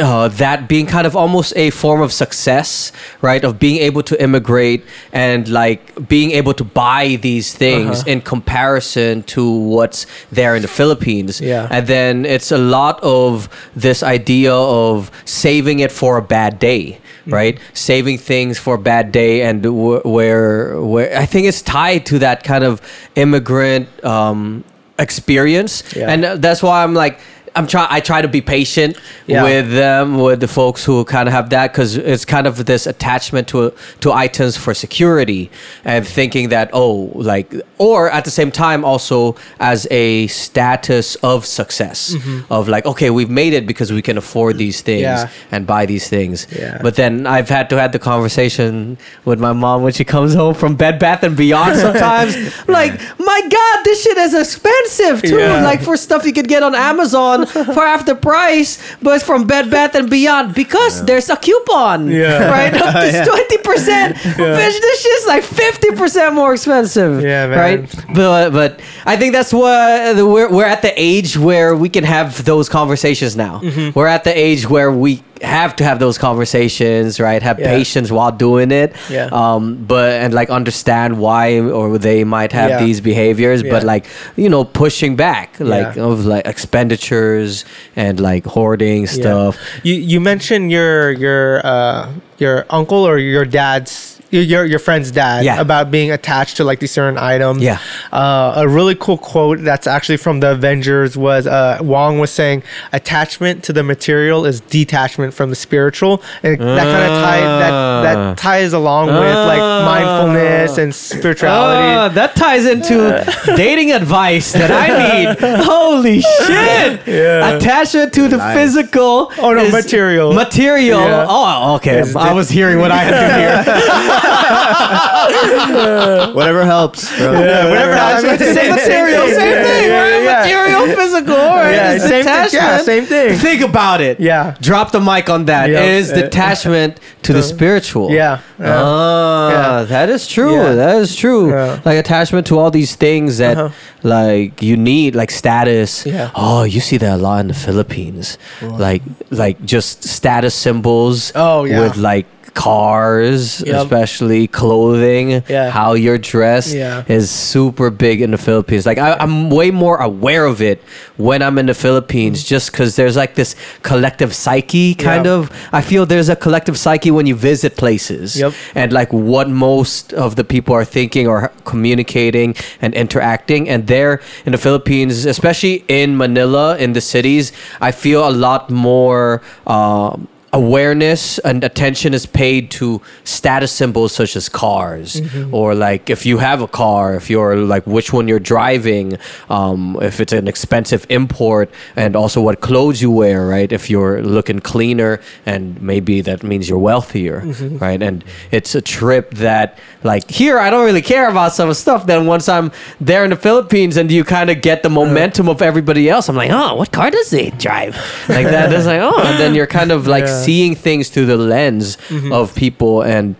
[0.00, 3.42] Uh, that being kind of almost a form of success, right?
[3.42, 8.12] Of being able to immigrate and like being able to buy these things Uh-huh.
[8.12, 9.42] in comparison to
[9.74, 11.40] what's there in the Philippines.
[11.40, 11.66] Yeah.
[11.68, 17.00] And then it's a lot of this idea of saving it for a bad day.
[17.28, 17.58] Right?
[17.74, 22.18] Saving things for a bad day, and wh- where where I think it's tied to
[22.20, 22.80] that kind of
[23.14, 24.64] immigrant um,
[24.98, 26.10] experience, Yeah.
[26.10, 27.18] and uh, that's why I'm like.
[27.58, 27.86] I'm try.
[27.90, 28.96] I try to be patient
[29.26, 29.42] Yeah.
[29.42, 32.86] with them, with the folks who kind of have that, because it's kind of this
[32.86, 33.72] attachment to
[34.04, 35.50] to items for security,
[35.84, 37.48] and thinking that oh, like,
[37.78, 39.34] or at the same time also
[39.72, 42.52] as a status of success, mm-hmm.
[42.52, 45.28] of like, okay, we've made it because we can afford these things Yeah.
[45.52, 46.46] and buy these things.
[46.56, 46.78] Yeah.
[46.86, 50.54] But then I've had to have the conversation with my mom when she comes home
[50.54, 51.76] from Bed Bath and Beyond.
[51.86, 52.32] Sometimes,
[52.78, 55.48] like, my God, this shit is expensive too.
[55.70, 59.46] Like for stuff you could get on Amazon for half the price, but it's from
[59.46, 62.10] Bed Bath and Beyond because there's a coupon.
[62.10, 62.48] Yeah.
[62.58, 62.72] Right?
[62.88, 64.16] Up to twenty percent.
[64.16, 67.22] Bitch, this shit's like fifty percent more expensive.
[67.22, 67.58] Yeah, man.
[67.58, 68.04] Right?
[68.14, 72.44] But but I think that's what we're we're at the age where we can have
[72.44, 73.60] those conversations now.
[73.60, 73.98] Mm-hmm.
[73.98, 77.42] We're at the age where we have to have those conversations, right?
[77.42, 77.68] Have Yeah.
[77.76, 78.94] patience while doing it.
[79.10, 79.28] Yeah.
[79.32, 82.84] Um, but and like understand why or they might have Yeah.
[82.84, 84.06] these behaviors, but like
[84.36, 86.02] you know, pushing back like Yeah.
[86.04, 87.64] of like expenditures
[87.96, 89.08] and like hoarding Yeah.
[89.20, 89.56] stuff.
[89.82, 92.08] You you mentioned your your uh
[92.38, 95.60] your uncle or your dad's your your, your friend's dad Yeah.
[95.60, 97.62] about being attached to like these certain items.
[97.62, 97.78] Yeah.
[98.12, 102.62] Uh, a really cool quote that's actually from the Avengers was uh, Wong was saying
[102.92, 107.72] attachment to the material is detachment from the spiritual, and that kind of tie that
[107.72, 108.02] Ah.
[108.02, 111.88] that ties along with like mindfulness and spirituality.
[111.96, 113.24] Ah, that ties into
[113.56, 114.86] dating advice that I
[115.24, 115.38] need.
[115.64, 117.06] Holy shit!
[117.06, 117.56] Yeah.
[117.56, 118.56] Attachment to the Nice.
[118.56, 119.32] physical.
[119.38, 120.32] Oh, no, is- material.
[120.32, 121.00] Material.
[121.00, 121.26] Yeah.
[121.28, 121.98] Oh, okay.
[122.00, 124.17] Is I was hearing what I had to hear.
[126.34, 127.16] Whatever helps.
[127.18, 127.32] Bro.
[127.32, 129.26] whatever Attachment to the Same material.
[129.28, 130.22] Same thing, Yeah, right?
[130.22, 130.40] yeah.
[130.42, 131.36] Material, physical.
[131.36, 131.72] Right?
[131.72, 132.48] Yeah, It's same thing.
[132.52, 133.38] Yeah, same thing.
[133.38, 134.20] Think about it.
[134.20, 134.56] Yeah.
[134.60, 135.70] Drop the mic on that.
[135.70, 135.82] Yeah.
[135.82, 138.10] Is detachment to the spiritual.
[138.10, 138.40] Yeah.
[138.58, 138.82] Yeah.
[138.82, 139.84] Ah, Yeah.
[139.84, 140.54] that is true.
[140.54, 140.74] Yeah.
[140.74, 141.50] That is true.
[141.50, 141.80] Yeah.
[141.84, 143.70] Like attachment to all these things that Uh-huh.
[144.02, 146.04] like you need, like status.
[146.06, 146.30] Yeah.
[146.34, 148.38] Oh, you see that a lot in the Philippines.
[148.62, 151.32] Like like just status symbols.
[151.34, 151.80] Oh, yeah.
[151.80, 153.76] With like cars, Yep.
[153.82, 155.42] especially clothing.
[155.48, 155.70] Yeah.
[155.70, 157.02] How you're dressed Yeah.
[157.08, 158.86] is super big in the Philippines.
[158.86, 160.82] Like I, I'm way more aware of it
[161.16, 165.32] when I'm in the Philippines, just because there's like this collective psyche kind Yeah.
[165.32, 165.50] of.
[165.72, 168.52] I feel there's a collective psyche when you visit places, Yep.
[168.74, 173.68] and like what most of the people are thinking or communicating and interacting.
[173.68, 178.70] And there in the Philippines, especially in Manila, in the cities, I feel a lot
[178.70, 179.42] more.
[179.66, 185.20] Um, awareness and attention is paid to status symbols such as cars
[185.52, 189.18] or like if you have a car if you're like which one you're driving
[189.50, 193.70] um, if it's an expensive import and also what clothes you wear right?
[193.72, 197.40] If you're looking cleaner and maybe that means you're wealthier
[197.78, 198.02] right?
[198.02, 202.06] And it's a trip that like here i don't really care about some stuff.
[202.06, 202.70] Then once i'm
[203.00, 206.36] there in the philippines and you kind of get the momentum of everybody else i'm
[206.36, 207.94] like oh what car does they drive?
[208.28, 208.72] Like that.
[208.72, 210.37] It's like oh and then you're kind of like Yeah.
[210.44, 212.32] Seeing things through the lens mm-hmm.
[212.32, 213.36] of people and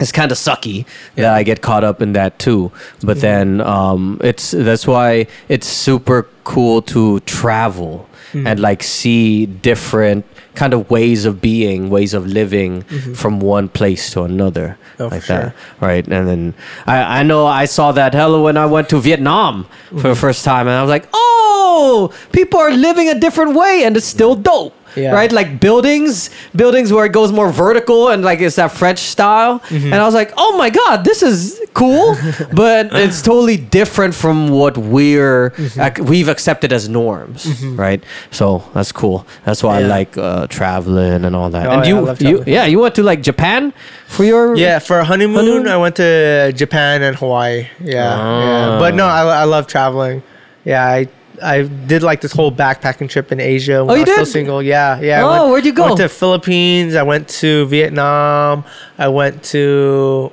[0.00, 2.72] it's kind of sucky that I get caught up in that too.
[3.02, 8.46] But then um, it's that's why it's super cool to travel mm.
[8.46, 10.24] and like see different
[10.54, 13.12] kind of ways of being, ways of living mm-hmm.
[13.14, 16.06] from one place to another, Oh, like that, right?
[16.06, 16.54] And then
[16.86, 20.20] I, I know I saw that hella when I went to Vietnam for the mm-hmm.
[20.20, 24.06] first time, and I was like, oh, people are living a different way, and it's
[24.06, 24.74] still dope.
[24.96, 25.12] Yeah.
[25.12, 29.62] Right, like buildings, buildings where it goes more vertical and like it's that French style.
[29.70, 32.16] And I was like, oh my god, this is cool,
[32.52, 38.02] but it's totally different from what we're ac- we've accepted as norms, right?
[38.30, 39.26] So that's cool.
[39.44, 41.66] That's why I like uh, traveling and all that.
[41.66, 43.72] Oh, and yeah, you, you, yeah, you went to like Japan
[44.08, 45.68] for your Yeah, for a honeymoon, Honeymoon?
[45.68, 47.68] I went to Japan and Hawaii.
[47.82, 48.40] Yeah, Ah.
[48.74, 48.78] yeah.
[48.78, 50.22] But no, I, I love traveling.
[50.64, 51.06] Yeah, I
[51.42, 54.26] I did like this whole backpacking trip in Asia when Oh, I you was still
[54.26, 54.62] single.
[54.62, 55.22] Yeah, yeah.
[55.24, 56.04] Oh, went, where'd you I went go?
[56.04, 56.94] to Philippines.
[56.94, 58.64] I went to Vietnam.
[58.98, 60.30] I went to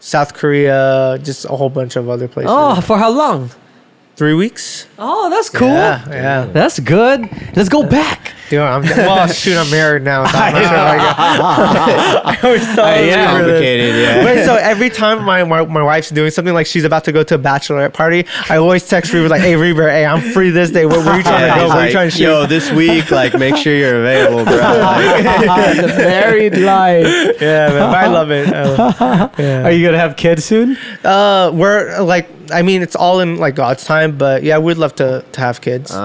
[0.00, 1.18] South Korea.
[1.22, 2.50] Just a whole bunch of other places.
[2.52, 3.50] Oh, for how long?
[4.18, 4.88] Three weeks.
[4.98, 5.68] Oh, that's cool.
[5.68, 6.44] Yeah, yeah.
[6.46, 7.20] That's good.
[7.54, 8.34] Let's go back.
[8.50, 10.24] Dude, I'm, well, shoot, I'm married now.
[10.26, 10.96] So I'm not sure I,
[12.24, 13.30] I always thought it was yeah.
[13.30, 14.24] Complicated, yeah.
[14.24, 17.22] Wait, so every time my, my my wife's doing something like she's about to go
[17.22, 20.70] to a bachelorette party, I always text Reaver like, "Hey Reaver, hey, I'm free this
[20.72, 20.84] day.
[20.86, 21.64] Where, where you trying Yeah, to go?
[21.66, 24.56] he's Where you trying to shoot?" Yo, this week, like, make sure you're available, bro.
[24.58, 27.06] Like, the married life.
[27.40, 28.48] yeah, man, I love it.
[28.48, 30.76] I love- Are you gonna have kids soon?
[31.04, 34.94] Uh, we're like, I mean, it's all in like God's time, but yeah, we'd love
[34.96, 35.90] to to have kids.
[35.94, 36.00] Ah,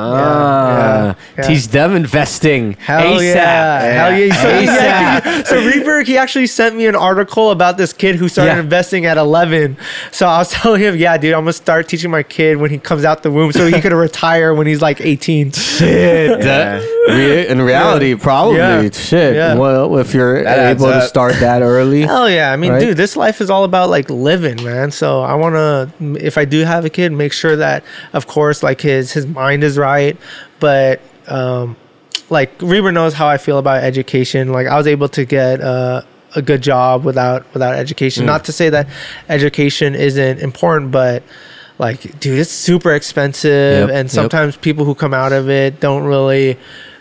[1.08, 1.44] yeah, yeah.
[1.44, 2.74] teach them investing.
[2.74, 3.34] Hell ASAP.
[3.36, 3.80] yeah.
[3.82, 4.42] Hell yeah.
[4.42, 4.78] So, he ASAP.
[4.78, 8.60] actually- so Reaver, he actually sent me an article about this kid who started Yeah.
[8.60, 9.78] investing at 11.
[10.12, 12.72] So I was telling him, yeah, dude, I'm going to start teaching my kid when
[12.72, 15.52] he comes out the womb so he could retire when he's like 18.
[15.52, 16.40] Shit.
[17.08, 18.58] Re- in reality, probably.
[18.58, 18.90] Yeah.
[18.90, 19.36] Shit.
[19.36, 19.56] Yeah.
[19.56, 22.02] Well, if you're That able to start that early.
[22.14, 22.52] Hell yeah.
[22.52, 22.80] I mean, Right.
[22.80, 24.92] dude, this life is all about like living, man.
[24.92, 28.64] So I want to, if I do have a kid, make sure that, of course,
[28.64, 30.18] like his, his mind is right.
[30.60, 31.76] But, um,
[32.30, 34.52] like Reaver knows how I feel about education.
[34.52, 36.02] Like I was able to get uh,
[36.36, 38.26] a good job without without education.
[38.26, 38.88] Not to say that
[39.30, 41.22] education isn't important, but
[41.78, 44.10] like, dude, it's super expensive, Yep, and yep.
[44.10, 46.58] sometimes people who come out of it don't really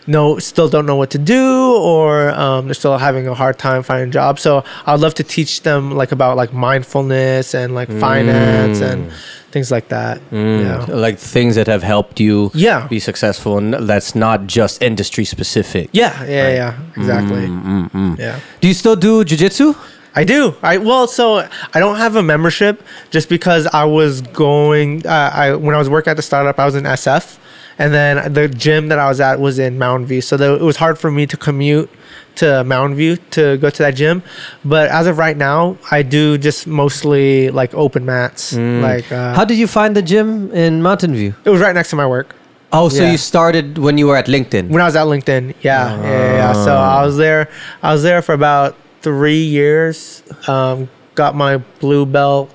[0.07, 3.83] know, still don't know what to do, or um, they're still having a hard time
[3.83, 4.41] finding jobs.
[4.41, 9.13] So I'd love to teach them like about like mindfulness and like finance and mm.
[9.51, 10.19] things like that.
[10.31, 10.63] Mm.
[10.63, 10.95] Yeah.
[10.95, 12.87] Like things that have helped you Yeah.
[12.87, 15.89] be successful, and that's not just industry specific.
[15.91, 17.47] Yeah, yeah, yeah, exactly.
[17.47, 18.39] Mm, yeah.
[18.61, 19.75] Do you still do jujitsu?
[20.15, 20.55] I do.
[20.61, 25.05] I well, so I don't have a membership just because I was going.
[25.05, 27.37] Uh, I when I was working at the startup, I was in SF,
[27.79, 30.61] and then the gym that I was at was in Mountain View, so the, it
[30.61, 31.89] was hard for me to commute
[32.35, 34.23] to Mountain View to go to that gym.
[34.65, 38.53] But as of right now, I do just mostly like open mats.
[38.53, 41.35] Like uh, How did you find the gym in Mountain View?
[41.45, 42.35] it was right next to my work.
[42.75, 43.11] Oh, so Yeah.
[43.11, 44.69] you started when you were at LinkedIn.
[44.69, 45.53] when I was at LinkedIn.
[45.61, 46.53] Yeah, yeah, yeah, yeah.
[46.53, 47.47] So I was there.
[47.83, 50.23] I was there for about three years.
[50.47, 52.49] Um, got my blue belt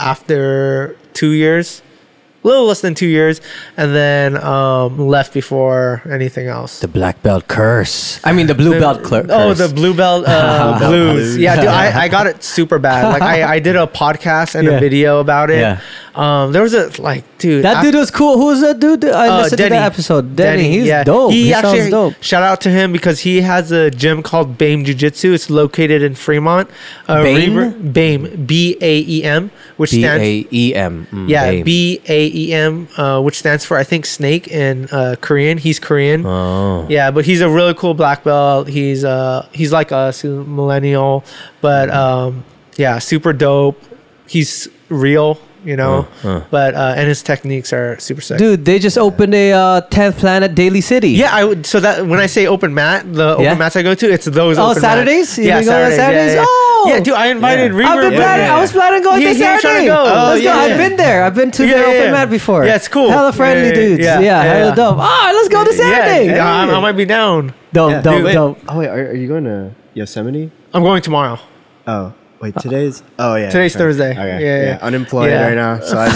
[0.00, 1.85] after two years, a
[2.46, 3.40] little less than two years,
[3.76, 6.80] and then um, left before anything else.
[6.80, 8.20] the black belt curse.
[8.24, 9.30] I mean, the blue belt cl- curse.
[9.32, 11.36] Oh, the blue belt uh, blues.
[11.36, 13.02] Yeah, dude, I, I got it super bad.
[13.12, 14.74] Like I, I did a podcast and Yeah.
[14.78, 15.60] a video about it.
[15.60, 15.80] Yeah.
[16.16, 17.62] Um, there was a like, dude.
[17.64, 18.38] that I- dude was cool.
[18.38, 19.04] Who was that dude?
[19.04, 20.34] I uh, listened to that episode.
[20.36, 21.04] Denny, he's yeah.
[21.04, 21.30] dope.
[21.32, 22.14] He, He, actually dope.
[22.22, 25.34] shout out to him because he has a gym called BAEM Jiu Jitsu.
[25.34, 26.70] It's located in Fremont.
[27.06, 27.36] Uh, BAEM?
[27.36, 31.06] Reaver- BAEM, B A E M, which B stands A E M.
[31.12, 31.64] Mm, yeah BAEM.
[31.64, 35.56] B A E M, uh, which stands for I think snake in uh, Korean.
[35.56, 36.26] He's Korean.
[36.26, 36.86] Oh.
[36.88, 38.68] Yeah, but he's a really cool black belt.
[38.68, 41.24] He's uh he's like us, he's a millennial,
[41.60, 42.44] but um
[42.76, 43.82] yeah, super dope.
[44.28, 46.40] He's real, you know, Uh, uh.
[46.50, 48.38] but uh, and his techniques are super sick.
[48.38, 51.10] Dude, they just opened a uh, 10th Planet Daly City.
[51.10, 51.66] Yeah, I would.
[51.66, 53.54] So that when I say open mat, the open Yeah?
[53.54, 54.56] mats I go to, it's those.
[54.58, 55.36] Oh, open Saturdays?
[55.36, 55.38] Mats.
[55.38, 55.98] Yeah, been going on Saturdays.
[55.98, 56.34] Saturdays?
[56.34, 56.46] Yeah, yeah.
[56.48, 56.84] Oh!
[56.88, 57.78] yeah, dude, I invited Yeah.
[57.78, 57.90] Reaver.
[57.92, 58.46] I've been planning.
[58.46, 58.50] me.
[58.56, 59.80] I was planning on going He- this he Saturday.
[59.80, 60.00] to go.
[60.06, 60.44] Oh, let's go.
[60.46, 61.18] yeah, I've been there.
[61.24, 62.12] I've been to Yeah, the yeah, open yeah.
[62.12, 62.64] mat before.
[62.64, 63.10] Yeah, it's cool.
[63.10, 64.04] Hella friendly Yeah, yeah, dudes.
[64.04, 64.98] Yeah, yeah, hella dope.
[65.00, 66.26] Ah, let's go this Saturday.
[66.26, 67.52] Yeah, yeah, I, I might be down.
[67.72, 68.00] Dope, Yeah.
[68.02, 68.32] dope, Wait.
[68.32, 68.58] dope.
[68.68, 70.50] Oh wait, are, are you going to Yosemite?
[70.72, 71.38] I'm going tomorrow.
[71.88, 73.02] Oh wait, today's.
[73.18, 73.50] Oh yeah.
[73.50, 73.84] Today's sorry.
[73.92, 74.10] Thursday.
[74.12, 74.28] Okay.
[74.28, 74.78] Yeah, Yeah, yeah.
[74.82, 75.46] Unemployed Yeah.
[75.46, 76.14] right now, so I need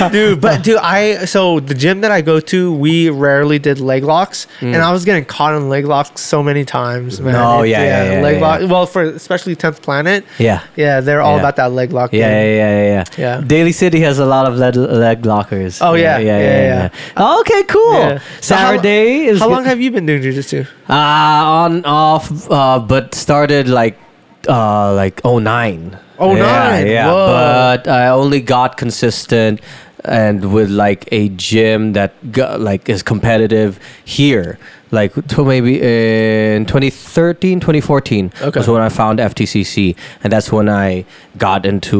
[0.00, 0.40] to dude.
[0.40, 4.46] But dude, I so the gym that I go to, we rarely did leg locks,
[4.60, 7.20] and I was getting caught in leg locks so many times.
[7.20, 7.34] Man.
[7.34, 7.58] Mm.
[7.58, 8.46] Oh, yeah, yeah, yeah, leg yeah.
[8.46, 8.70] lock.
[8.70, 10.24] Well, for especially tenth planet.
[10.38, 10.62] Yeah.
[10.76, 11.40] Yeah, they're all Yeah.
[11.40, 12.12] about that leg lock.
[12.12, 12.56] Yeah, thing.
[12.56, 13.40] yeah, yeah, yeah, Yeah.
[13.46, 15.80] Daly City has a lot of leg, leg lockers.
[15.80, 16.18] Oh, yeah.
[16.18, 17.92] Yeah, yeah, Oh, okay, cool.
[17.98, 18.18] Yeah.
[18.40, 19.52] So how- Saturday How good.
[19.52, 20.66] long have you been doing jujitsu?
[20.92, 23.98] Uh, on off, uh, but started like
[24.46, 25.98] uh like 09.
[26.18, 26.84] Oh, yeah.
[26.84, 29.60] Yeah, but I only got consistent
[30.04, 34.58] and with like a gym that got, like is competitive here.
[34.92, 38.60] Like to maybe in 2013, 2014 Okay.
[38.60, 41.04] was when I found FTCC, and that's when I
[41.38, 41.98] got into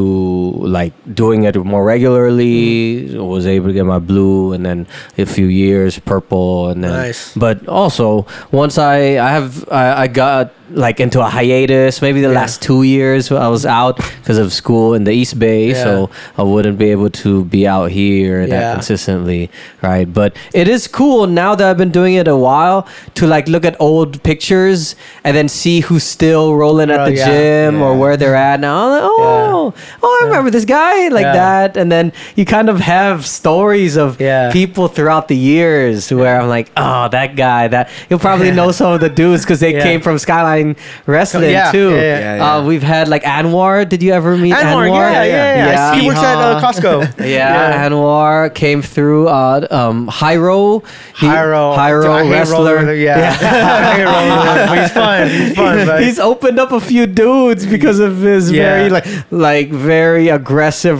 [0.61, 3.09] like doing it more regularly.
[3.09, 3.27] Mm.
[3.27, 4.85] Was able to get my blue, and then
[5.17, 7.33] a few years purple, and then Nice.
[7.35, 12.29] but also once I I have I, I got like into a hiatus maybe the
[12.29, 12.39] Yeah.
[12.41, 15.83] last two years I was out because of school in the East Bay Yeah.
[15.83, 18.47] so I wouldn't be able to be out here Yeah.
[18.47, 19.49] that consistently
[19.81, 23.47] right but it is cool now that I've been doing it a while to like
[23.47, 27.95] look at old pictures and then see who's still rolling at Oh, the gym or
[27.95, 29.62] where they're at now like, oh
[30.03, 31.33] oh I remember this guy like Yeah.
[31.43, 34.51] that and then you kind of have stories of Yeah.
[34.51, 38.91] people throughout the years where I'm like, oh, that guy, that you'll probably know some
[38.93, 39.83] of the dudes because they Yeah.
[39.87, 40.75] came from Skyline
[41.05, 41.91] Wrestling Yeah, too.
[41.91, 42.19] yeah, yeah.
[42.23, 42.55] Yeah, yeah.
[42.55, 43.87] Uh, we've had like Anwar.
[43.87, 44.87] Did you ever meet Anwar?
[44.89, 45.65] Anwar, yeah, yeah, yeah.
[45.73, 45.95] Yeah.
[45.99, 46.93] He works at uh, Costco.
[47.37, 49.27] Yeah, Anwar came through.
[49.27, 50.83] Uh, um, Hyro,
[51.19, 52.75] He- Hyro, Hyro Dude, wrestler.
[52.75, 55.21] rolling with Yeah, I hate rolling with him, but he's fun.
[55.29, 55.73] He's fun.
[55.93, 58.63] But He's opened up a few dudes because of his Yeah.
[58.75, 60.99] very like like very aggressive.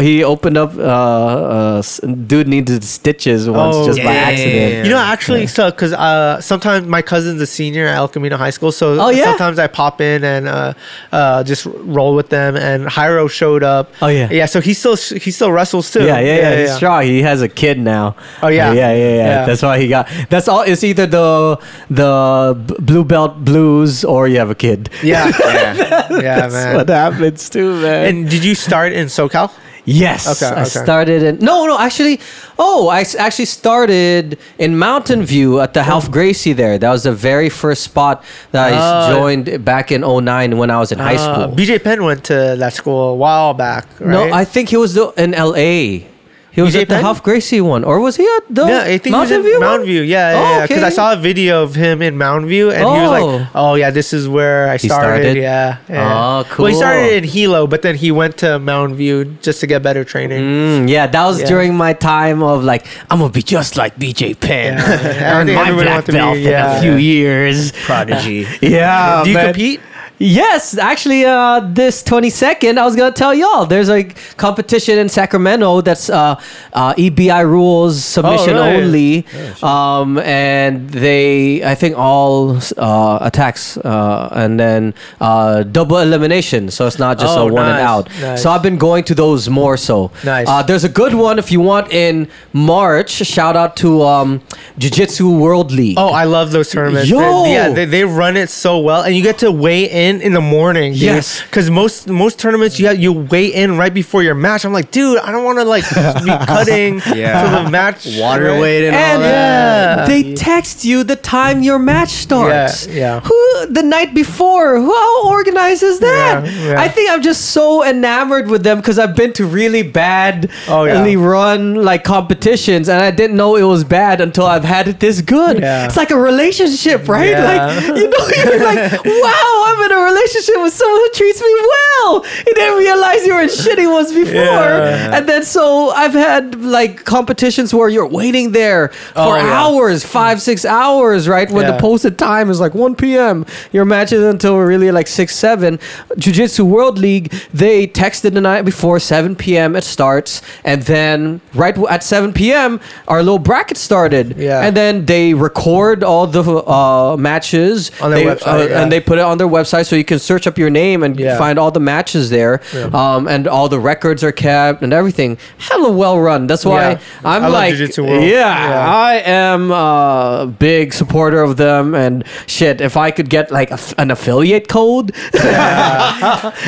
[0.00, 0.74] He opened up.
[0.76, 1.82] Uh, uh,
[2.26, 4.20] dude needed stitches once Oh, just by yeah.
[4.30, 4.86] accident.
[4.86, 8.50] You know, actually, so because uh, sometimes my cousin's a senior at El Camino High
[8.50, 9.24] School, so Oh, yeah?
[9.24, 10.74] sometimes I pop in and uh,
[11.12, 12.56] uh, just roll with them.
[12.56, 13.92] And Hyro showed up.
[14.00, 14.28] Oh, yeah.
[14.30, 14.46] yeah.
[14.46, 16.04] So he still he still wrestles too.
[16.04, 16.60] Yeah, yeah, yeah.
[16.60, 17.02] He's strong.
[17.02, 18.16] He has a kid now.
[18.42, 18.72] Oh, yeah.
[18.72, 19.46] Yeah, yeah, yeah.
[19.46, 20.08] That's why he got.
[20.30, 20.62] That's all.
[20.62, 21.58] It's either the
[21.90, 24.88] the blue belt blues or you have a kid.
[25.02, 25.74] Yeah, yeah.
[26.10, 26.74] yeah, That's man.
[26.76, 28.06] what happens too, man.
[28.06, 29.50] And did you start in SoCal?
[29.84, 30.68] yes, Okay, I okay.
[30.84, 31.38] started in.
[31.40, 32.20] No, no, actually,
[32.56, 36.78] oh, I s- actually started in Mountain View at the Ralph Gracie there.
[36.78, 38.22] That was the very first spot
[38.52, 39.18] that I Oh.
[39.18, 41.56] joined back in 09 when I was in high Uh, school.
[41.56, 43.86] BJ Penn went to that school a while back.
[43.98, 44.10] Right?
[44.10, 46.06] No, I think he was the, in LA.
[46.52, 47.04] He was at the Penn?
[47.04, 49.60] Ralph Gracie one, or was he at the Yeah, I think Mountain he was View?
[49.60, 49.68] one?
[49.68, 50.02] Mountain View.
[50.02, 50.62] Yeah, Oh, yeah.
[50.66, 50.94] Because I okay.
[50.94, 53.26] saw a video of him in Mountain View, and he was Oh.
[53.38, 55.36] like, "Oh yeah, this is where I started." started?
[55.38, 56.12] Yeah, yeah.
[56.12, 56.64] Oh, cool.
[56.64, 59.82] Well, he started in Hilo, but then he went to Mountain View just to get
[59.82, 60.42] better training.
[60.42, 61.46] Mm, yeah, that was Yeah.
[61.46, 64.84] during my time of like, I'm gonna be just like BJ Penn, Yeah,
[65.16, 65.32] yeah.
[65.36, 66.76] I earn my black to be- belt in yeah.
[66.76, 67.72] a few years.
[67.88, 68.46] Prodigy.
[68.60, 69.46] Yeah, Do you man.
[69.54, 69.80] compete?
[70.18, 73.66] Yes, actually, uh, this 22nd, I was gonna tell y'all.
[73.66, 74.04] There's a
[74.36, 76.40] competition in Sacramento that's uh,
[76.72, 78.76] uh, EBI rules submission right.
[78.76, 79.26] only,
[79.64, 86.70] um, and they, I think, all uh, attacks uh, and then uh, double elimination.
[86.70, 88.08] So it's not just Oh, a one and out.
[88.20, 88.42] nice.
[88.44, 90.12] So I've been going to those more so.
[90.24, 90.46] Nice.
[90.48, 93.10] Uh, there's a good one if you want in March.
[93.10, 94.40] Shout out to um,
[94.78, 95.96] Jiu Jitsu World League.
[95.98, 97.10] Oh, I love those tournaments.
[97.10, 97.42] Yo!
[97.42, 100.32] They- yeah, they, they run it so well, and you get to weigh in in
[100.32, 100.92] the morning.
[100.94, 101.42] Yes.
[101.42, 104.64] because most most tournaments you have, you weigh in right before your match.
[104.64, 107.42] I'm like, dude, I don't want to like be cutting Yeah.
[107.58, 108.06] to the match.
[108.18, 108.60] Water right?
[108.60, 109.98] weight and, all that.
[109.98, 110.06] Yeah.
[110.06, 112.86] they text you the time your match starts.
[112.86, 113.20] Yeah, yeah.
[113.20, 114.76] Who the night before?
[114.80, 116.44] Who how organizes that?
[116.44, 116.80] Yeah, yeah.
[116.80, 120.84] I think I'm just so enamored with them because I've been to really bad, Oh,
[120.84, 120.98] yeah.
[121.00, 125.00] really run like competitions, and I didn't know it was bad until I've had it
[125.00, 125.60] this good.
[125.60, 125.86] Yeah.
[125.86, 127.30] It's like a relationship, right?
[127.30, 127.44] Yeah.
[127.44, 131.54] Like you know, you're like, wow, I'm in a relationship with someone who treats me
[131.74, 132.24] well.
[132.46, 135.16] You didn't realize you were in shitty ones before, Yeah.
[135.16, 139.52] and then so I've had like competitions where you're waiting there for Oh, yeah.
[139.62, 141.50] hours, five, six hours, right?
[141.50, 143.44] When the posted time is like 1 p.m.
[143.72, 145.78] Your match is until really like 6, 7.
[146.18, 149.76] Jiu Jitsu World League, they texted the night before, 7 p.m.
[149.76, 150.42] it starts.
[150.64, 154.36] And then right at 7 p.m., our little bracket started.
[154.38, 154.60] Yeah.
[154.62, 158.82] And then they record all the uh, matches On their They, website, uh, yeah.
[158.82, 161.18] And they put it on their website so you can search up your name and
[161.18, 161.38] Yeah.
[161.38, 162.60] find all the matches there.
[162.92, 165.38] Um, and all the records are kept and everything.
[165.58, 166.46] Hella well run.
[166.46, 166.98] That's why Yeah.
[167.24, 168.86] I'm I like, yeah, Yeah.
[168.94, 171.94] I am a big supporter of them.
[171.94, 175.12] And shit, if I could get like a an affiliate code,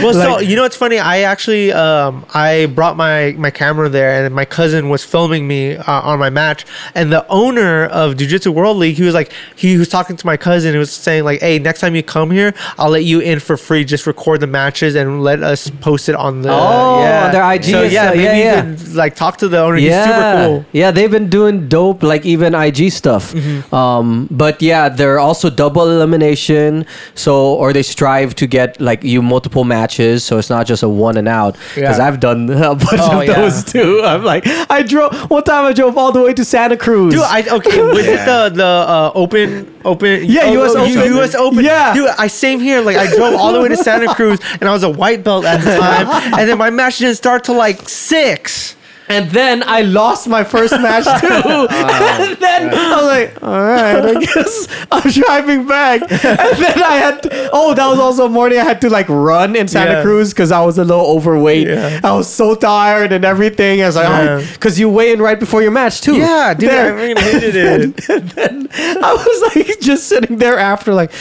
[0.03, 0.99] Well, so you know what's funny?
[0.99, 5.77] I actually um, I brought my my camera there, and my cousin was filming me
[5.77, 6.65] uh, on my match.
[6.95, 10.27] And the owner of Jiu Jitsu World League, he was like, he was talking to
[10.27, 10.73] my cousin.
[10.73, 13.56] He was saying like, "Hey, next time you come here, I'll let you in for
[13.56, 13.85] free.
[13.85, 17.26] Just record the matches and let us post it on the Oh, yeah.
[17.26, 18.76] on their IG So yeah, maybe Yeah, yeah.
[18.94, 19.76] like talk to the owner.
[19.78, 20.66] yeah, He's super cool.
[20.72, 23.32] yeah, they've been doing dope, like even IG stuff.
[23.32, 23.74] Mm-hmm.
[23.74, 26.86] Um, but yeah, they're also double elimination.
[27.14, 30.89] So, or they strive to get like you multiple matches, so it's not just a
[30.89, 31.56] one and out.
[31.74, 32.06] Because Yeah.
[32.06, 34.02] I've done a bunch Oh, of those too.
[34.05, 35.64] I'm like, I drove one time.
[35.66, 37.12] I drove all the way to Santa Cruz.
[37.14, 37.82] Dude, I okay.
[37.94, 40.24] Was it the the uh, open open?
[40.24, 41.12] Yeah, oh, US oh, Open.
[41.14, 41.35] U.S.
[41.35, 41.64] Open.
[41.64, 41.94] Yeah.
[41.94, 42.09] dude.
[42.18, 42.81] I same here.
[42.81, 45.44] Like I drove all the way to Santa Cruz, and I was a white belt
[45.44, 46.08] at the time,
[46.38, 48.76] and then my match didn't start till like six.
[49.09, 51.28] And then I lost my first match too.
[51.70, 56.01] Ah, and then I was like, all right, I guess I'm driving back.
[56.02, 56.10] And
[56.59, 59.56] then I had, to, oh, that was also a morning I had to like run
[59.56, 60.02] in Santa Yeah.
[60.02, 61.66] Cruz because I was a little overweight.
[61.68, 62.01] Yeah.
[62.02, 63.82] I was so tired and everything.
[63.82, 64.52] I was like, Yeah.
[64.55, 66.16] because you weigh in right before your match too.
[66.16, 66.97] Yeah, dude, There.
[66.98, 68.09] I mean, hated it.
[68.09, 71.12] and then I was like just sitting there after like,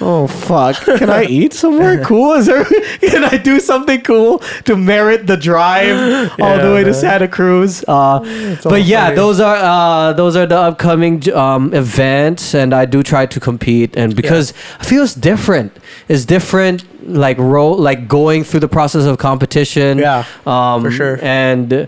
[0.00, 2.34] oh fuck, can I eat somewhere cool?
[2.34, 2.64] Is there
[3.00, 6.92] can I do something cool to merit the drive all the way to.
[6.92, 7.84] Santa Cruz?
[7.88, 8.20] Uh,
[8.62, 9.16] but yeah, funny.
[9.16, 13.96] those are uh, those are the upcoming um, events, and I do try to compete,
[13.96, 15.76] and because I feel it's different,
[16.08, 16.84] it's different.
[17.04, 19.98] Like role, like going through the process of competition.
[19.98, 21.18] Yeah, um, for sure.
[21.22, 21.86] And uh,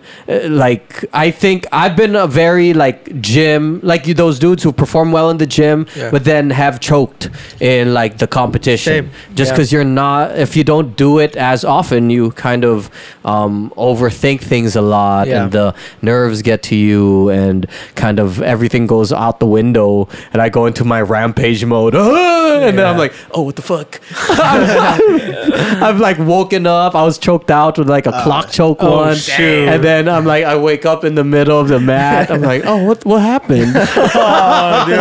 [0.48, 5.12] like I think I've been a very like gym, like you, those dudes who perform
[5.12, 6.10] well in the gym, Yeah.
[6.10, 7.30] but then have choked
[7.60, 8.92] in like the competition.
[8.92, 9.10] Same.
[9.34, 9.54] Just Yeah.
[9.56, 12.90] because you're not, if you don't do it as often, you kind of
[13.24, 15.42] um, overthink things a lot, Yeah.
[15.44, 20.08] and the nerves get to you, and kind of everything goes out the window.
[20.32, 23.62] And I go into my rampage mode, "Ah!" and then I'm like, oh, what the
[23.62, 24.00] fuck?
[25.82, 26.94] I've like woken up.
[26.94, 29.68] I was choked out with like a clock choke oh, once, shoot.
[29.68, 32.30] and then I'm like, I wake up in the middle of the mat.
[32.30, 33.74] I'm like, oh, what what happened?
[34.16, 35.00] Oh, dude.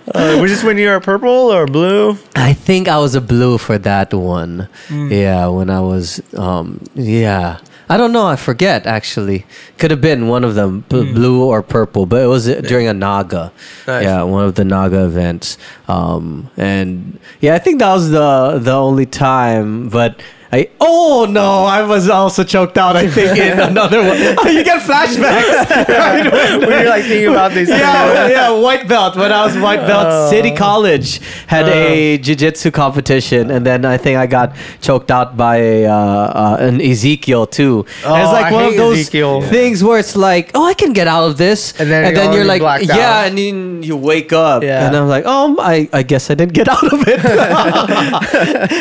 [0.12, 2.18] Uh, was this when you were purple or blue?
[2.34, 4.68] I think I was a blue for that one.
[4.88, 5.12] Hmm.
[5.12, 7.60] Yeah, when I was, um, yeah.
[7.90, 8.26] I don't know.
[8.26, 9.44] I forget actually.
[9.78, 12.86] Could have been one of them, b- blue or purple, but it was uh, during
[12.86, 13.52] a Naga.
[13.86, 14.04] Nice.
[14.04, 15.58] Yeah, one of the Naga events.
[15.88, 19.88] Um, and yeah, I think that was the the only time.
[19.88, 20.22] But
[20.52, 22.96] I oh no, I was also choked out.
[22.96, 24.16] I think in another one.
[24.38, 25.68] Oh, you get flashbacks.
[26.60, 27.68] when you're like thinking about these.
[27.68, 29.14] yeah, yeah, white belt.
[29.16, 34.18] When I was white belt, City College had a jiu-jitsu competition, and then I think
[34.18, 37.86] I got choked out by uh, uh, an Ezekiel too.
[38.04, 39.42] And it's Oh, like I one of those Ezekiel.
[39.42, 42.44] things where it's like, oh, I can get out of this, And then you're you're
[42.44, 43.26] like, yeah, out.
[43.28, 44.86] and then you wake up, Yeah.
[44.86, 47.20] and I'm like, oh, I, I guess I didn't get out of it.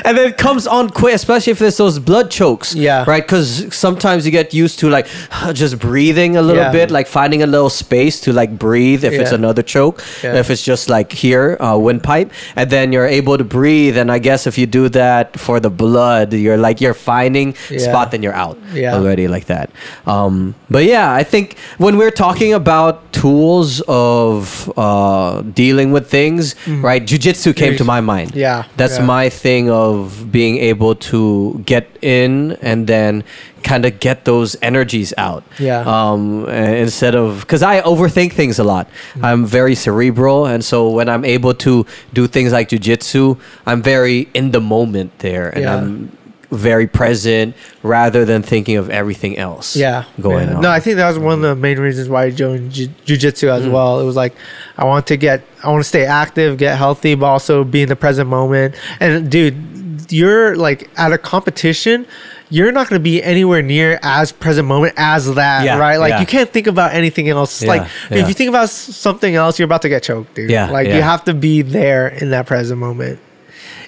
[0.05, 3.03] and then it comes on quick, especially if there's those blood chokes, Yeah.
[3.07, 3.23] right?
[3.23, 5.07] Because sometimes you get used to like
[5.53, 6.71] just breathing a little Yeah.
[6.71, 10.35] bit, like finding a little space to like breathe if it's another choke, Yeah.
[10.35, 13.97] if it's just like here, uh, windpipe, and then you're able to breathe.
[13.97, 17.79] And I guess if you do that for the blood, you're like you're finding Yeah.
[17.79, 18.95] spot, then you're out Yeah.
[18.95, 19.69] already like that.
[20.07, 26.55] Um, but yeah, I think when we're talking about tools of uh, dealing with things,
[26.67, 27.05] right?
[27.05, 28.31] Jiu-jitsu came to my mind.
[28.35, 29.05] Yeah, that's yeah.
[29.05, 33.23] my thing of being able to get in and then
[33.63, 35.43] kind of get those energies out.
[35.59, 35.81] Yeah.
[35.81, 38.87] Um, instead of because I overthink things a lot.
[38.87, 39.25] Mm-hmm.
[39.25, 44.29] I'm very cerebral, and so when I'm able to do things like jujitsu, I'm very
[44.33, 45.75] in the moment there, and Yeah.
[45.77, 46.11] I'm
[46.51, 49.75] very present rather than thinking of everything else.
[49.75, 50.55] yeah going yeah.
[50.55, 50.61] on.
[50.63, 53.47] no i think that was one of the main reasons why i joined jiu- jiu-jitsu
[53.51, 53.71] as Mm.
[53.71, 54.33] well it was like
[54.75, 57.87] i want to get i want to stay active get healthy but also be in
[57.89, 59.68] the present moment and dude
[60.11, 62.05] you're like at a competition
[62.51, 66.11] you're not going to be anywhere near as present moment as that Yeah, right like
[66.11, 66.19] yeah.
[66.21, 68.17] you can't think about anything else Yeah, like yeah.
[68.17, 71.01] if you think about something else you're about to get choked dude Yeah, like you
[71.01, 73.19] have to be there in that present moment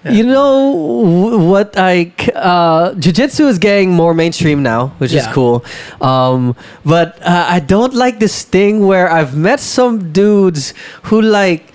[0.03, 5.63] You know what I c- uh, jiu-jitsu is getting more mainstream now, which is cool.
[6.01, 10.73] Um, but uh, I don't like this thing where I've met some dudes
[11.03, 11.69] who like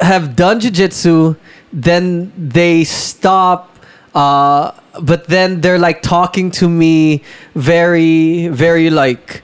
[0.00, 1.36] have done jiu-jitsu,
[1.70, 3.75] then they stop.
[4.16, 4.72] Uh,
[5.02, 7.22] but then they're like talking to me
[7.54, 9.42] very, very like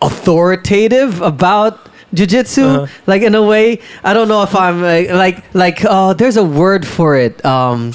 [0.00, 2.62] authoritative about jiu-jitsu.
[2.64, 2.86] Uh-huh.
[3.06, 6.44] like in a way i don't know if i'm like like, like uh, there's a
[6.44, 7.92] word for it um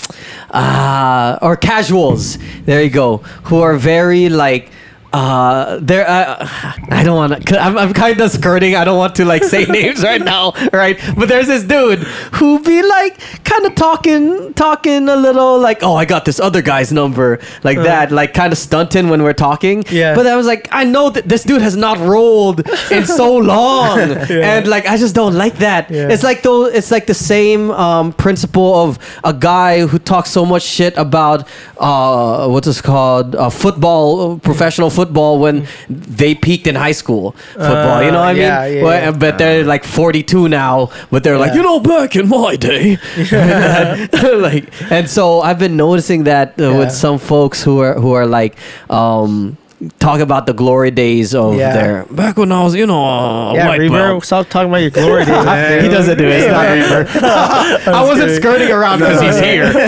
[0.52, 2.38] uh or casuals.
[2.66, 3.18] There you go.
[3.48, 4.72] Who are very like
[5.12, 6.36] uh there uh,
[6.92, 8.76] i don't want to i'm, I'm kind of skirting.
[8.76, 11.00] I don't want to like say names right now right?
[11.18, 12.00] But there's this dude
[12.38, 16.62] who be like kind of talking talking a little like oh i got this other
[16.62, 19.84] guy's number like that like kind of stunting when we're talking.
[19.90, 20.16] Yeah.
[20.16, 24.00] but i was like i know that this dude has not rolled in so long.
[24.00, 25.90] And like i just don't like that.
[25.90, 26.10] Yeah.
[26.10, 30.46] it's like though it's like the same um, principle of a guy who talks so
[30.46, 33.36] much shit about uh, what's this called?
[33.36, 38.32] Uh, football professional football when they peaked in high school football you know what i
[38.32, 38.78] Uh, yeah, mean?
[38.78, 39.12] yeah, Well, yeah.
[39.12, 42.98] but they're like 42 now but they're like you know back in my day.
[44.50, 48.26] Like and so i've been noticing that uh, with some folks who are who are
[48.26, 48.58] like
[48.90, 49.58] um
[50.00, 51.72] talk about the glory days of Yeah.
[51.74, 54.26] their back when i was you know uh, yeah white Reaver, belt.
[54.26, 55.84] stop talking about your glory days man.
[55.88, 56.44] he doesn't do it.
[56.44, 57.08] It's not Reaver.
[57.96, 58.42] I wasn't kidding.
[58.42, 59.72] skirting around because he's here.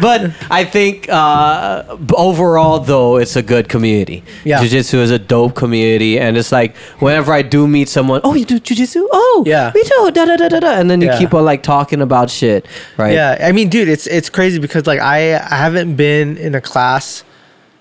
[0.00, 4.22] but I think uh, overall, though, it's a good community.
[4.44, 4.60] Yeah.
[4.60, 6.18] Jiu-Jitsu is a dope community.
[6.18, 9.06] And it's like, whenever I do meet someone, oh, you do Jiu-Jitsu?
[9.10, 9.72] Oh, Yeah.
[9.74, 10.10] me too.
[10.12, 10.70] Da, da, da, da, da.
[10.72, 11.18] And then you Yeah.
[11.18, 12.66] keep on like talking about shit,
[12.96, 13.12] right?
[13.12, 16.60] Yeah, I mean, dude, it's it's crazy because like I I haven't been in a
[16.60, 17.22] class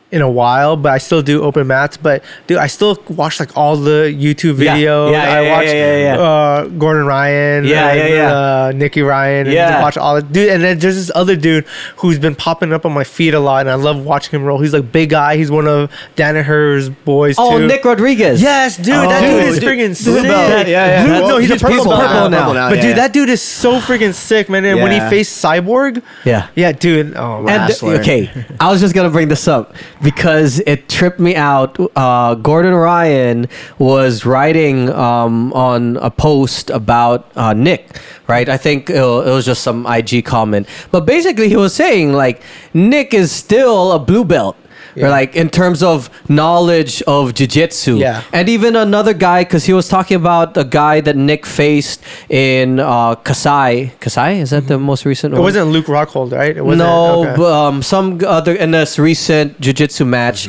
[0.09, 1.97] in a while, but I still do open mats.
[1.97, 4.77] But dude, I still watch like all the YouTube Yeah.
[4.77, 5.11] videos.
[5.11, 6.21] Yeah, yeah, I watch yeah, yeah, yeah.
[6.21, 7.65] Uh, Gordon Ryan.
[7.65, 8.31] Yeah, and, yeah, yeah.
[8.33, 9.47] Uh, Nicky Ryan.
[9.47, 9.69] And Yeah.
[9.71, 10.49] just watch all the dude.
[10.49, 11.65] And then there's this other dude
[11.97, 14.59] who's been popping up on my feed a lot, and I love watching him roll.
[14.59, 15.35] He's like big guy.
[15.35, 17.67] He's one of Danaher's boys Oh, too.
[17.67, 18.41] Nick Rodriguez.
[18.41, 19.27] Yes, dude, that Oh.
[19.39, 20.23] dude is Dude, freaking blue sick.
[20.23, 20.67] belt.
[20.67, 21.05] Yeah, yeah.
[21.05, 22.31] Blue- no, he's, he's a purple, purple belt.
[22.31, 22.53] now.
[22.53, 22.95] now, But yeah, dude, yeah.
[22.95, 24.63] that dude is so freaking sick, man.
[24.65, 26.47] And when he faced Cyborg, Yeah.
[26.55, 27.15] yeah, dude.
[27.15, 27.69] Oh man.
[27.69, 28.29] And okay,
[28.59, 31.77] I was just gonna bring this up because it tripped me out.
[31.95, 33.47] Uh, Gordon Ryan
[33.79, 38.47] was writing um, on a post about uh, Nick, right?
[38.47, 42.41] I think it, it was just some IG comment, but basically he was saying like
[42.73, 44.55] Nick is still a blue belt.
[44.97, 45.09] Or Yeah.
[45.19, 48.21] like in terms of knowledge of jiu-jitsu Yeah.
[48.37, 51.99] and even another guy because he was talking about a guy that nick faced
[52.29, 55.43] in uh kasai kasai is that the most recent It one?
[55.49, 56.55] wasn't Luke Rockhold, right?
[56.57, 56.79] It wasn't.
[56.89, 57.35] no, okay.
[57.37, 58.07] but, um, some
[58.37, 60.39] other in this recent jiu-jitsu match,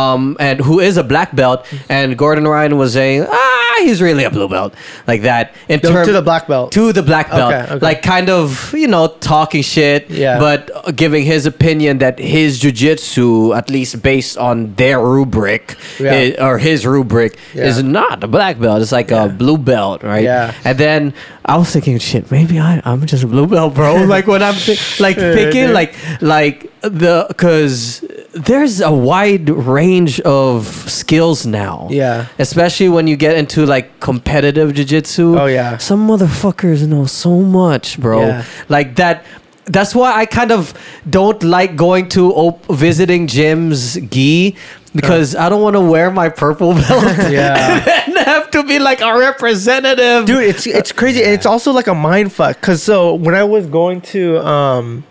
[0.00, 4.24] um, and who is a black belt, and Gordon Ryan was saying, ah, he's really
[4.24, 4.74] a blue belt,
[5.06, 5.54] like that.
[5.68, 6.72] In term- to the black belt.
[6.72, 7.84] to the black belt, Okay, okay.
[7.88, 10.38] like kind of you know talking shit, Yeah.
[10.38, 10.60] but
[10.96, 16.12] giving his opinion that his jujitsu, at least based on their rubric, Yeah.
[16.14, 17.64] i- or his rubric, Yeah.
[17.66, 18.80] is not a black belt.
[18.82, 20.22] It's like a blue belt, right?
[20.24, 20.52] Yeah.
[20.64, 21.12] And then
[21.44, 24.04] I was thinking, shit, maybe I, I'm just a blue belt, bro.
[24.16, 28.04] like when I'm thi- like thinking, like like the because
[28.34, 31.88] there's a wide range of skills now.
[31.90, 32.26] Yeah.
[32.38, 35.38] Especially when you get into like competitive jiu-jitsu.
[35.38, 35.76] Oh, yeah.
[35.78, 38.42] Some motherfuckers know so much, bro.
[38.68, 39.24] Like that
[39.70, 40.72] that's why I kind of
[41.08, 44.56] don't like going to op- visiting gyms gi
[44.94, 48.04] because I don't want to wear my purple belt Yeah.
[48.06, 50.24] and have to be like a representative.
[50.26, 53.44] dude it's it's crazy and it's also like a mind fuck because so when i
[53.44, 55.04] was going to um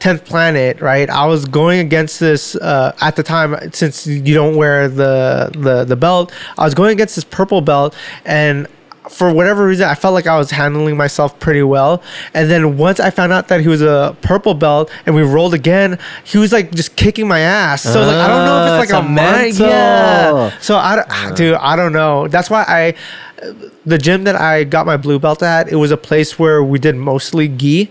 [0.00, 4.56] 10th planet right i was going against this uh at the time since you don't
[4.56, 7.94] wear the the the belt i was going against this purple belt
[8.24, 8.66] and
[9.10, 12.02] for whatever reason i felt like i was handling myself pretty well.
[12.34, 15.54] And then once i found out that he was a purple belt and we rolled
[15.54, 17.82] again he was like just kicking my ass.
[17.82, 20.58] So like i don't know if Ah, it's it's like a a mind yeah.
[20.60, 22.28] So i don't, dude i don't know.
[22.28, 22.94] That's why i
[23.84, 26.78] the gym that I got my blue belt at, it was a place where we
[26.78, 27.90] did mostly gi.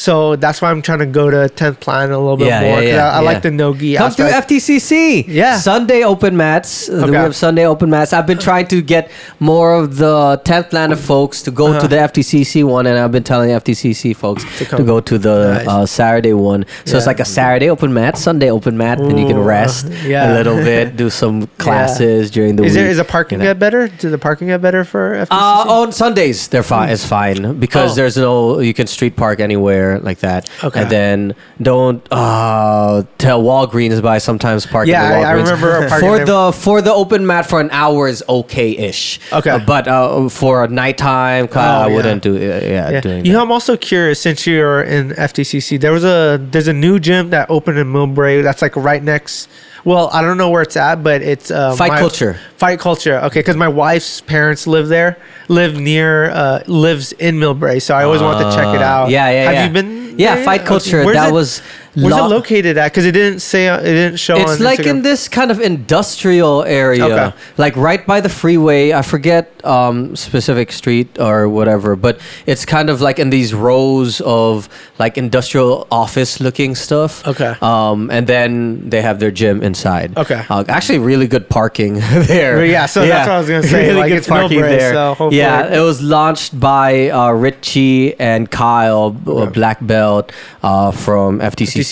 [0.00, 2.68] So that's why I'm trying to go to 10th Planet a little bit Yeah, more.
[2.68, 3.26] yeah, 'cause yeah, I, I yeah.
[3.30, 4.48] like the no gi Come to aspect.
[4.52, 5.24] FTCC.
[5.26, 5.56] Yeah.
[5.58, 6.88] Sunday open mats.
[6.88, 7.16] Uh, We Okay.
[7.18, 8.12] have Sunday open mats.
[8.12, 9.10] I've been trying to get
[9.40, 11.80] more of the 10th Planet folks to go Uh-huh.
[11.80, 14.86] to the FTCC one, and I've been telling FTCC folks to, come.
[14.86, 15.66] go to the Nice.
[15.68, 16.64] uh, Saturday one.
[16.84, 17.10] So it's Yeah.
[17.10, 20.32] like a Saturday open mat, Sunday open mat, then you can Ooh, rest yeah.
[20.32, 22.70] a little bit, do some classes during the week.
[22.70, 22.82] is week.
[22.82, 23.50] there is the parking you know.
[23.50, 23.88] get better?
[23.88, 25.28] Did the parking get better for FTCC?
[25.66, 26.88] Uh, on Sundays, they're fine.
[26.90, 27.94] It's fine because Oh.
[27.96, 30.48] there's no you can street park anywhere like that.
[30.62, 30.82] Okay.
[30.82, 34.92] And then don't uh, tell Walgreens by sometimes parking.
[34.92, 38.22] Yeah, I- I remember parking for the for the open mat for an hour is
[38.28, 39.20] okay ish.
[39.32, 39.58] Okay.
[39.66, 41.94] but uh, for a nighttime, Oh, I yeah.
[41.94, 42.62] wouldn't do it.
[42.64, 43.00] Yeah, yeah.
[43.00, 43.44] doing You know, that.
[43.44, 45.80] I'm also curious since you're in FTCC.
[45.80, 49.48] There was a there's a new gym that opened in Millbrae that's like right next.
[49.88, 52.38] Well, I don't know where it's at, but it's uh, Fight my- Culture.
[52.58, 53.16] Fight culture.
[53.26, 55.16] Okay, because my wife's parents live there,
[55.48, 59.08] live near, uh, lives in Millbrae, so I always want to check it Uh, out.
[59.10, 59.66] Yeah, yeah, Have yeah.
[59.66, 60.18] you been?
[60.18, 60.44] Yeah, there?
[60.44, 61.10] Fight Culture.
[61.12, 61.62] That it- was.
[62.02, 62.92] Where's lo- it located at?
[62.92, 63.66] Because it didn't say.
[63.68, 64.36] It didn't show.
[64.36, 67.36] It's like in this kind of industrial area, Okay.
[67.56, 68.92] like right by the freeway.
[68.92, 74.20] I forget um, specific street or whatever, but it's kind of like in these rows
[74.22, 74.68] of
[74.98, 77.26] like industrial office looking stuff.
[77.26, 77.54] Okay.
[77.60, 80.16] Um, and then they have their gym inside.
[80.16, 80.44] Okay.
[80.48, 81.94] Uh, actually, really good parking
[82.28, 82.64] there.
[82.64, 86.00] Yeah, so that's what I was gonna say, like, it's Millbrae, so yeah, it was
[86.02, 89.52] launched by uh, Richie and Kyle, uh, Okay.
[89.52, 91.40] black belt uh, from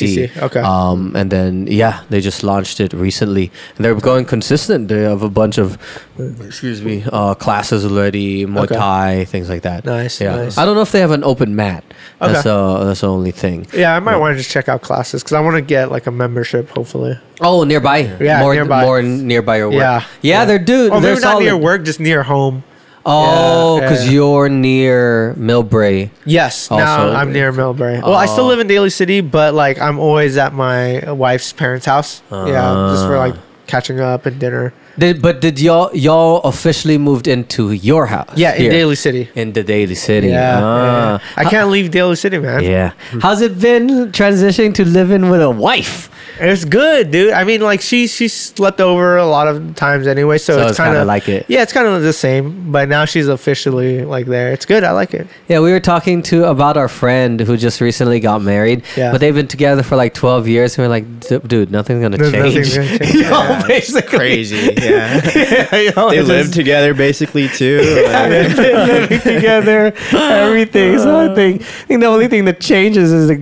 [0.05, 0.61] FTCC, okay.
[0.61, 4.89] Um, and then yeah, they just launched it recently, and they're going consistent.
[4.89, 5.79] They have a bunch of,
[6.19, 8.75] excuse me, uh, classes already, Muay Okay.
[8.77, 9.85] Thai, things like that.
[9.85, 10.37] Nice, Yeah.
[10.37, 10.59] nice.
[10.59, 11.85] I don't know if they have an open mat.
[12.21, 12.51] That's Okay.
[12.51, 13.67] uh, that's the only thing.
[13.73, 16.07] Yeah, I might want to just check out classes because I want to get like
[16.07, 16.71] a membership.
[16.71, 17.19] Hopefully.
[17.41, 18.11] Oh, nearby.
[18.21, 18.83] Yeah, more nearby.
[18.83, 19.79] more nearby your work.
[19.81, 20.45] Yeah, yeah, yeah.
[20.47, 20.93] they're dude.
[20.93, 22.65] Oh, they're maybe not near work, just near home.
[23.09, 24.13] Oh, because yeah.
[24.13, 26.11] you're near Millbrae.
[26.25, 28.03] Yes, Also- now I'm near Millbrae.
[28.03, 31.87] Well, I still live in Daly City, but like I'm always at my wife's parents'
[31.87, 32.23] house.
[32.31, 33.41] yeah, just for like Ah.
[33.67, 34.73] catching up and dinner.
[34.99, 38.33] Did but did y'all y'all officially moved into your house?
[38.35, 38.71] Yeah, in here?
[38.71, 39.29] Daly City.
[39.35, 40.29] In the Daly City.
[40.29, 41.21] Yeah, Ah.
[41.21, 41.21] yeah.
[41.37, 42.65] I can't leave Daly City, man.
[42.65, 42.91] Yeah.
[43.21, 46.09] How's it been transitioning to living with a wife?
[46.39, 47.33] It's good, dude.
[47.33, 50.71] I mean, like she she slept over a lot of times anyway, so, So it's,
[50.71, 51.47] it's kind kinda like it.
[51.49, 54.53] Yeah, it's kind of the same, but now she's officially like there.
[54.53, 54.85] It's good.
[54.85, 55.27] I like it.
[55.49, 58.83] Yeah, we were talking to about our friend who just recently got married.
[58.97, 59.13] Yeah.
[59.13, 60.77] But they've been together for like twelve years.
[60.79, 62.55] And we're like, "D- dude, nothing's gonna There's change.
[62.55, 63.15] nothing's gonna change.
[63.15, 64.19] You know, Yeah, it's basically.
[64.19, 64.57] Crazy.
[64.87, 65.77] Yeah.
[65.77, 67.79] you know, they it's live together basically too.
[68.07, 70.99] like- living together, everything.
[70.99, 73.37] So I think, I think the only thing that changes is the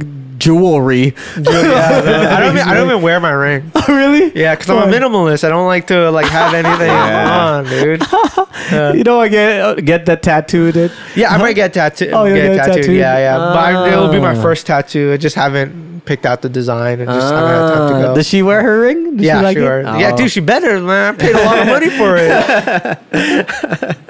[0.44, 1.14] jewelry.
[1.40, 1.42] Yeah,
[2.36, 2.56] I don't.
[2.56, 3.70] Even, I don't even wear my ring.
[3.88, 4.32] really?
[4.38, 5.44] Yeah, because I'm a minimalist.
[5.44, 7.40] I don't like to like have anything Yeah.
[7.40, 8.02] on, dude.
[8.96, 10.76] You know, I get uh, get that tattooed.
[10.76, 10.92] It.
[11.16, 12.12] Yeah, I might get tattooed.
[12.12, 12.74] Oh, get, get tattooed.
[12.82, 12.96] tattooed?
[12.96, 13.38] Yeah, yeah.
[13.38, 14.42] But I, it'll be my Ah.
[14.42, 15.12] first tattoo.
[15.12, 18.14] I just haven't picked out the design and just haven't had time to Ah, go.
[18.14, 19.16] Does she wear her ring?
[19.16, 19.80] Does yeah, she like sure.
[19.80, 19.84] it?
[19.98, 20.16] Yeah, Oh.
[20.18, 21.14] dude, she better, man.
[21.14, 22.98] I paid a lot of money for it.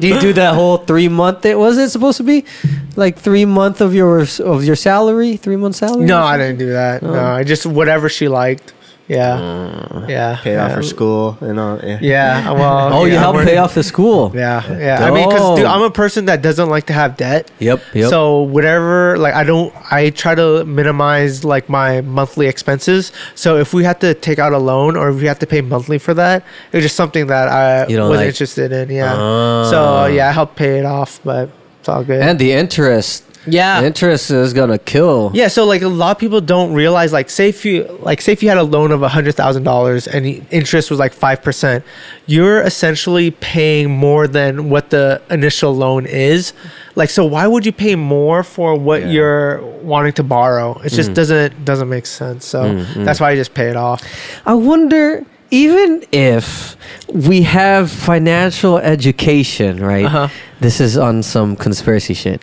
[0.01, 1.47] Do you do that whole three month?
[1.47, 2.44] It was it supposed to be
[2.97, 6.05] like three month of your of your salary, three month salary?
[6.05, 7.02] No, I didn't do that.
[7.02, 7.12] Oh.
[7.12, 8.72] No, I just whatever she liked.
[9.06, 10.40] Yeah, yeah.
[10.42, 10.76] Pay off yeah.
[10.76, 11.78] for school and all.
[11.78, 11.98] Yeah.
[12.01, 12.90] Yeah, well.
[12.94, 14.32] Oh, you yeah, help pay off the school.
[14.34, 15.05] Yeah, yeah.
[15.05, 15.62] I mean, because.
[15.62, 17.51] I'm a person that doesn't like to have debt.
[17.59, 17.82] Yep.
[17.92, 18.09] Yep.
[18.09, 23.12] So whatever, like I don't, I try to minimize like my monthly expenses.
[23.34, 25.60] So if we have to take out a loan or if we have to pay
[25.60, 26.42] monthly for that,
[26.72, 28.28] it's just something that I You don't was like.
[28.28, 28.88] interested in.
[28.88, 29.14] Yeah.
[29.14, 29.70] Ah.
[29.70, 32.22] So yeah, I help pay it off, but it's all good.
[32.22, 33.24] and the interest.
[33.47, 33.83] Yeah.
[33.83, 35.31] Interest is gonna kill.
[35.35, 38.33] Yeah, so like a lot of people don't realize like say if you like say
[38.33, 41.43] if you had a loan of a hundred thousand dollars and interest was like five
[41.43, 41.85] percent,
[42.27, 46.53] you're essentially paying more than what the initial loan is.
[46.95, 49.09] Like so why would you pay more for what Yeah.
[49.09, 50.81] you're wanting to borrow?
[50.85, 51.15] It just mm.
[51.15, 52.47] doesn't doesn't make sense.
[52.47, 53.05] So mm, mm.
[53.05, 54.03] that's why you just pay it off.
[54.47, 56.77] I wonder, even if
[57.12, 60.07] we have financial education, right?
[60.07, 60.29] Uh-huh.
[60.61, 62.43] This is on some conspiracy shit.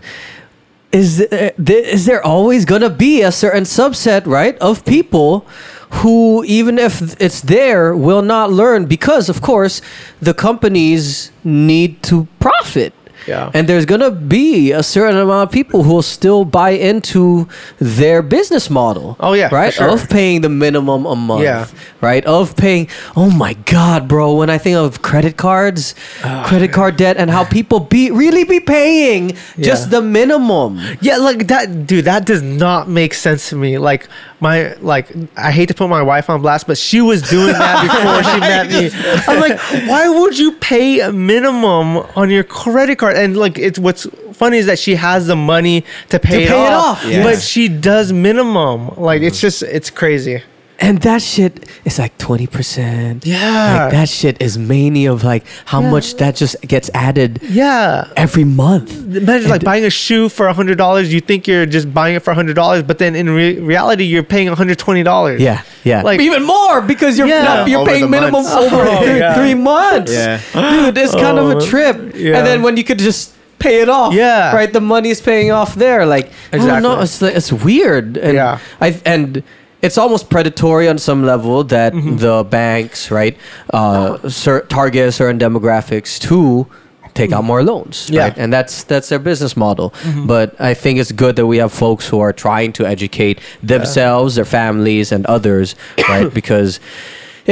[0.91, 5.45] Is uh, there, is there always gonna be a certain subset, right, of people
[5.91, 9.81] who, even if it's there, will not learn because, of course,
[10.21, 12.93] the companies need to profit.
[13.27, 13.51] Yeah.
[13.53, 17.47] And there's gonna be a certain amount of people who will still buy into
[17.79, 19.15] their business model.
[19.19, 19.73] Oh, yeah, right.
[19.73, 19.89] sure.
[19.89, 21.43] Of paying the minimum a month.
[21.43, 21.67] Yeah.
[22.01, 22.25] Right.
[22.25, 22.87] Of paying.
[23.15, 24.33] Oh my God, bro!
[24.35, 25.93] When I think of credit cards,
[26.23, 30.79] Ah, credit card debt, and how people be really be paying just the minimum.
[31.01, 32.05] Yeah, like that, dude.
[32.05, 33.77] That does not make sense to me.
[33.77, 34.07] Like
[34.39, 35.07] my, like
[35.37, 38.39] I hate to put my wife on blast, but she was doing that before she
[38.39, 38.89] met me.
[39.27, 43.10] I'm like, why would you pay a minimum on your credit card?
[43.15, 46.65] And like, it's what's funny is that she has the money to pay, it, pay
[46.65, 47.23] it off, off, yes.
[47.23, 48.89] but she does minimum.
[48.97, 49.41] Like, it's mm.
[49.41, 50.43] just, it's crazy.
[50.83, 53.23] And that shit is like twenty percent.
[53.23, 53.83] Yeah.
[53.83, 58.07] Like that shit is mania of like how much that just gets added Yeah.
[58.17, 58.89] every month.
[59.15, 61.13] Imagine like buying a shoe for a hundred dollars.
[61.13, 64.05] You think you're just buying it for a hundred dollars, but then in re- reality,
[64.05, 65.39] you're paying one hundred twenty dollars.
[65.39, 66.01] Yeah, yeah.
[66.01, 67.43] Like- even more because you're Yeah.
[67.43, 68.51] not, you're Over paying minimum months.
[68.51, 69.35] over Oh, three, yeah.
[69.35, 70.11] three months.
[70.11, 70.41] Yeah.
[70.53, 72.13] dude, it's kind of Oh, a trip.
[72.15, 72.37] yeah.
[72.37, 74.55] And then when you could just pay it off, Yeah.
[74.55, 74.73] right.
[74.73, 76.07] The money is paying off there.
[76.07, 78.17] Like I don't know, it's like- it's weird.
[78.17, 78.57] And Yeah.
[78.81, 79.43] I and.
[79.81, 82.17] It's almost predatory on some level that Mm-hmm.
[82.17, 83.35] the banks, right,
[83.73, 86.67] uh, cer- target certain demographics to
[87.13, 88.21] take out more loans, Yeah.
[88.21, 88.29] Mm-hmm.
[88.29, 88.37] right?
[88.43, 89.93] And that's that's their business model.
[90.25, 94.35] But I think it's good that we have folks who are trying to educate themselves,
[94.35, 95.75] their families, and others,
[96.07, 96.33] right?
[96.41, 96.79] because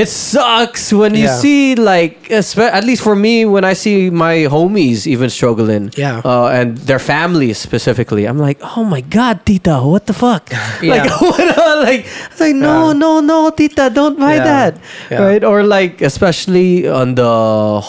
[0.02, 1.42] it sucks when you Yeah.
[1.44, 6.22] see like, espe- at least for me, when I see my homies even struggling, Yeah.
[6.24, 10.44] uh, and their families specifically, I'm like, oh my god, Tita, what the fuck?
[10.82, 11.04] Yeah.
[11.04, 11.40] Like, what?
[11.58, 12.02] uh, like,
[12.40, 12.94] like no, Yeah.
[13.04, 14.44] no, no, Tita, don't buy Yeah.
[14.52, 14.72] that,
[15.12, 15.22] Yeah.
[15.28, 15.44] right?
[15.44, 17.34] Or like, especially on the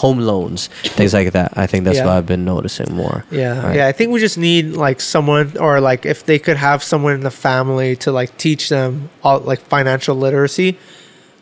[0.01, 1.53] home loans, things like that.
[1.55, 2.05] I think that's Yeah.
[2.11, 3.23] what I've been noticing more.
[3.31, 3.75] Yeah, Right.
[3.77, 3.87] yeah.
[3.87, 7.23] I think we just need like someone, or like if they could have someone in
[7.23, 10.75] the family to like teach them all like financial literacy.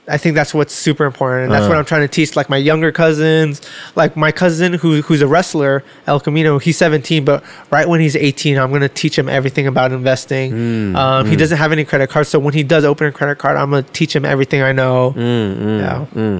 [0.09, 1.79] I think that's what's super important, and that's what Uh.
[1.79, 2.35] I'm trying to teach.
[2.35, 3.61] Like my younger cousins,
[3.95, 6.57] like my cousin who who's a wrestler, El Camino.
[6.59, 10.51] He's 17, but right when he's 18, I'm gonna teach him everything about investing.
[10.51, 13.37] Mm, um, He doesn't have any credit cards, so when he does open a credit
[13.37, 15.13] card, I'm gonna teach him everything I know.
[15.15, 15.79] Mm,
[16.15, 16.39] Yeah.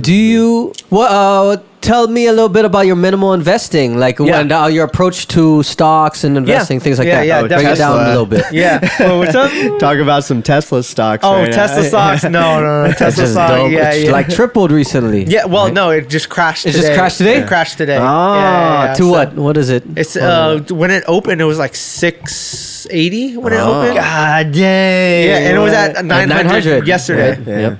[0.00, 1.10] Do you what?
[1.10, 4.38] Uh, tell me a little bit about your minimal investing, like Yeah.
[4.38, 7.26] when uh, your approach to stocks and investing, things like Yeah, that.
[7.26, 8.44] yeah, Break it down a little bit.
[8.52, 8.78] Yeah.
[9.00, 9.50] well, what's up?
[9.78, 11.22] Talk about some Tesla stocks.
[11.24, 11.56] Oh, right now.
[11.56, 12.22] Tesla stocks?
[12.24, 12.92] No, no, no.
[12.96, 13.70] Tesla just stock.
[13.70, 14.12] Yeah, It's yeah.
[14.12, 15.24] like tripled recently.
[15.24, 15.74] Yeah, well, right?
[15.74, 16.64] no, it just crashed.
[16.66, 16.86] It today.
[16.86, 17.36] just crashed today?
[17.42, 17.98] It crashed today.
[18.00, 18.94] Ah, Yeah, yeah, yeah.
[18.94, 19.34] to So what?
[19.34, 19.82] What is it?
[19.96, 23.68] It's uh when it opened, it was like six eighty when it Ah.
[23.68, 23.96] opened.
[23.96, 25.28] God dang.
[25.28, 26.86] Yeah, and it was at nine hundred 900.
[26.86, 27.42] yesterday.
[27.46, 27.60] Yeah.
[27.68, 27.78] Yep.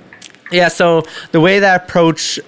[0.50, 2.38] Yeah, so the way that approach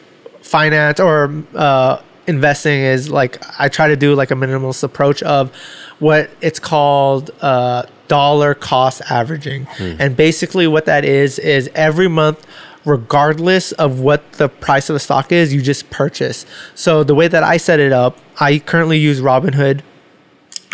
[0.54, 1.16] finance or
[1.56, 5.52] uh, investing is like I try to do like a minimalist approach of
[5.98, 9.66] what it's called uh, dollar cost averaging,
[9.98, 12.46] and basically what that is is every month.
[12.84, 16.44] Regardless of what the price of the stock is, you just purchase.
[16.74, 19.80] So the way that I set it up, I currently use Robinhood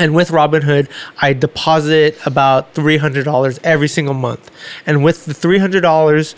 [0.00, 0.88] and with Robinhood,
[1.20, 4.50] I deposit about three hundred dollars every single month.
[4.86, 6.34] And with the three hundred dollars,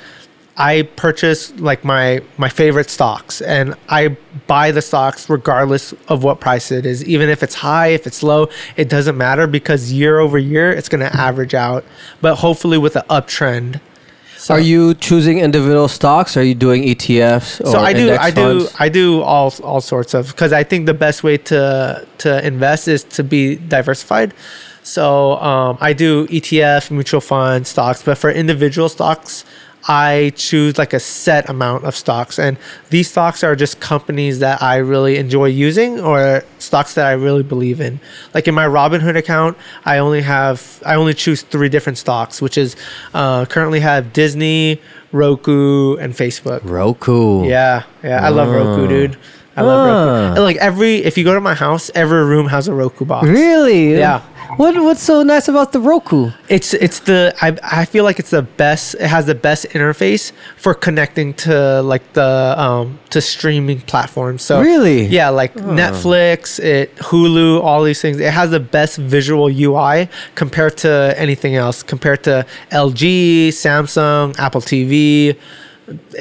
[0.56, 4.16] I purchase like my my favorite stocks, and I
[4.46, 7.04] buy the stocks regardless of what price it is.
[7.04, 10.88] Even if it's high, if it's low, it doesn't matter because year over year it's
[10.90, 11.84] going to average out.
[12.20, 13.80] But hopefully with an uptrend.
[14.36, 16.36] So- Are you choosing individual stocks?
[16.36, 17.60] Are you doing ETFs?
[17.60, 18.74] Or so I do, I do, funds?
[18.78, 22.88] I do all all sorts of because I think the best way to to invest
[22.88, 24.34] is to be diversified.
[24.82, 29.44] So um, I do ETF, mutual fund, stocks, but for individual stocks,
[29.88, 32.56] I choose like a set amount of stocks, and
[32.90, 37.42] these stocks are just companies that I really enjoy using or stocks that I really
[37.42, 37.98] believe in.
[38.34, 42.56] Like in my Robinhood account, I only have I only choose three different stocks, which
[42.56, 42.76] is
[43.12, 44.80] uh, currently have Disney,
[45.10, 46.60] Roku, and Facebook.
[46.62, 47.46] Roku.
[47.46, 49.16] Yeah, yeah, I love Roku, dude.
[49.56, 49.86] I love.
[49.86, 50.34] Roku.
[50.36, 53.28] And like every, if you go to my house, every room has a Roku box.
[53.28, 53.94] Really?
[53.96, 54.22] Yeah.
[54.56, 56.30] What What's so nice about the Roku?
[56.48, 58.94] It's it's the I I feel like it's the best.
[58.96, 64.42] It has the best interface for connecting to like the um to streaming platforms.
[64.42, 65.06] So Really?
[65.06, 68.18] yeah, like Netflix, it Hulu, all these things.
[68.20, 71.82] It has the best visual UI compared to anything else.
[71.82, 75.36] Compared to LG, Samsung, Apple TV.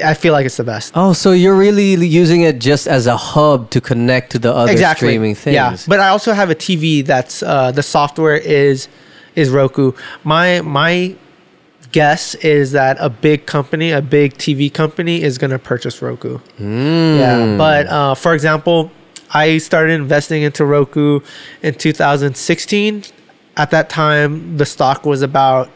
[0.04, 0.92] I feel like it's the best.
[0.94, 4.76] Oh, so you're really using it just as a hub to connect to the other
[4.94, 5.54] streaming things.
[5.54, 8.88] Yeah, but I also have a TV that's uh, the software is
[9.34, 9.92] is Roku.
[10.24, 11.16] My my
[11.92, 16.38] guess is that a big company, a big TV company, is going to purchase Roku.
[16.56, 17.18] Hmm.
[17.18, 18.90] Yeah, but uh, for example,
[19.32, 21.20] I started investing into Roku
[21.62, 23.04] in 2016.
[23.56, 25.70] At that time, the stock was about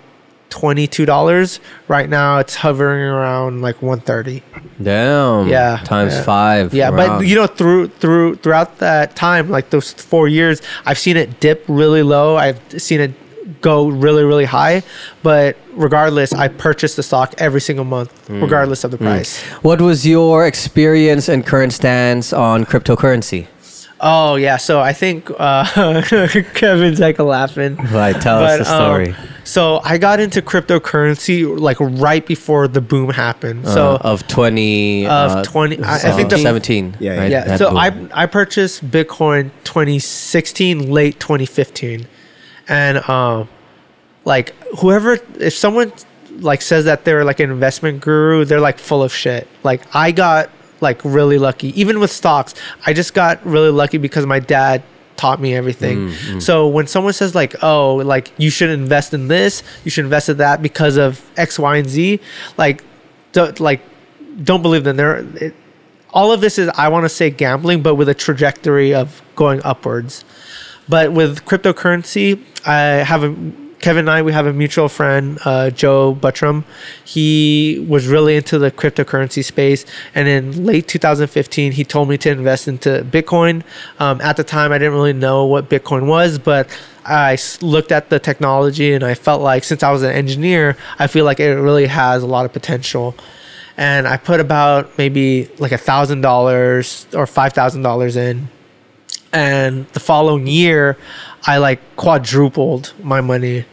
[0.51, 1.61] twenty-two dollars.
[1.89, 4.43] Right now, it's hovering around like one thirty.
[4.83, 5.49] Damn.
[5.49, 6.23] Yeah, Times yeah.
[6.23, 6.75] five.
[6.75, 7.19] Yeah, Wow.
[7.19, 11.41] but you know, through through throughout that time, like those four years, I've seen it
[11.41, 12.37] dip really low.
[12.37, 13.13] I've seen it
[13.61, 14.83] go really really high.
[15.23, 18.43] But regardless, I purchase the stock every single month, Hmm.
[18.43, 19.41] regardless of the price.
[19.63, 23.47] What was your experience and current stance on cryptocurrency?
[24.01, 25.65] Oh yeah, so I think uh,
[26.55, 27.77] Kevin's like laughing.
[27.77, 29.17] Right, tell us the um, story.
[29.45, 33.67] so I got into cryptocurrency like right before the boom happened.
[33.67, 37.31] So Uh, of 20 of uh, 20 I, I think the 17 Yeah, right?
[37.31, 37.79] yeah That so boom.
[37.79, 42.07] i i purchased bitcoin 2016 late 2015
[42.69, 43.49] and um
[44.27, 45.91] like whoever if someone
[46.41, 50.13] like says that they're like an investment guru they're like full of shit like i
[50.13, 50.51] got
[50.81, 51.79] like really lucky.
[51.81, 52.55] Even with stocks
[52.87, 54.83] i just got really lucky because my dad
[55.17, 56.09] taught me everything.
[56.09, 56.43] Mm, mm.
[56.43, 60.29] So when someone says like oh like you should invest in this you should invest
[60.29, 62.21] in that because of x y and z
[62.57, 62.85] like
[63.33, 63.81] don't like
[64.43, 64.97] don't believe them.
[64.97, 65.55] They're it,
[66.11, 69.61] all of this is I want to say gambling, but with a trajectory of going
[69.65, 70.25] upwards.
[70.89, 73.35] But with cryptocurrency, I have a
[73.87, 76.65] Kevin and I we have a mutual friend, uh, Joe Buttram.
[77.05, 82.31] He was really into the cryptocurrency space, and in late 2015, he told me to
[82.33, 83.63] invest into Bitcoin.
[84.01, 86.69] Um, at the time, I didn't really know what Bitcoin was, but
[87.05, 91.07] I looked at the technology and I felt like since I was an engineer, I
[91.07, 93.15] feel like it really has a lot of potential
[93.77, 98.49] and I put about maybe like a thousand dollars or five thousand dollars in,
[99.33, 100.97] and the following year,
[101.47, 103.65] I like quadrupled my money,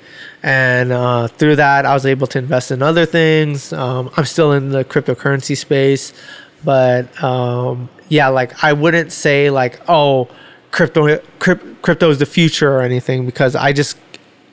[0.44, 3.72] and uh, through that, I was able to invest in other things.
[3.74, 6.14] Um, I'm still in the cryptocurrency space,
[6.66, 10.28] but um, yeah, like I wouldn't say like oh,
[10.72, 13.98] crypto cryp- crypto is the future or anything because I just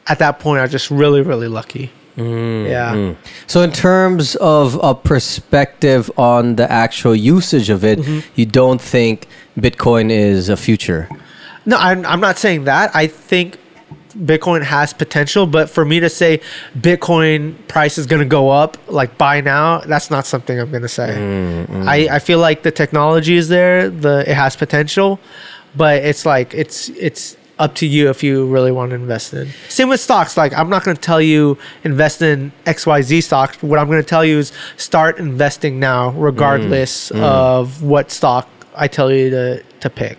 [0.07, 1.91] at that point I was just really really lucky.
[2.17, 3.15] yeah.
[3.47, 8.29] so in terms of a perspective on the actual usage of it Mm-hmm.
[8.35, 9.27] you don't think
[9.59, 11.09] bitcoin is a future
[11.65, 12.91] No, I'm, I'm not saying that.
[12.95, 13.59] I think
[14.11, 16.41] Bitcoin has potential, but for me to say
[16.79, 20.83] Bitcoin price is going to go up, like buy now, that's not something I'm going
[20.83, 21.15] to say.
[21.17, 21.89] Mm-hmm.
[21.89, 25.21] I, I feel like the technology is there, the it has potential,
[25.77, 29.49] but it's like it's it's up to you if you really want to invest in.
[29.69, 30.37] Same with stocks.
[30.37, 33.63] Like I'm not going to tell you invest in XYZ stocks.
[33.63, 37.19] What I'm going to tell you is start investing now, regardless mm.
[37.19, 37.23] Mm.
[37.23, 40.19] of what stock I tell you to to pick.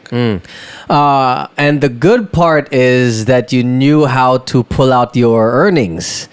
[0.89, 6.27] uh, and the good part is that you knew how to pull out your earnings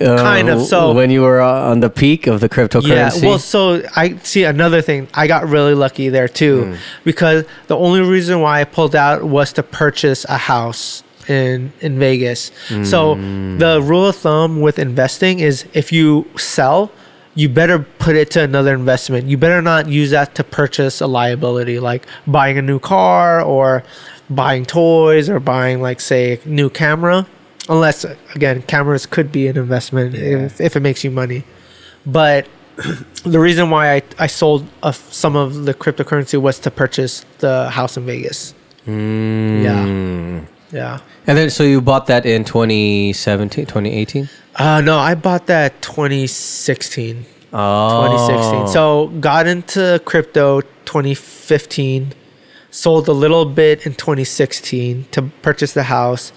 [0.00, 3.28] Uh, Kind of, so- when you were uh, on the peak of the cryptocurrency Yeah,
[3.28, 5.08] well, so I see another thing.
[5.12, 9.52] I got really lucky there too, because the only reason why I pulled out was
[9.54, 12.50] to purchase a house in in Vegas.
[12.84, 13.16] So
[13.62, 16.90] the rule of thumb with investing is if you sell,
[17.36, 19.28] you better put it to another investment.
[19.28, 23.84] You better not use that to purchase a liability like buying a new car or
[24.30, 27.26] buying toys or buying like say a new camera.
[27.68, 31.44] Unless again, cameras could be an investment if, if it makes you money.
[32.06, 32.48] But
[33.24, 37.68] the reason why I, I sold uh, some of the cryptocurrency was to purchase the
[37.70, 38.54] house in Vegas.
[38.86, 40.46] Yeah.
[40.76, 41.00] Yeah.
[41.26, 47.24] and then so you bought that in 2017 2018 Uh, no, I bought that 2016.
[47.52, 48.68] oh 2016.
[48.68, 52.12] So got into crypto 2015,
[52.70, 56.32] sold a little bit in 2016 to purchase the house.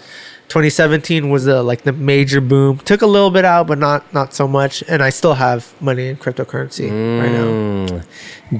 [0.50, 2.80] 2017 was the like the major boom.
[2.80, 4.84] Took a little bit out, but not not so much.
[4.88, 7.46] And I still have money in cryptocurrency right now.
[7.46, 8.04] Mm.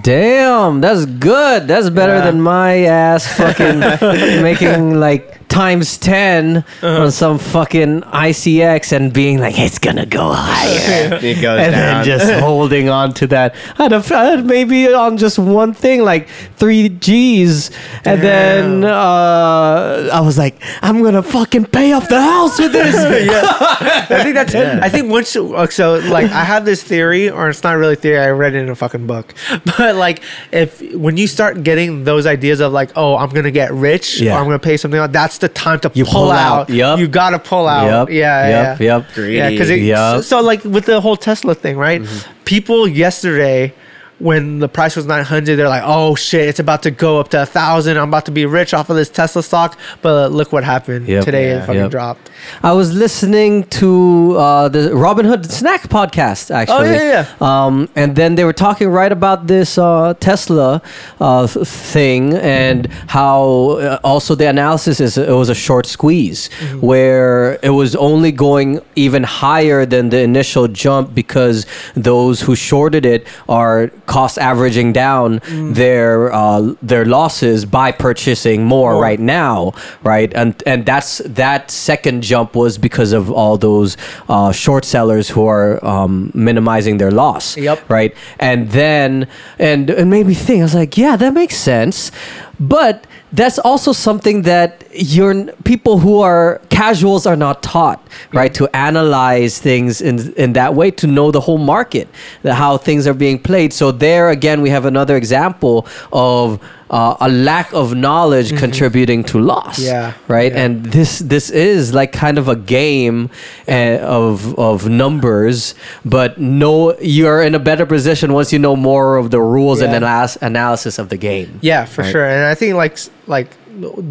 [0.04, 1.68] Damn, that's good.
[1.68, 2.26] That's better Yeah.
[2.30, 3.80] than my ass fucking
[4.44, 7.04] making like times 10 Uh-huh.
[7.04, 11.20] on some fucking ICX and being like, it's gonna go higher.
[11.22, 12.06] It goes and down.
[12.06, 13.56] then just holding on to that.
[13.78, 17.72] I'd have, I'd maybe on just one thing, like three G's,
[18.06, 22.96] and then uh, I was like, I'm gonna fucking pay off the house with this.
[22.96, 24.56] I think that's.
[24.56, 28.20] I think once uh, so like I have this theory, or it's not really theory.
[28.20, 29.34] I read it in a fucking book.
[29.78, 30.22] But like
[30.52, 34.36] if when you start getting those ideas of like, oh, I'm gonna get rich, Yeah.
[34.36, 36.62] or I'm gonna pay something out, that's the time to You pull, pull out.
[36.62, 36.70] out.
[36.70, 37.00] Yup.
[37.00, 38.08] You gotta pull out.
[38.08, 38.10] Yep.
[38.16, 38.48] Yeah.
[38.48, 38.80] Yep.
[38.80, 38.98] yeah.
[38.98, 39.14] Yep.
[39.14, 39.36] Greedy.
[39.38, 40.16] Yeah, because Yup.
[40.18, 42.02] so, so like with the whole Tesla thing, right?
[42.02, 42.44] Mm-hmm.
[42.46, 43.74] People yesterday
[44.20, 47.42] when the price was 900 they're like oh shit it's about to go up to
[47.42, 50.64] a thousand i'm about to be rich off of this tesla stock but look what
[50.64, 51.24] happened Yep.
[51.26, 51.92] today it fucking Yep.
[51.92, 52.30] dropped
[52.64, 56.90] I was listening to uh, the Robinhood Snack podcast actually.
[56.90, 60.82] Oh, yeah, Um, and then they were talking right about this uh, Tesla
[61.20, 63.42] uh, thing and how
[63.82, 66.80] uh, also the analysis is it was a short squeeze Mm-hmm.
[66.80, 71.66] where it was only going even higher than the initial jump because
[71.96, 75.74] those who shorted it are cost averaging down Mm.
[75.82, 76.62] their uh,
[76.92, 79.02] their losses by purchasing more More.
[79.08, 79.58] right now,
[80.04, 80.32] right?
[80.42, 81.12] And and that's
[81.42, 83.92] that second jump was because of all those
[84.34, 87.78] uh, short sellers who are um, minimizing their loss, Yep.
[87.98, 88.12] right?
[88.40, 89.28] And then
[89.60, 90.60] and it made me think.
[90.60, 92.12] I was like, yeah, that makes sense,
[92.60, 92.96] but
[93.32, 98.54] that's also something that your people who are casuals are not taught, right?
[98.56, 102.08] To analyze things in in that way, to know the whole market,
[102.44, 103.72] how things are being played.
[103.74, 109.40] So there again, we have another example of uh, a lack of knowledge contributing to
[109.40, 109.80] loss.
[109.80, 110.14] Yeah.
[110.28, 110.52] Right.
[110.52, 110.64] Yeah.
[110.66, 113.30] And this this is like kind of a game
[113.68, 119.18] uh, of of numbers, but no, you're in a better position once you know more
[119.18, 119.98] of the rules and Yeah.
[119.98, 121.60] analysis analysis of the game.
[121.62, 122.12] Yeah, for Right.
[122.12, 122.26] sure.
[122.26, 122.98] And I think like
[123.28, 123.50] like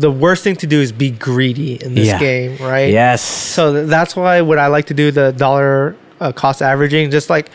[0.00, 2.18] the worst thing to do is be greedy in this Yeah.
[2.18, 2.90] game, right?
[2.90, 3.20] Yes.
[3.22, 7.28] So th- that's why what I like to do the dollar uh, cost averaging, just
[7.30, 7.50] like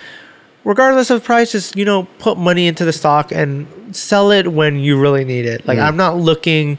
[0.63, 4.79] regardless of price, just you know put money into the stock and sell it when
[4.79, 5.65] you really need it.
[5.67, 5.85] Like mm.
[5.85, 6.77] I'm not looking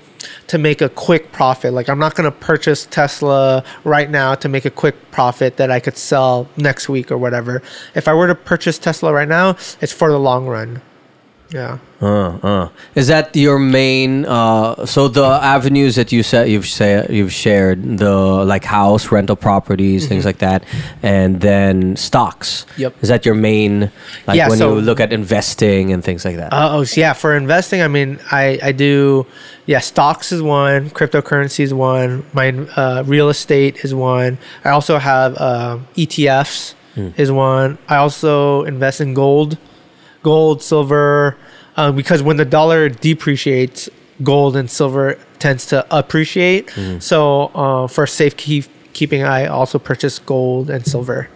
[0.49, 1.73] to make a quick profit.
[1.73, 5.81] Like I'm not gonna purchase Tesla right now to make a quick profit that I
[5.81, 7.63] could sell next week or whatever.
[7.95, 9.51] If I were to purchase Tesla right now,
[9.81, 10.83] it's for the long run.
[11.55, 11.79] Yeah.
[12.03, 12.69] Uh, uh.
[12.97, 14.27] Is that your main?
[14.27, 18.13] Uh, so the avenues that you said you've say, you've shared the
[18.45, 20.65] like house rental properties, things like that,
[21.03, 22.67] and then stocks.
[22.73, 22.81] Mm-hmm.
[22.83, 22.95] Yep.
[23.03, 23.93] Is that your main?
[24.27, 26.53] Like Yeah, when so- you look at investing and things like that.
[26.53, 27.13] Uh, oh, so yeah.
[27.13, 29.25] For investing, I mean, I, I do,
[29.67, 34.39] yeah, stocks is one, cryptocurrency is one, my uh, real estate is one.
[34.65, 36.75] I also have um, ETFs
[37.17, 37.79] is one.
[37.89, 39.57] I also invest in gold,
[40.25, 41.37] gold, silver,
[41.77, 43.89] uh, because when the dollar depreciates,
[44.23, 46.71] gold and silver tends to appreciate.
[46.99, 51.29] So uh, for safekeeping, I also purchase gold and silver.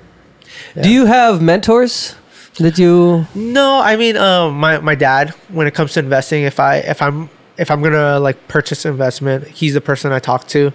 [0.81, 2.15] Do you have mentors
[2.59, 3.27] that you?
[3.35, 5.31] No, I mean, um, my my dad.
[5.51, 7.29] When it comes to investing, if I if I'm
[7.59, 10.73] if I'm gonna like purchase investment, he's the person I talk to.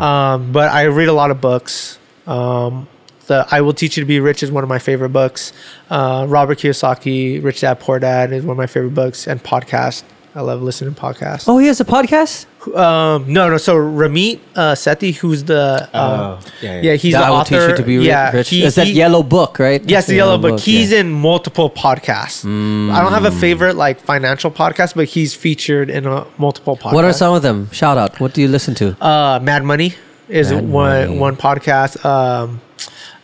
[0.00, 1.98] Um, but I read a lot of books.
[2.26, 2.88] Um,
[3.26, 5.52] the I Will Teach You to Be Rich is one of my favorite books.
[5.90, 10.02] Uh, Robert Kiyosaki, Rich Dad Poor Dad is one of my favorite books, and podcast.
[10.34, 11.48] I love listening to podcasts.
[11.48, 12.44] Oh, he has a podcast.
[12.76, 13.56] Um, no, no.
[13.56, 16.80] So Ramit uh, Sethi, who's the uh, Oh, yeah, yeah.
[16.82, 17.58] yeah, he's That the will author.
[17.60, 18.50] teach you to be yeah, rich.
[18.50, 19.82] he- It's that he- yellow book, right?
[19.88, 20.60] Yes, the yellow book.
[20.60, 20.98] He's yeah.
[21.00, 22.44] in multiple podcasts.
[22.44, 26.92] I don't have a favorite like financial podcast, but he's featured in a multiple podcasts.
[26.92, 27.70] What are some of them?
[27.72, 28.20] Shout out.
[28.20, 28.94] What do you listen to?
[29.02, 29.94] Uh, Mad Money
[30.28, 31.18] is Mad one Money.
[31.18, 32.04] one podcast.
[32.04, 32.60] Um,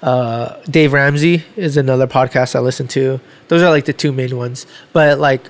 [0.03, 3.21] uh, Dave Ramsey is another podcast I listen to.
[3.49, 4.67] Those are like the two main ones.
[4.93, 5.49] But like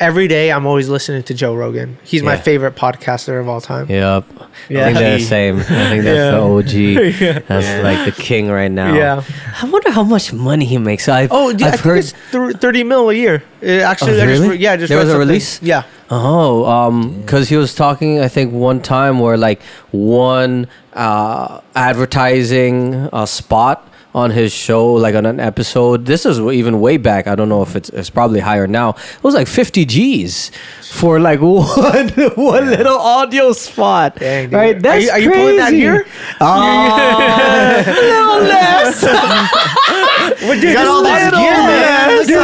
[0.00, 1.98] every day, I'm always listening to Joe Rogan.
[2.04, 3.88] He's my favorite podcaster of all time.
[3.90, 4.24] Yep.
[4.68, 4.80] Yeah.
[4.80, 5.56] I think they're the same.
[5.58, 6.30] I think that's Yeah.
[6.30, 6.72] the OG.
[7.20, 7.38] Yeah.
[7.46, 7.82] That's Yeah.
[7.82, 8.94] like the king right now.
[8.94, 9.22] Yeah.
[9.60, 11.08] I wonder how much money he makes.
[11.08, 11.98] I've, Oh, yeah, I I've think heard.
[11.98, 13.42] it's thir- thirty mil a year.
[13.60, 15.60] It actually, Oh, I just yeah, I just There was a release?
[15.62, 15.82] Yeah.
[16.10, 19.60] Oh, um, because he was talking, I think, one time where like
[19.90, 26.06] one uh, advertising uh, spot on his show, like on an episode.
[26.06, 27.26] This is even way back.
[27.26, 28.90] I don't know if it's it's probably higher now.
[28.90, 30.50] It was like fifty G's
[30.82, 34.16] for like one one little audio spot.
[34.16, 34.76] Dang, right?
[34.76, 36.06] Are That's you- are you pulling that here?
[36.40, 36.46] Oh,
[37.86, 39.04] a little less.
[40.40, 42.08] Well, dude, You got all this little- gear, man.
[42.10, 42.40] Dude, the, gear,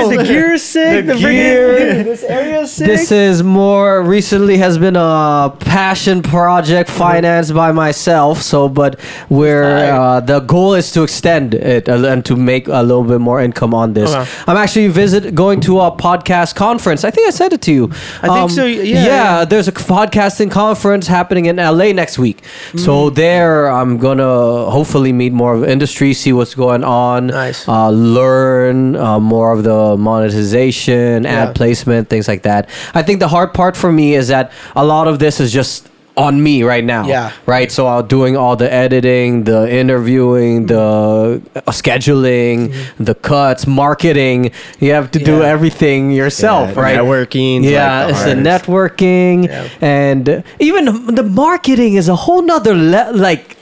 [0.00, 1.06] all the gear is sick.
[1.06, 1.68] The The, gear.
[1.78, 2.86] freaking dude, this area is sick.
[2.86, 8.42] This is more recently has been a passion project financed by myself.
[8.42, 9.88] So, but where Alright.
[9.90, 13.40] uh, the goal is to extend it uh, and to make a little bit more
[13.40, 14.10] income on this.
[14.14, 14.30] Okay.
[14.46, 17.04] I'm actually visit going to a podcast conference.
[17.04, 17.84] I think I said it to you.
[18.22, 19.44] Um, I think so, yeah, yeah.
[19.44, 22.42] there's a podcasting conference happening in LA next week.
[22.76, 23.14] So Mm.
[23.14, 27.66] there, I'm gonna hopefully meet more of industry, see what's going on, Nice.
[27.68, 31.48] uh, learn uh, more of the monetization, Yeah.
[31.48, 32.68] ad placement, things like that.
[32.94, 35.88] I think the hard part for me is that a lot of this is just
[36.26, 37.04] on me right now.
[37.06, 37.32] Yeah.
[37.46, 37.70] Right.
[37.72, 42.60] So I'm doing all the editing, the interviewing, the uh, scheduling,
[42.98, 44.52] the cuts, marketing.
[44.80, 45.54] You have to do Mm-hmm.
[45.56, 46.98] Everything yourself, Yeah, right?
[46.98, 49.68] networking, Yeah, like the it's the networking, Yeah.
[49.80, 50.24] and
[50.58, 50.82] even
[51.14, 53.56] the marketing is a whole nother le- like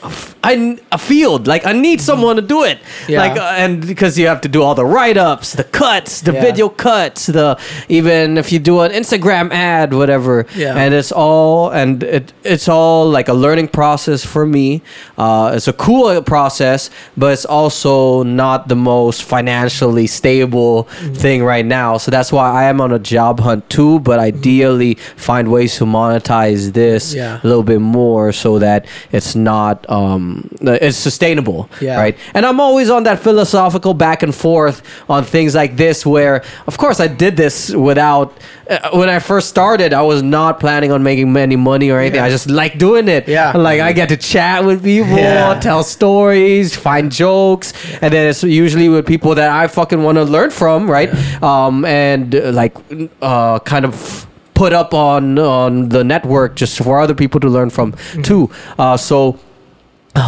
[0.51, 1.47] I a field.
[1.53, 2.79] Like I need someone to do it.
[3.09, 3.21] Yeah.
[3.25, 6.33] Like uh, and because you have to do all the write ups, the cuts, the
[6.33, 6.41] Yeah.
[6.49, 7.49] video cuts, the
[7.89, 10.47] even if you do an Instagram ad, whatever.
[10.57, 10.75] Yeah.
[10.81, 14.83] And it's all and it it's all like a learning process for me.
[15.17, 21.15] Uh, it's a cool process, but it's also not the most financially stable Mm-hmm.
[21.15, 21.99] thing right now.
[21.99, 24.01] So that's why I am on a job hunt too.
[24.01, 27.41] But ideally, find ways to monetize this Yeah.
[27.43, 31.99] a little bit more so that it's not um it's sustainable Yeah.
[32.01, 36.43] right and i'm always on that philosophical back and forth on things like this where
[36.67, 38.27] of course i did this without
[38.71, 42.21] uh, when i first started i was not planning on making any money or anything
[42.21, 42.28] Yeah.
[42.29, 43.27] I just like doing it.
[43.29, 43.57] Yeah.
[43.57, 45.59] like i get to chat with people Yeah.
[45.61, 47.73] tell stories find jokes.
[48.03, 51.11] And then it's usually with people that i fucking want to learn from right?
[51.43, 52.75] Um and uh, like
[53.23, 57.71] uh kind of put up on on the network just for other people to learn
[57.71, 58.51] from too.
[58.79, 59.39] Uh so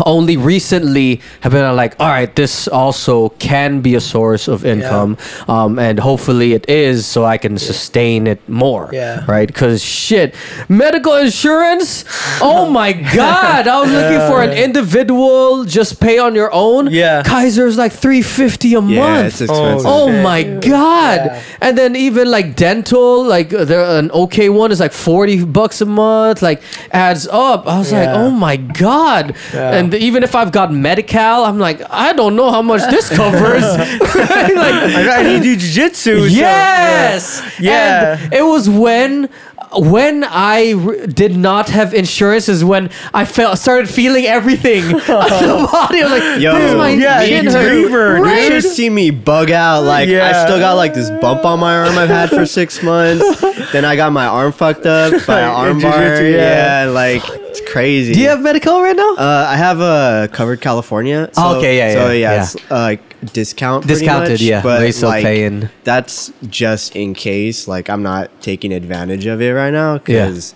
[0.07, 5.17] only recently have been like all right this also can be a source of income
[5.49, 9.25] um, and hopefully it is so i can sustain it more Yeah.
[9.27, 10.35] right because shit
[10.69, 12.05] medical insurance
[12.41, 17.23] oh my god i was looking for an individual just pay on your own Yeah.
[17.25, 19.87] kaiser's like 350 a Yeah, month it's expensive.
[19.91, 20.23] Oh Shit.
[20.23, 21.21] my god!
[21.27, 21.43] Yeah.
[21.61, 25.81] And then even like dental, like uh, there an okay one is like forty bucks
[25.81, 26.43] a month.
[26.43, 26.63] Like
[26.93, 27.67] adds up.
[27.67, 29.37] I was like, oh my god!
[29.53, 29.71] Yeah.
[29.81, 33.63] And even if I've got medical, I'm like, I don't know how much this covers.
[33.63, 35.95] like, I, need to do jujitsu.
[35.95, 37.43] so- yes.
[37.59, 38.19] Yeah.
[38.21, 39.29] And it was when
[39.77, 45.01] when I r- did not have insurance is when I felt started feeling everything on
[45.01, 46.03] the body.
[46.03, 48.27] I was like, Yo, "This is my yeah, shin you hurt." fever, dude.
[48.27, 48.53] Right?
[48.53, 49.83] You should see me bug out.
[49.85, 50.45] Like I Yeah.
[50.45, 53.41] still got like this bump on my arm I've had for six months.
[53.73, 55.93] then I got my arm fucked up by an In arm bar.
[56.01, 56.85] jiu-jitsu, yeah.
[56.85, 58.15] Yeah, like it's crazy.
[58.15, 59.15] Do you have medical right now?
[59.15, 61.29] Uh, I have a covered California.
[61.33, 62.43] So, Oh, okay, yeah, So yeah, yeah, yeah.
[62.43, 63.87] it's uh, like discount.
[63.87, 65.69] Discounted, much, yeah, But but you're still like, paying.
[65.85, 67.67] that's just in case.
[67.69, 70.55] Like I'm not taking advantage of it right now because.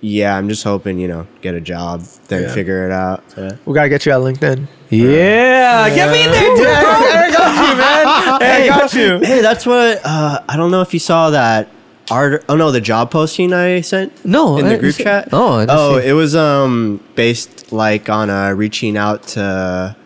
[0.00, 0.36] Yeah.
[0.36, 2.54] I'm just hoping you know get a job, then Yeah.
[2.54, 3.24] figure it out.
[3.36, 3.56] Yeah.
[3.64, 4.68] We gotta get you at LinkedIn.
[4.90, 6.66] Yeah, get me there, dude.
[6.68, 8.40] I got you, man.
[8.40, 9.18] Hey, I got you.
[9.18, 11.68] Hey, that's what uh, I don't know if you saw that
[12.12, 12.44] art.
[12.48, 14.24] Oh no, the job posting I sent.
[14.24, 15.28] No, in I the didn't group see- chat.
[15.32, 16.06] Oh, I oh, see.
[16.08, 19.96] it was um based like on uh reaching out to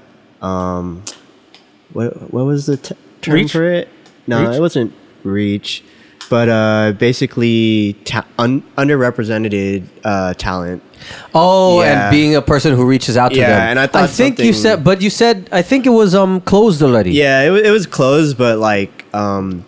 [0.40, 1.02] um
[1.96, 3.52] what what was the t- term Reach?
[3.52, 3.88] for it?
[4.26, 4.56] No, Reach?
[4.56, 4.92] it wasn't
[5.24, 5.82] reach,
[6.30, 10.82] but uh basically ta- un- underrepresented uh talent.
[11.34, 11.86] Oh, Yeah.
[12.08, 13.60] and being a person who reaches out to Yeah, them.
[13.70, 16.82] and I thought think you said, but you said I think it was um closed
[16.82, 17.12] already.
[17.12, 19.64] Yeah, it, it was closed, but like um,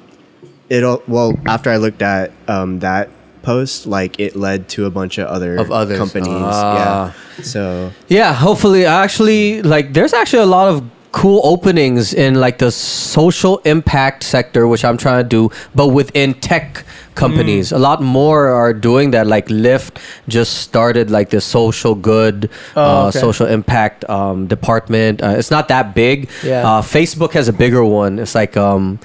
[0.68, 3.08] it'll well after I looked at um that
[3.42, 5.96] post, like it led to a bunch of other Of others.
[5.98, 6.28] companies.
[6.36, 7.14] Ah.
[7.38, 10.82] Yeah, so Yeah, hopefully, actually, like, there's actually a lot of
[11.18, 16.34] cool openings in like the social impact sector, which I'm trying to do, but within
[16.34, 16.84] tech
[17.16, 17.72] companies.
[17.72, 19.26] A lot more are doing that.
[19.26, 23.18] Like Lyft just started like the social good, Oh, uh, okay.
[23.18, 25.20] social impact um, department.
[25.20, 26.30] Uh, it's not that big.
[26.44, 26.62] Yeah.
[26.62, 28.20] Uh, Facebook has a bigger one.
[28.20, 29.00] It's like um,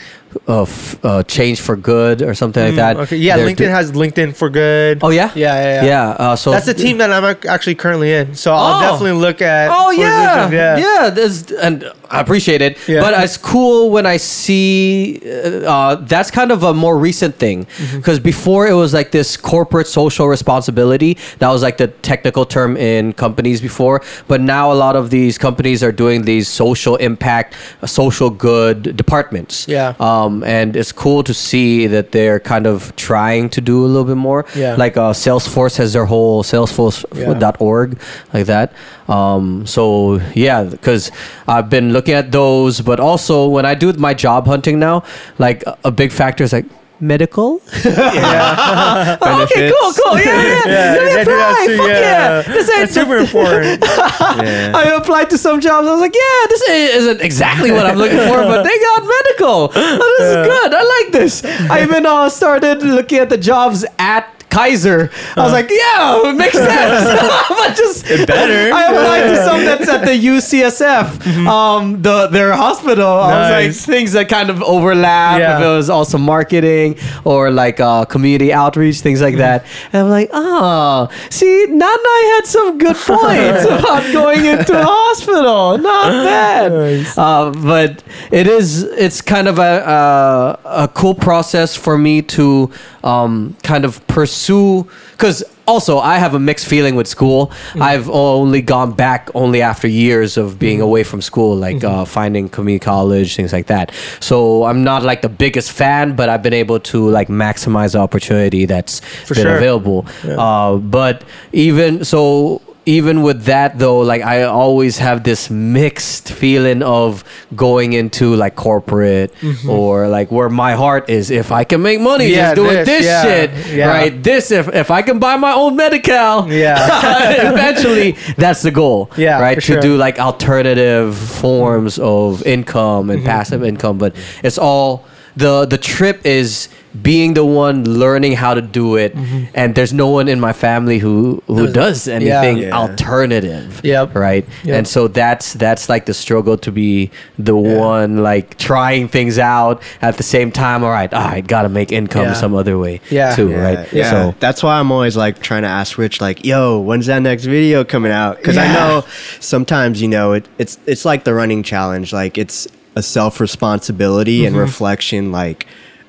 [0.48, 2.98] uh, f- uh, change for good or something like that.
[2.98, 3.18] Mm, Okay.
[3.18, 5.00] Yeah, They're LinkedIn do- has LinkedIn for good.
[5.02, 5.32] Oh yeah.
[5.36, 5.86] Yeah, yeah, yeah.
[5.86, 6.08] Yeah.
[6.32, 8.36] Uh, so That's the team that I'm ac- actually currently in.
[8.36, 8.82] So I'll Oh.
[8.82, 9.70] definitely look at.
[9.72, 11.10] Oh for yeah, LinkedIn, yeah, yeah.
[11.10, 11.76] there's- and
[12.10, 12.78] I appreciate it.
[12.88, 13.02] Yeah.
[13.02, 17.66] But it's cool when I see uh, uh, that's kind of a more recent thing
[17.66, 17.98] Mm-hmm.
[17.98, 21.18] because before it was like this corporate social responsibility.
[21.40, 23.98] That was like the technical term in companies before.
[24.32, 27.50] But now a lot of these companies are doing these social impact,
[27.82, 29.54] uh, social good departments.
[29.68, 29.94] Yeah.
[30.08, 33.88] Um, um, and it's cool to see that they're kind of trying to do a
[33.88, 34.45] little bit more.
[34.56, 34.76] Yeah.
[34.76, 38.00] Like uh, Salesforce has their whole Salesforce.org
[38.34, 38.74] like that.
[39.08, 41.12] Um, so yeah, because
[41.48, 45.04] I've been looking at those, but also when I do my job hunting now,
[45.40, 46.66] like a big factor is like
[47.04, 47.62] medical.
[47.86, 49.18] Yeah.
[49.26, 50.20] Oh, okay, cool, cool.
[50.20, 50.62] Yeah, yeah.
[50.66, 51.66] Yeah, Let me I do apply.
[51.68, 52.42] too, Fuck yeah.
[52.42, 53.84] This ain't That's super important.
[53.84, 54.72] Yeah.
[54.76, 55.88] I applied to some jobs.
[55.88, 59.72] I was like, yeah, this isn't exactly what I'm looking for, but they got medical.
[59.76, 60.74] Oh, this is good.
[60.74, 61.44] I like this.
[61.70, 65.10] I even uh, started looking at the jobs at Kaiser.
[65.36, 67.20] I was like, yeah, it makes sense.
[67.50, 68.74] but just better.
[68.74, 73.08] I applied to some that's at the UCSF, um, the their hospital.
[73.08, 75.40] I was like things that kind of overlap.
[75.40, 75.58] Yeah.
[75.58, 79.66] If it was also marketing or like uh, community outreach, things like that.
[79.92, 85.78] And I'm like, oh, see, Nanai had some good points about going into a hospital.
[85.78, 87.08] Not bad.
[87.18, 92.72] Uh, but it is, it's kind of a, a, a cool process for me to
[93.04, 97.52] um, kind of pursue, because also I have a mixed feeling with school.
[97.76, 102.50] I've only gone back only after years of being away from school, like uh, finding
[102.50, 103.92] community college, things like that.
[104.20, 108.00] So I'm not like the biggest fan, but I've been able to like maximize the
[108.00, 109.56] opportunity that's been sure.
[109.56, 110.06] available.
[110.24, 116.84] Uh, but even so, even with that though, like I always have this mixed feeling
[116.84, 117.24] of
[117.56, 119.34] going into like corporate
[119.68, 121.32] or like where my heart is.
[121.32, 122.34] If I can make money Mm-hmm.
[122.36, 123.88] Yeah, just doing this, this, yeah, shit, yeah.
[123.88, 124.24] right?
[124.24, 127.52] This if if I can buy my own medical, Yeah.
[127.54, 129.10] eventually that's the goal.
[129.18, 129.56] Yeah, right.
[129.56, 129.82] to sure.
[129.82, 133.10] do like alternative forms of income Mm-hmm.
[133.12, 135.06] and passive income, but it's all
[135.36, 136.70] the the trip is
[137.02, 139.15] being the one learning how to do it
[139.56, 142.28] and there's no one in my family who who Does- does Mm-hmm.
[142.28, 142.41] yeah.
[142.41, 142.78] anything Yeah.
[142.78, 144.15] alternative Yep.
[144.15, 144.78] right Yep.
[144.78, 147.10] and so that's that's like the struggle to be
[147.40, 151.70] the one like trying things out at the same time all right all right gotta
[151.70, 152.34] make income Yeah.
[152.34, 153.36] some other way Yeah.
[153.36, 154.11] too Yeah, right yeah.
[154.11, 157.45] so that's why I'm always like trying to ask Rich, like, "Yo, when's that next
[157.45, 159.03] video coming out?" Because I know
[159.40, 162.14] sometimes you know it, it's it's like the running challenge.
[162.14, 164.48] Like it's a self responsibility Mm-hmm.
[164.48, 165.32] and reflection.
[165.32, 165.65] Like,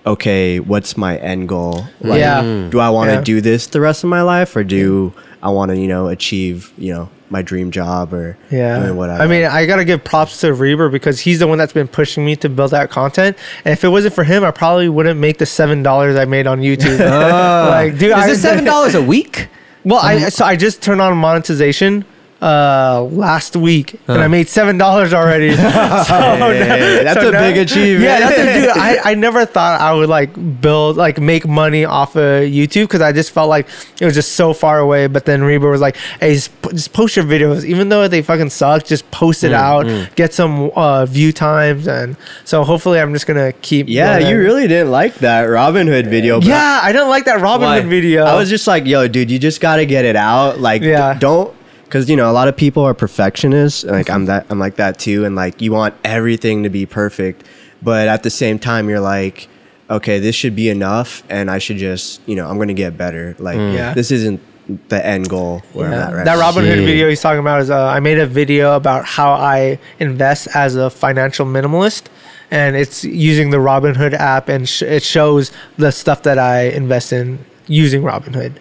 [0.06, 1.86] okay, what's my end goal?
[2.00, 2.68] Like, Yeah.
[2.70, 3.20] Do I want to Yeah.
[3.22, 5.12] do this the rest of my life, or do
[5.42, 8.78] I want to you know achieve you know my dream job or Yeah.
[8.80, 9.22] doing whatever?
[9.22, 12.24] I mean, I gotta give props to Reber because he's the one that's been pushing
[12.24, 13.36] me to build that content.
[13.64, 16.46] And if it wasn't for him, I probably wouldn't make the seven dollars I made
[16.46, 17.00] on YouTube.
[17.00, 17.68] Oh.
[17.70, 19.48] like, dude, I is it seven dollars a week
[19.84, 22.04] Well, I so I just turned on monetization
[22.44, 25.56] uh last week and I made seven dollars already.
[25.56, 28.02] so Hey, that's so a big achievement.
[28.04, 28.68] Yeah, that's a, dude.
[28.76, 30.30] I, I never thought I would like
[30.60, 33.66] build like make money off of YouTube because I just felt like
[34.00, 35.06] it was just so far away.
[35.06, 38.50] But then Reba was like, "Hey, just, just post your videos, even though they fucking
[38.50, 38.84] suck.
[38.84, 43.26] Just post Mm, it out, get some uh, view times, and so hopefully I'm just
[43.26, 43.88] gonna keep.
[43.88, 44.30] yeah, going.
[44.30, 46.40] you really didn't like that Robinhood video.
[46.40, 47.80] Yeah, I didn't like that Robin Why?
[47.80, 48.24] Hood video.
[48.24, 50.60] I was just like, yo, dude, you just got to get it out.
[50.60, 51.14] Like, d- Yeah.
[51.18, 51.52] don't,
[51.94, 53.84] because you know, a lot of people are perfectionists.
[53.84, 55.24] Like, I'm that, I'm like that too.
[55.24, 57.44] And like, you want everything to be perfect,
[57.82, 59.46] but at the same time, you're like,
[59.88, 63.36] okay, this should be enough, and I should just, you know, I'm gonna get better.
[63.38, 63.94] Like, Yeah.
[63.94, 64.40] this isn't
[64.88, 65.94] the end goal where Yeah.
[65.94, 66.50] I'm at right that now.
[66.50, 70.48] Robinhood video he's talking about is uh, I made a video about how I invest
[70.52, 72.06] as a financial minimalist,
[72.50, 77.12] and it's using the Robinhood app, and sh- it shows the stuff that I invest
[77.12, 77.38] in
[77.68, 78.54] using Robinhood.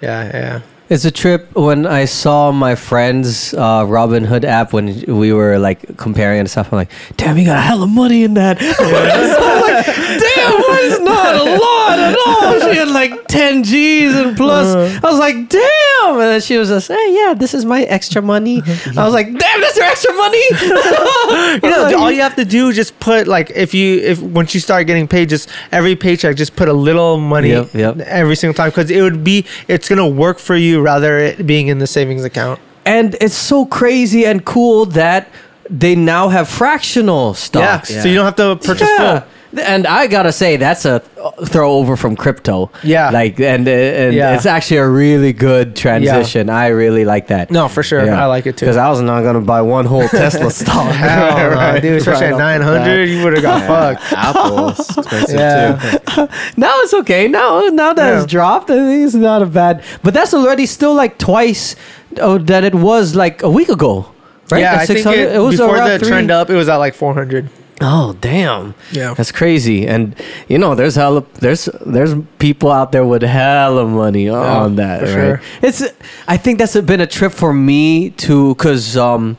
[0.00, 0.60] Yeah, yeah.
[0.92, 5.96] It's a trip when I saw my friend's uh, Robinhood app when we were like
[5.96, 6.70] comparing and stuff.
[6.70, 8.58] I'm like, damn, you got a hell of money in that.
[8.60, 12.60] I'm like, damn, mine's not a lot at all.
[12.60, 15.02] She had like 10 G's and plus.
[15.02, 15.81] I was like, damn.
[16.04, 18.60] Oh, and then she was just, hey, yeah, this is my extra money.
[18.96, 20.42] I was like, damn, that's your extra money.
[21.62, 24.54] You know, all you have to do is just put like if you if once
[24.54, 27.98] you start getting paid, just every paycheck, just put a little money Yep, yep.
[28.00, 31.68] every single time because it would be it's gonna work for you rather it being
[31.68, 32.58] in the savings account.
[32.84, 35.28] and it's so crazy and cool that
[35.70, 37.90] they now have fractional stocks.
[37.90, 39.22] Yeah, so you don't have to purchase full.
[39.60, 41.00] And I gotta say, that's a
[41.46, 42.70] throw over from crypto.
[42.82, 43.10] Yeah.
[43.10, 44.34] like and, uh, and Yeah.
[44.34, 46.46] it's actually a really good transition.
[46.48, 46.56] Yeah.
[46.56, 47.50] I really like that.
[47.50, 48.04] No, for sure.
[48.04, 48.22] yeah.
[48.22, 48.64] I like it too.
[48.64, 50.90] Because I was not gonna buy one whole Tesla stock.
[50.94, 53.66] Hell no, Right, dude, especially right at off nine the hundred, you would have got
[53.66, 54.12] fucked.
[54.12, 55.76] Apple's expensive Yeah.
[56.06, 56.28] too.
[56.56, 57.28] now it's okay.
[57.28, 58.22] Now now that Yeah.
[58.22, 59.82] it's dropped, I think it's not a bad.
[60.02, 61.76] But that's already still like twice
[62.20, 64.06] oh, that it was like a week ago.
[64.50, 64.60] Right?
[64.60, 66.68] Yeah, At I think 600 it, was before around the three- trend up, it was
[66.68, 67.48] at like four hundred.
[67.84, 68.74] Oh damn!
[68.92, 69.14] Yeah.
[69.14, 69.86] that's crazy.
[69.86, 70.14] And
[70.48, 75.00] you know, there's hella there's there's people out there with hella money on that.
[75.00, 75.12] for right?
[75.12, 75.40] sure.
[75.62, 75.82] It's
[76.28, 79.36] I think that's been a trip for me to because um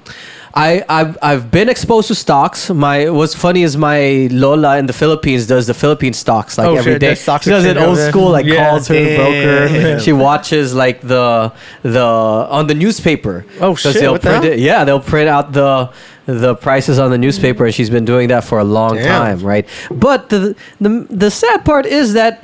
[0.55, 2.69] I I've, I've been exposed to stocks.
[2.69, 6.75] My what's funny is my Lola in the Philippines does the Philippine stocks like Oh,
[6.75, 7.15] every shit, day.
[7.15, 8.69] stocks She does it old school, like Yeah.
[8.69, 9.67] calls her broker.
[9.69, 9.99] Damn.
[9.99, 11.51] She watches like the
[11.81, 13.45] the on the newspaper.
[13.61, 14.59] Oh shit, They'll print it.
[14.59, 15.89] Yeah, they'll print out the
[16.25, 19.05] the prices on the newspaper, and she's been doing that for a long Damn.
[19.37, 19.67] time, right?
[19.91, 22.43] But the the the sad part is that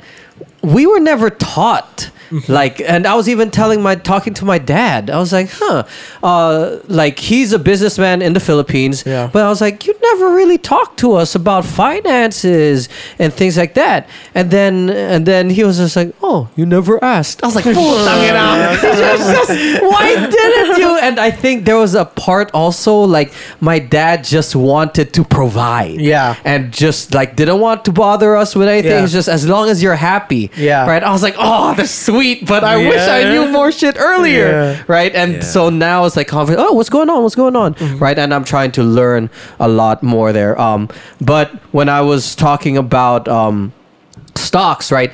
[0.62, 2.52] we were never taught Mm-hmm.
[2.52, 5.82] like and i was even telling my talking to my dad i was like huh
[6.22, 9.28] uh like he's a businessman in the philippines Yeah.
[9.32, 12.88] but i was like you never really talked to us about finances
[13.18, 17.02] and things like that and then and then he was just like oh you never
[17.02, 18.78] asked i was like "Putang ina."
[20.50, 24.54] Why didn't you and i think there was a part also like my dad just
[24.56, 26.36] wanted to provide Yeah.
[26.44, 29.04] and just like didn't want to bother us with anything Yeah.
[29.04, 30.86] it's just as long as you're happy Yeah.
[30.86, 34.48] right i was like oh that's sweet but i wish i knew more shit earlier
[34.50, 34.82] Yeah.
[34.86, 35.40] right and Yeah.
[35.40, 37.98] so now it's like confident oh what's going on what's going on Mm-hmm.
[37.98, 40.88] right and i'm trying to learn a lot more there um
[41.20, 43.72] but when i was talking about um
[44.34, 45.12] stocks right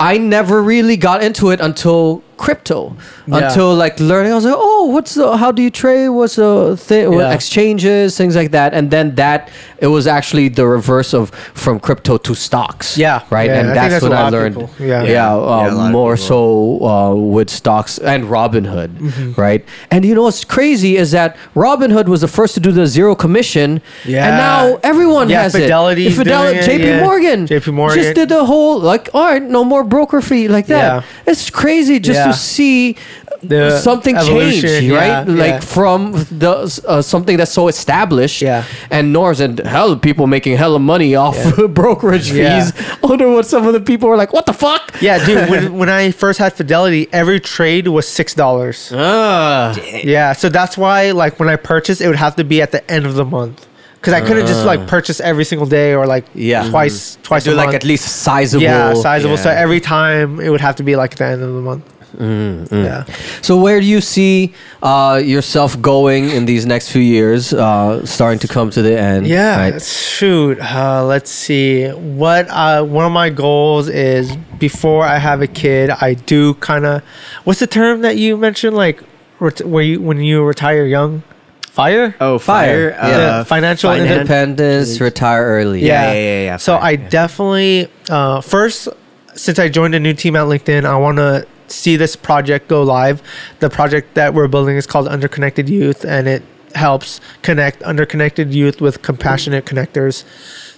[0.00, 2.96] i never really got into it until crypto
[3.26, 3.38] Yeah.
[3.48, 6.76] until like learning i was like oh what's the how do you trade what's the
[6.76, 7.32] thing Yeah.
[7.32, 12.16] exchanges things like that and then that it was actually the reverse of from crypto
[12.18, 13.22] to stocks Yeah.
[13.30, 14.56] right Yeah, and I that's, that's a when i learned.
[14.78, 14.86] Yeah.
[14.86, 15.34] yeah, Yeah.
[15.34, 16.38] uh, Yeah, a lot of more so
[16.84, 19.40] uh, with stocks and robinhood Mm-hmm.
[19.40, 22.86] right and you know what's crazy is that robinhood was the first to do the
[22.86, 24.26] zero commission Yeah.
[24.26, 27.02] and now everyone Yeah, has Fidelity's it Fidelity, doing jp yeah.
[27.06, 27.98] morgan JP Morgan.
[28.02, 31.30] just did the whole like all right no more broker fee like that Yeah.
[31.30, 32.21] it's crazy just Yeah.
[32.26, 32.96] To see
[33.42, 35.74] The something change right yeah, like yeah.
[35.76, 36.12] from
[36.42, 36.52] the
[36.86, 38.62] uh, something that's so established Yeah.
[38.90, 41.36] and norms and hell people making hella money off
[41.80, 42.44] brokerage Yeah.
[42.70, 42.72] fees
[43.02, 45.50] I wonder what some of the people were like what the fuck Yeah, dude.
[45.50, 48.92] when, when I first had Fidelity, every trade was six dollars.
[48.94, 49.74] Ah.
[50.04, 52.82] Yeah, so that's why like when I purchased, it would have to be at the
[52.88, 53.58] end of the month
[53.98, 56.68] because I couldn't just like purchase every single day or like Yeah.
[56.70, 57.76] twice twice do a like month.
[57.82, 58.62] at least sizable.
[58.62, 59.36] yeah, sizable.
[59.36, 61.84] So every time it would have to be like at the end of the month.
[62.16, 62.74] Mm-hmm.
[62.74, 63.04] Yeah.
[63.42, 64.52] So where do you see
[64.82, 67.52] uh, yourself going in these next few years?
[67.52, 69.26] Uh, starting to come to the end.
[69.26, 69.82] Yeah, right?
[69.82, 70.58] shoot.
[70.60, 71.88] Uh, let's see.
[71.88, 76.84] What uh, one of my goals is before I have a kid, I do kind
[76.86, 77.02] of.
[77.44, 78.76] What's the term that you mentioned?
[78.76, 79.02] Like,
[79.40, 81.22] ret- where you when you retire young,
[81.70, 82.14] fire.
[82.20, 82.92] Oh, Fire.
[82.92, 83.10] fire.
[83.10, 83.16] Yeah.
[83.40, 85.80] Uh, Financial finan- Independence, retire early.
[85.84, 87.08] Yeah, yeah, yeah, yeah, So fire, I yeah.
[87.08, 88.88] definitely uh, first,
[89.34, 92.82] since I joined a new team at LinkedIn, I want to see this project go
[92.82, 93.22] live.
[93.60, 96.42] The project that we're building is called Underconnected Youth, and it
[96.74, 100.24] helps connect underconnected youth with compassionate connectors.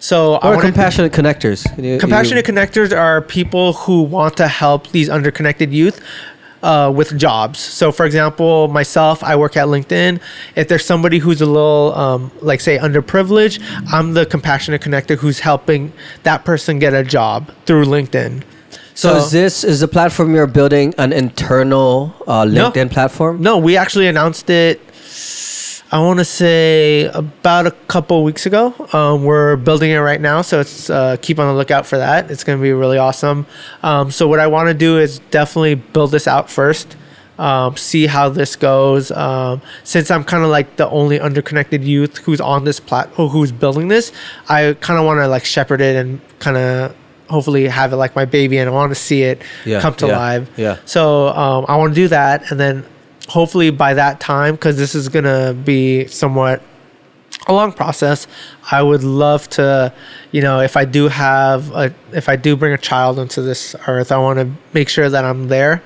[0.00, 1.64] So Or compassionate connectors.
[1.82, 6.00] You- Compassionate you- connectors are people who want to help these underconnected youth
[6.64, 7.58] uh, with jobs.
[7.60, 10.18] So, for example, myself, I work at LinkedIn.
[10.56, 13.62] If there's somebody who's a little, um, like, say, underprivileged,
[13.92, 15.92] I'm the compassionate connector who's helping
[16.22, 18.42] that person get a job through LinkedIn.
[18.94, 22.70] So is this is the platform you're building an internal uh, No.
[22.70, 23.42] LinkedIn platform?
[23.42, 24.80] No, we actually announced it.
[25.92, 28.74] I want to say about a couple weeks ago.
[28.92, 32.32] Um, we're building it right now, so it's uh, keep on the lookout for that.
[32.32, 33.46] It's going to be really awesome.
[33.82, 36.96] Um, so what I want to do is definitely build this out first,
[37.38, 39.12] um, see how this goes.
[39.12, 43.28] Um, since I'm kind of like the only underconnected youth who's on this plat, oh,
[43.28, 44.10] who's building this,
[44.48, 46.96] I kind of want to like shepherd it and kind of
[47.28, 50.06] hopefully have it like my baby, and I want to see it Yeah, come to
[50.06, 50.50] yeah, live.
[50.56, 50.76] yeah.
[50.84, 52.84] So um, I want to do that, and then
[53.28, 56.62] hopefully by that time, because this is gonna be somewhat
[57.46, 58.26] a long process,
[58.70, 59.92] I would love to,
[60.32, 63.74] you know, if I do have a, if I do bring a child into this
[63.86, 65.82] earth, I want to make sure that I'm there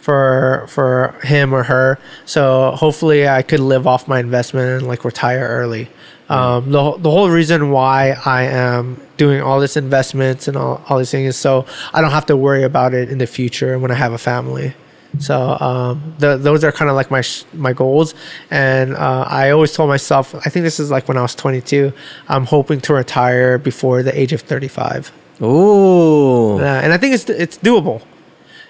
[0.00, 1.98] for for him or her.
[2.24, 5.88] So hopefully I could live off my investment and like retire early.
[6.28, 10.82] Um, the, whole- the whole reason why I am doing all this investments and all,
[10.88, 13.78] all these things is so I don't have to worry about it in the future
[13.78, 14.74] when I have a family.
[15.18, 18.14] So um, the, those are kind of like my sh- my goals,
[18.50, 21.90] and uh, I always told myself I think this is like when I was 22.
[22.28, 26.58] I'm hoping to retire before the age of 35, Ooh.
[26.58, 28.02] yeah, and I think it's it's doable.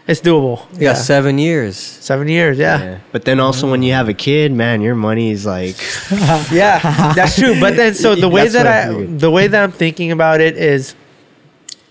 [0.09, 0.65] It's doable.
[0.81, 1.77] Yeah, seven years.
[1.77, 2.59] seven years.
[2.59, 2.79] Yeah.
[2.83, 2.99] Yeah.
[3.11, 5.77] But then also when you have a kid, man, your money is like
[6.53, 6.79] yeah,
[7.15, 7.59] that's true.
[7.59, 9.19] But then, so the way that I I, figured.
[9.21, 10.95] the way that I'm thinking about it is,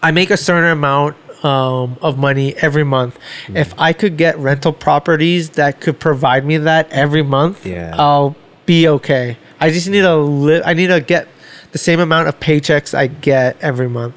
[0.01, 3.19] I make a certain amount um, of money every month.
[3.47, 3.57] Hmm.
[3.57, 7.95] If I could get rental properties that could provide me that every month, Yeah.
[7.97, 8.35] I'll
[8.65, 9.37] be okay.
[9.59, 10.63] I just need to live.
[10.65, 11.27] I need to get
[11.73, 14.15] the same amount of paychecks I get every month,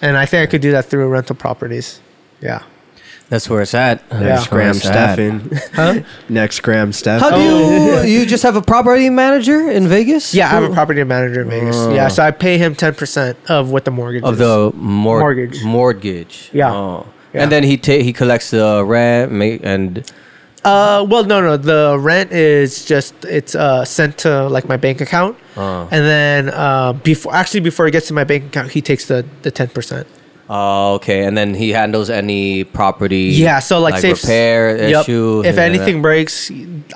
[0.00, 2.00] and I think I could do that through rental properties.
[2.40, 2.62] Yeah.
[3.30, 4.02] That's where it's at.
[4.12, 4.18] Yeah.
[4.20, 4.74] That's where Graham.
[4.74, 5.50] Stephan.
[5.74, 6.00] Huh?
[6.28, 7.20] Next Graham Stephan.
[7.30, 8.02] How do Oh.
[8.02, 10.34] you you just have a property manager in Vegas?
[10.34, 11.76] Yeah, I have a property manager in Vegas.
[11.92, 14.38] Yeah, so I pay him ten percent of what the mortgage of is.
[14.38, 15.64] the mor- Mortgage.
[15.64, 16.50] Mortgage.
[16.52, 16.72] Yeah.
[16.72, 17.06] Oh.
[17.32, 17.42] Yeah.
[17.42, 20.04] And then he ta- he collects the rent ma- and
[20.64, 21.56] Uh, well, no, no.
[21.58, 25.88] The rent is just it's uh sent to like my bank account, Oh.
[25.90, 29.24] and then uh before actually before it gets to my bank account, he takes the
[29.42, 30.06] the ten percent.
[30.48, 31.24] Oh, okay.
[31.24, 33.30] And then he handles any property.
[33.32, 35.08] Yeah, so like, say if- repair Yep.
[35.08, 36.50] If like anything breaks,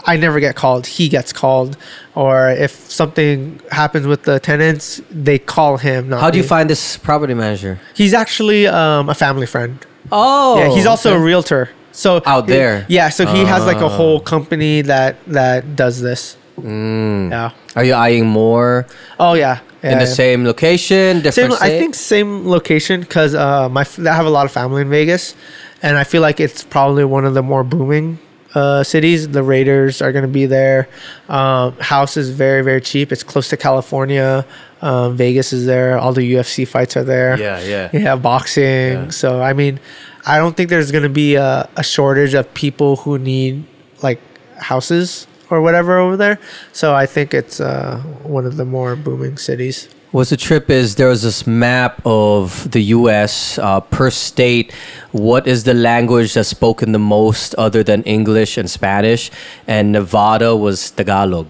[0.05, 0.87] I never get called.
[0.87, 1.77] He gets called,
[2.15, 6.11] or if something happens with the tenants, they call him.
[6.11, 6.49] Not How do you me.
[6.49, 7.79] find this property manager?
[7.95, 9.85] He's actually um, a family friend.
[10.13, 11.71] Oh, yeah, he's also a realtor.
[11.93, 12.87] So Out there.
[12.89, 16.37] Yeah, so he has like a whole company that that does this.
[16.63, 17.31] Mm.
[17.31, 17.51] Yeah.
[17.77, 18.87] Are you eyeing more
[19.19, 19.61] Oh yeah.
[19.83, 20.11] yeah in the yeah.
[20.11, 21.63] same location, Same, different?
[21.63, 25.35] I think same location because uh, my I have a lot of family in Vegas,
[25.83, 28.19] and I feel like it's probably one of the more booming
[28.55, 29.29] uh, cities.
[29.29, 30.89] The Raiders are going to be there.
[31.29, 33.13] Um, house is very very cheap.
[33.13, 34.45] It's close to California.
[34.81, 35.99] Um, Vegas is there.
[35.99, 37.39] All the UFC fights are there.
[37.39, 37.91] Yeah, yeah.
[37.93, 38.65] Yeah, boxing.
[38.65, 39.11] Yeah.
[39.11, 39.81] So I mean,
[40.27, 43.65] I don't think there's going to be a, a shortage of people who need
[44.03, 44.21] like
[44.59, 46.39] houses or whatever over there.
[46.73, 49.89] So I think it's uh, one of the more booming cities.
[50.11, 53.59] What's the trip is there was this map of the U.S.
[53.59, 54.73] Uh, per state.
[55.13, 59.31] What is the language that's spoken the most other than English and Spanish?
[59.67, 61.47] And Nevada was Tagalog.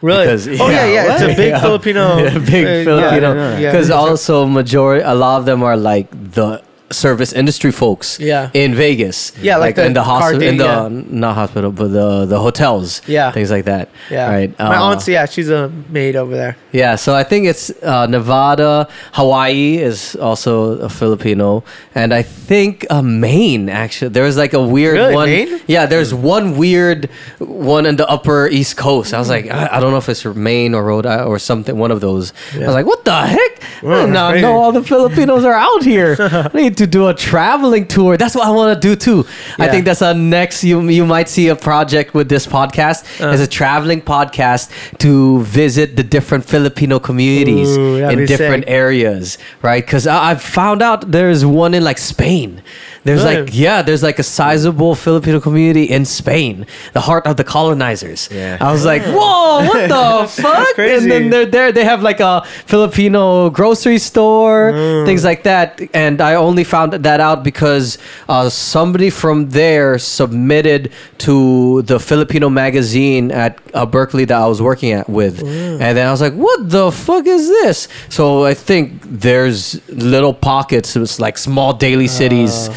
[0.00, 0.24] Really?
[0.24, 1.12] Because- oh yeah, yeah.
[1.12, 1.60] It's a big Yeah.
[1.60, 2.16] Filipino.
[2.24, 3.34] Yeah, big uh, Filipino.
[3.34, 3.72] yeah, yeah.
[3.72, 8.18] Because also majority, a lot of them are like the service industry folks.
[8.18, 8.50] Yeah.
[8.54, 9.32] In Vegas.
[9.40, 10.88] Yeah, like the in the hospital, in the yeah.
[10.90, 13.02] not hospital, but the the hotels.
[13.06, 13.30] Yeah.
[13.32, 13.88] Things like that.
[14.10, 14.28] Yeah.
[14.30, 14.58] Right.
[14.58, 16.56] My Uh, aunt's yeah, she's a maid over there.
[16.72, 21.62] yeah, so I think it's uh, Nevada, Hawaii is also a Filipino,
[21.94, 23.68] and I think uh, Maine.
[23.68, 25.14] Actually, there was like a weird Really?
[25.14, 25.28] one.
[25.28, 25.60] Maine?
[25.66, 29.12] Yeah, there's one weird one in the Upper East Coast.
[29.12, 31.76] I was like, I, I don't know if it's Maine or Rhode Island or something,
[31.76, 32.32] one of those.
[32.54, 33.62] I was like, what the heck?
[33.82, 36.16] I Wow, did not know all the Filipinos are out here.
[36.78, 38.16] To do a traveling tour.
[38.16, 39.26] That's what I want to do too.
[39.58, 40.62] I think that's our next.
[40.62, 43.34] You you might see a project with this podcast Uh.
[43.34, 48.70] as a traveling podcast to visit the different Filipino communities Ooh, in different sick.
[48.82, 49.84] areas, right?
[49.84, 52.62] Because I've found out there's one in like Spain.
[53.04, 53.42] There's Really?
[53.42, 58.28] like yeah, there's like a sizable Filipino community in Spain, the heart of the colonizers.
[58.30, 58.58] Yeah.
[58.60, 60.74] I was like, whoa, what the fuck?
[60.74, 60.94] crazy.
[61.04, 61.72] And then they're there.
[61.72, 65.06] They have like a Filipino grocery store, Mm.
[65.06, 65.80] things like that.
[65.94, 67.98] And I only found that out because
[68.28, 74.60] uh, somebody from there submitted to the Filipino magazine at uh, Berkeley that I was
[74.62, 75.80] working at with, Mm.
[75.80, 77.88] and then I was like, what the fuck is this?
[78.08, 80.94] So I think there's little pockets.
[80.96, 82.68] It's like small Daly Cities.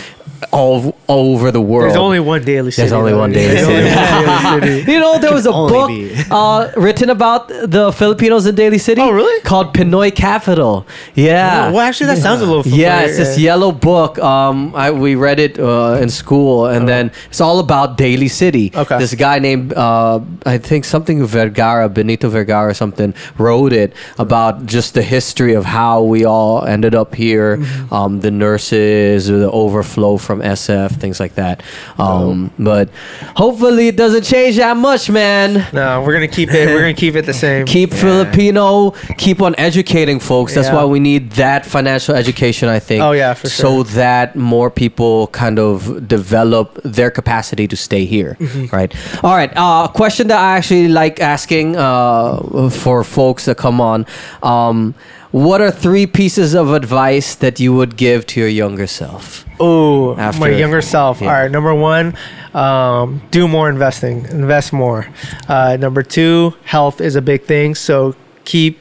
[0.52, 1.90] All, all over the world.
[1.90, 2.82] There's only one Daly City.
[2.82, 3.65] There's only one Daly City.
[3.68, 4.82] daily.
[4.91, 5.91] You know, there was a book
[6.30, 9.02] uh, written about the Filipinos in Daly City.
[9.02, 9.41] Oh, really?
[9.41, 10.86] Called Pinoy Capital.
[11.15, 11.72] Yeah.
[11.72, 12.64] Well, actually, that sounds a little.
[12.64, 12.84] Familiar.
[12.84, 14.19] Yeah, it's this yellow book.
[14.19, 18.72] Um, I, we read it uh, in school, and then it's all about Daly City.
[18.76, 18.98] Okay.
[18.98, 24.65] This guy named uh, I think something Vergara, Benito Vergara, or something, wrote it about
[24.65, 27.57] just the history of how we all ended up here.
[27.57, 27.94] Mm-hmm.
[27.94, 31.63] Um, the nurses, the overflow from SF, things like that.
[31.97, 32.89] Um, but
[33.35, 35.65] hopefully, it doesn't change that much, man.
[35.73, 36.68] No, we're gonna keep it.
[36.68, 37.65] We're gonna keep it the same.
[37.65, 40.53] Keep Filipino, keep on educating folks.
[40.55, 40.76] That's Yeah.
[40.76, 43.03] why we need that financial education, I think.
[43.03, 43.84] Oh, yeah, for sure.
[43.84, 48.76] So that more people kind of develop their capacity to stay here, Mm-hmm.
[48.76, 48.93] right?
[49.23, 49.51] All right.
[49.55, 54.05] Uh, question that I actually like asking uh, for folks that come on.
[54.43, 54.95] Um,
[55.32, 59.45] what are three pieces of advice that you would give to your younger self?
[59.60, 61.22] Oh, my younger self.
[61.22, 61.28] yeah.
[61.28, 62.18] All right, number one,
[62.53, 64.26] um, do more investing.
[64.26, 65.08] Invest more.
[65.48, 67.76] Uh, number two, health is a big thing.
[67.76, 68.80] So keep,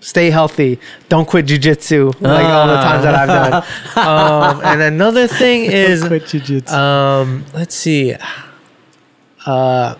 [0.00, 0.78] stay healthy.
[1.08, 3.28] Don't quit jujitsu like all the times that I've
[3.94, 4.56] done.
[4.56, 6.02] Um, and another thing is,
[6.72, 8.14] um, let's see.
[9.44, 9.96] Uh,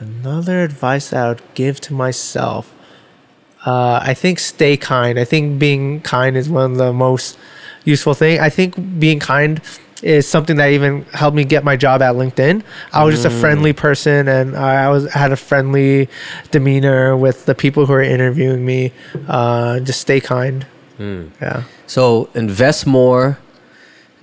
[0.00, 2.74] another advice I would give to myself.
[3.64, 5.18] Uh, I think stay kind.
[5.18, 7.38] I think being kind is one of the most
[7.84, 8.40] useful thing.
[8.40, 9.60] I think being kind
[10.02, 12.64] is something that even helped me get my job at LinkedIn.
[12.92, 16.08] I was just a friendly person, and I was had a friendly
[16.50, 18.92] demeanor with the people who are interviewing me.
[19.28, 20.66] Uh, just stay kind.
[21.40, 21.62] Yeah.
[21.86, 23.38] So invest more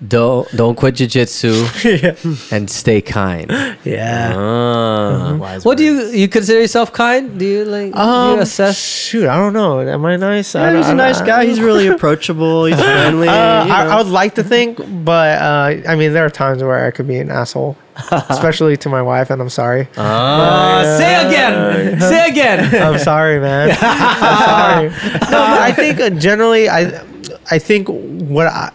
[0.08, 1.52] don't don't quit jujitsu
[1.84, 2.56] yeah.
[2.56, 3.52] and stay kind.
[3.84, 4.34] Yeah.
[4.34, 5.36] Ah.
[5.36, 7.38] Wise What do you you consider yourself kind?
[7.38, 8.78] Do you like do Um, you assess?
[8.80, 9.82] Shoot, I don't know.
[9.82, 10.56] Am I nice?
[10.56, 11.46] Yeah, don't- he's a nice I guy.
[11.46, 12.66] He's really approachable.
[12.66, 13.28] He's friendly.
[13.28, 13.90] Uh, you I, know.
[13.92, 17.08] I would like to think, but uh, I mean, there are times where I could
[17.08, 17.76] be an asshole,
[18.30, 19.90] especially to my wife, and I'm sorry.
[19.98, 22.00] Ah, say again.
[22.00, 22.74] say again.
[22.82, 23.76] I'm sorry, man.
[23.82, 25.30] I'm sorry.
[25.32, 27.04] No, I think uh, generally, I,
[27.52, 28.72] I think what I,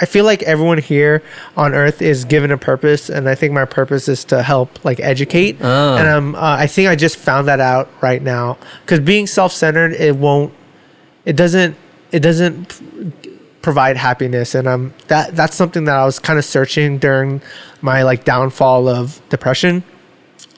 [0.00, 1.22] I feel like everyone here
[1.56, 5.00] on Earth is given a purpose, and I think my purpose is to help, like,
[5.00, 5.58] educate.
[5.62, 5.96] Ah.
[5.96, 9.92] And um, uh, I think I just found that out right now, because being self-centered,
[9.92, 10.52] it won't,
[11.24, 11.76] it doesn't,
[12.12, 12.80] it doesn't
[13.62, 17.42] provide happiness, and um, that that's something that I was kind of searching during
[17.82, 19.84] my like downfall of depression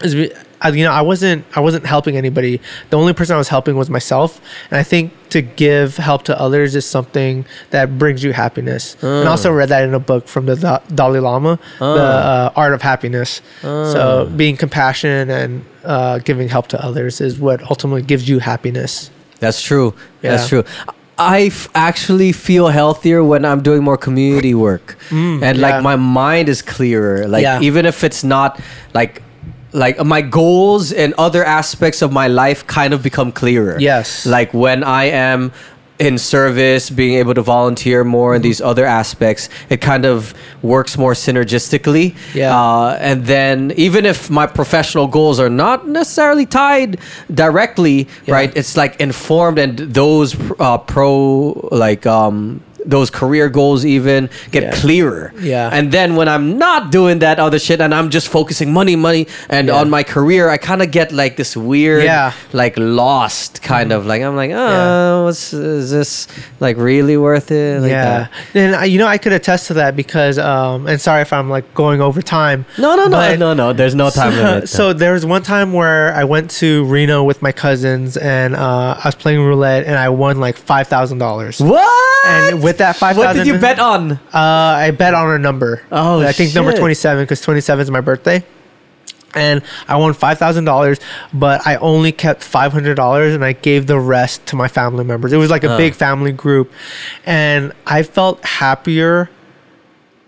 [0.02, 0.14] is
[0.62, 2.60] I- you know I wasn't I wasn't helping anybody.
[2.90, 4.40] The only person I was helping was myself,
[4.70, 8.96] and I think to give help to others is something that brings you happiness.
[9.02, 12.52] And I also read that in a book from the Da- Dalai Lama, the uh,
[12.56, 13.40] Art of Happiness.
[13.62, 19.10] So being compassionate and uh, giving help to others is what ultimately gives you happiness.
[19.40, 19.94] That's true.
[20.20, 20.64] That's true.
[21.18, 25.52] I f- actually feel healthier when I'm doing more community work, and yeah.
[25.66, 27.26] like my mind is clearer.
[27.28, 27.60] Like Yeah.
[27.60, 28.58] even if it's not
[28.94, 29.22] like
[29.72, 33.78] like my goals and other aspects of my life kind of become clearer.
[33.80, 34.26] Yes.
[34.26, 35.52] Like when I am
[35.98, 40.98] in service, being able to volunteer more in these other aspects, it kind of works
[40.98, 42.16] more synergistically.
[42.34, 42.58] Yeah.
[42.58, 46.98] Uh, and then even if my professional goals are not necessarily tied
[47.32, 48.34] directly, Yeah.
[48.34, 48.56] right?
[48.56, 54.70] It's like informed, and those uh, pro like um, those career goals even get Yeah.
[54.72, 55.32] clearer.
[55.40, 55.70] Yeah.
[55.72, 59.26] And then when I'm not doing that other shit and I'm just focusing money, money,
[59.48, 59.74] and Yeah.
[59.80, 62.32] on my career, I kind of get like this weird, Yeah.
[62.52, 65.24] like lost kind of like I'm like, oh, Yeah.
[65.24, 66.26] what's is this
[66.60, 67.80] like really worth it?
[67.82, 68.30] Like yeah, that.
[68.54, 71.48] and uh, you know I could attest to that because um, and sorry if I'm
[71.50, 72.64] like going over time.
[72.78, 73.72] No, no, no, no, no.
[73.72, 74.68] There's no time limit.
[74.78, 78.96] so there was one time where I went to Reno with my cousins and uh,
[78.98, 81.60] I was playing roulette and I won like five thousand dollars.
[81.60, 82.26] what?
[82.26, 84.12] And with that five what did you bet on?
[84.12, 85.82] Uh, I bet on a number.
[85.90, 88.44] Oh, I think number twenty-seven because twenty-seven is my birthday.
[89.34, 90.98] And I won five thousand dollars,
[91.32, 95.04] but I only kept five hundred dollars, and I gave the rest to my family
[95.04, 95.32] members.
[95.32, 95.76] It was like a Uh.
[95.78, 96.70] big family group,
[97.24, 99.30] and I felt happier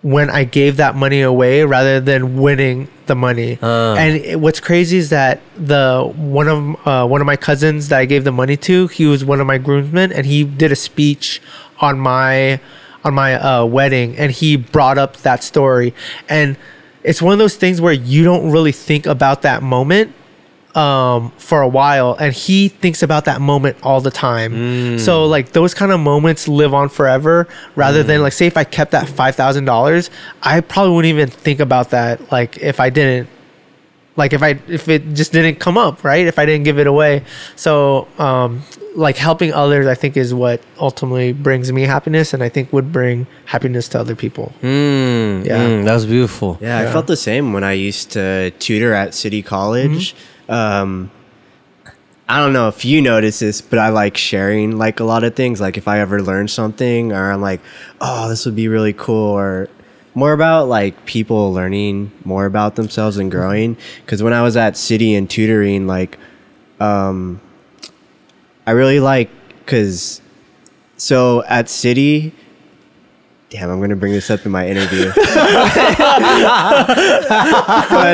[0.00, 3.58] when I gave that money away rather than winning the money.
[3.62, 3.94] Uh.
[3.94, 7.98] And it, what's crazy is that the one of uh, one of my cousins that
[7.98, 10.76] I gave the money to, he was one of my groomsmen, and he did a
[10.76, 11.42] speech
[11.80, 12.60] on my
[13.04, 15.94] on my uh, wedding, and he brought up that story.
[16.28, 16.56] And
[17.02, 20.14] it's one of those things where you don't really think about that moment
[20.74, 24.98] um for a while and he thinks about that moment all the time.
[24.98, 27.46] So like those kind of moments live on forever
[27.76, 30.10] rather than like say if i kept that $5000
[30.42, 33.28] i probably wouldn't even think about that like if i didn't
[34.16, 36.86] like if i if it just didn't come up right if i didn't give it
[36.86, 37.22] away
[37.56, 38.62] so um
[38.94, 42.92] like helping others i think is what ultimately brings me happiness and i think would
[42.92, 45.58] bring happiness to other people Mm, Yeah.
[45.66, 46.58] mm, that was beautiful.
[46.60, 50.14] Yeah, I felt the same when I used to tutor at City College.
[50.48, 51.10] Um,
[52.28, 55.34] I don't know if you notice this, but I like sharing like a lot of
[55.34, 55.60] things.
[55.60, 57.60] Like if I ever learn something, or I'm like,
[58.00, 59.68] oh, this would be really cool, or
[60.14, 63.76] more about like people learning more about themselves and growing.
[64.04, 66.18] Because when I was at City and tutoring, like,
[66.80, 67.40] um,
[68.66, 70.20] I really like because
[70.96, 72.32] so at City.
[73.50, 75.12] Damn, I'm gonna bring this up in my interview.
[75.14, 75.24] but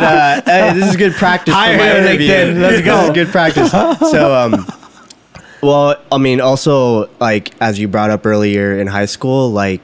[0.05, 2.29] uh, hey, this is good practice for Hire my interview.
[2.29, 2.61] LinkedIn.
[2.61, 3.05] Let's This go.
[3.05, 3.71] is good practice.
[3.71, 4.67] So, um,
[5.63, 9.81] well, I mean, also like as you brought up earlier in high school, like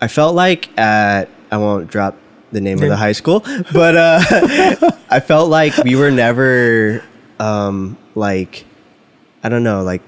[0.00, 2.14] I felt like at I won't drop
[2.52, 3.40] the name of the high school,
[3.72, 4.20] but uh,
[5.10, 7.02] I felt like we were never
[7.38, 8.64] um, like
[9.44, 10.02] I don't know, like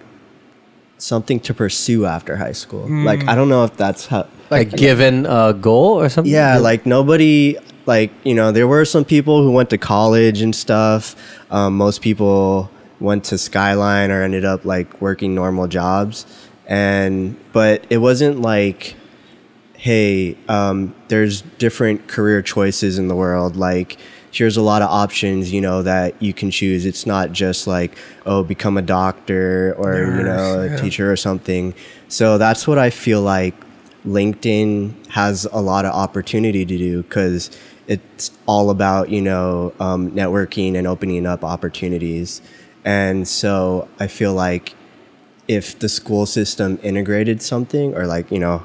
[0.99, 2.87] something to pursue after high school.
[2.89, 6.33] Like I don't know if that's how Like given a goal or something.
[6.33, 10.55] yeah, like nobody, like you know, there were some people who went to college and
[10.55, 11.15] stuff.
[11.51, 16.27] Um, most people went to Skyline or ended up like working normal jobs,
[16.67, 18.97] and but it wasn't like,
[19.87, 23.55] hey, um, there's different career choices in the world.
[23.55, 23.99] Like
[24.33, 26.85] here's a lot of options, you know, that you can choose.
[26.85, 27.97] It's not just like
[28.27, 30.77] oh, become a doctor or you know, a yeah.
[30.77, 31.73] teacher or something.
[32.09, 33.55] So that's what I feel like
[34.05, 37.57] LinkedIn has a lot of opportunity to do because
[37.87, 42.43] it's all about you know um, networking and opening up opportunities.
[42.85, 44.75] And so I feel like
[45.47, 48.65] if the school system integrated something or like you know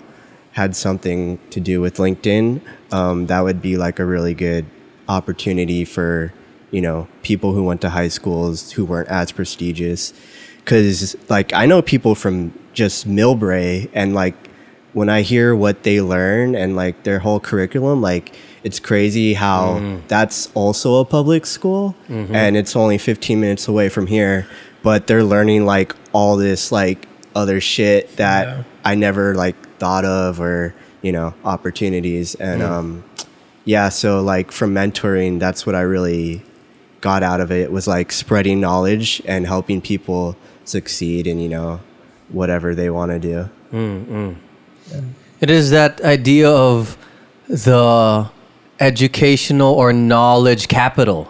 [0.54, 2.62] had something to do with LinkedIn,
[2.92, 4.66] um, that would be like a really good
[5.08, 6.34] opportunity for
[6.72, 10.14] you know people who went to high schools who weren't as prestigious.
[10.58, 14.36] Because like I know people from just Millbrae, and like
[14.94, 19.80] when I hear what they learn and like their whole curriculum, like it's crazy how
[20.08, 21.96] that's also a public school
[22.36, 24.46] and it's only 15 minutes away from here,
[24.84, 28.64] but they're learning like all this like other shit that Yeah.
[28.84, 32.36] I never like thought of or you know opportunities.
[32.36, 32.88] And um
[33.66, 36.42] yeah so like from mentoring that's what I really
[37.08, 40.36] got out of it was like spreading knowledge and helping people
[40.66, 41.80] succeed in you know
[42.40, 43.38] whatever they want to do.
[45.42, 46.98] It is that idea of
[47.48, 48.30] the
[48.80, 51.22] educational or knowledge capital,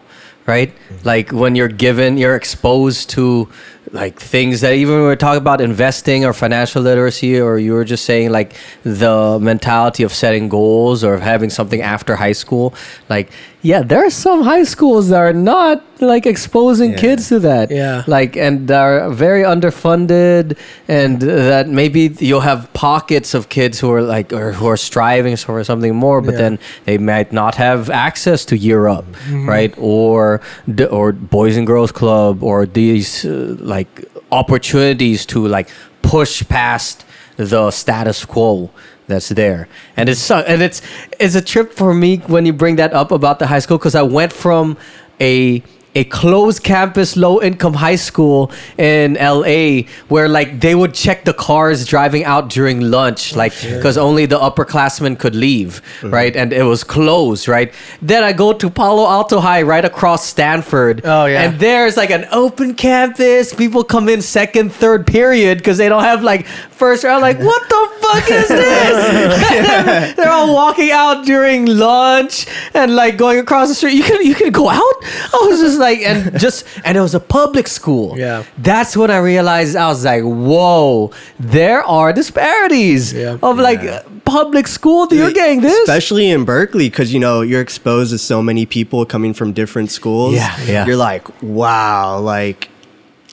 [0.45, 0.72] right?
[1.03, 3.48] Like when you're given, you're exposed to
[3.93, 7.84] like things that even when we're talking about investing or financial literacy, or you were
[7.84, 12.73] just saying like the mentality of setting goals or having something after high school.
[13.09, 13.31] Like,
[13.63, 16.97] yeah, there are some high schools that are not like exposing Yeah.
[16.97, 18.03] kids to that Yeah.
[18.07, 20.57] like and are very underfunded
[20.88, 25.35] and that maybe you'll have pockets of kids who are like or who are striving
[25.38, 26.41] for something more but Yeah.
[26.41, 29.05] then they might not have access to Year Up
[29.45, 30.41] right or
[30.89, 35.69] or boys and girls club or these uh, like opportunities to like
[36.01, 37.05] push past
[37.38, 38.69] the status quo
[39.11, 39.67] that's there.
[39.95, 40.81] And it's and it's
[41.19, 43.95] it's a trip for me when you bring that up about the high school because
[43.95, 44.77] i went from
[45.19, 45.61] a
[45.95, 51.34] a closed campus low income high school in LA where like they would check the
[51.34, 56.13] cars driving out during lunch oh, like because only the upperclassmen could leave mm-hmm.
[56.13, 56.35] right?
[56.35, 57.73] And it was closed right?
[58.01, 61.01] Then I go to Palo Alto High right across Stanford.
[61.03, 61.43] Oh, yeah.
[61.43, 63.53] and there's like an open campus.
[63.53, 67.22] People come in second third period because they don't have like first round.
[67.22, 70.15] Like what the fuck is this?
[70.15, 73.93] They're all walking out during lunch and like going across the street.
[73.93, 74.80] You can you can go out?
[74.81, 78.43] I was just like and just and it was a public school Yeah.
[78.59, 83.37] that's when I realized I was like whoa there are disparities Yeah.
[83.43, 84.03] of like Yeah.
[84.23, 88.41] public school you're getting this especially in Berkeley, because you know you're exposed to so
[88.41, 90.35] many people coming from different schools.
[90.35, 90.85] Yeah, yeah.
[90.85, 92.69] You're like, wow, like,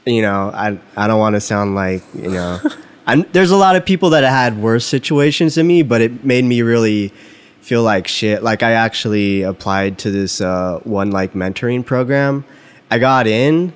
[0.07, 2.59] you know, I I don't want to sound like you know,
[3.07, 6.45] I'm, there's a lot of people that had worse situations than me, but it made
[6.45, 7.13] me really
[7.69, 8.43] feel like shit.
[8.43, 12.47] Like I actually applied to this uh, one like mentoring program.
[12.91, 13.75] I got in,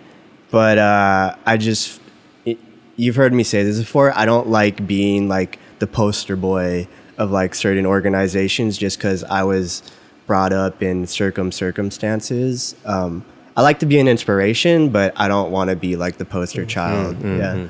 [0.50, 2.00] but uh, I just
[2.46, 2.58] it,
[2.96, 4.16] you've heard me say this before.
[4.16, 6.88] I don't like being like the poster boy
[7.18, 9.82] of like certain organizations just because I was
[10.26, 12.74] brought up in circum circumstances.
[12.86, 16.24] Um, I like to be an inspiration, but I don't want to be like the
[16.24, 17.22] poster child.
[17.22, 17.68] Yeah.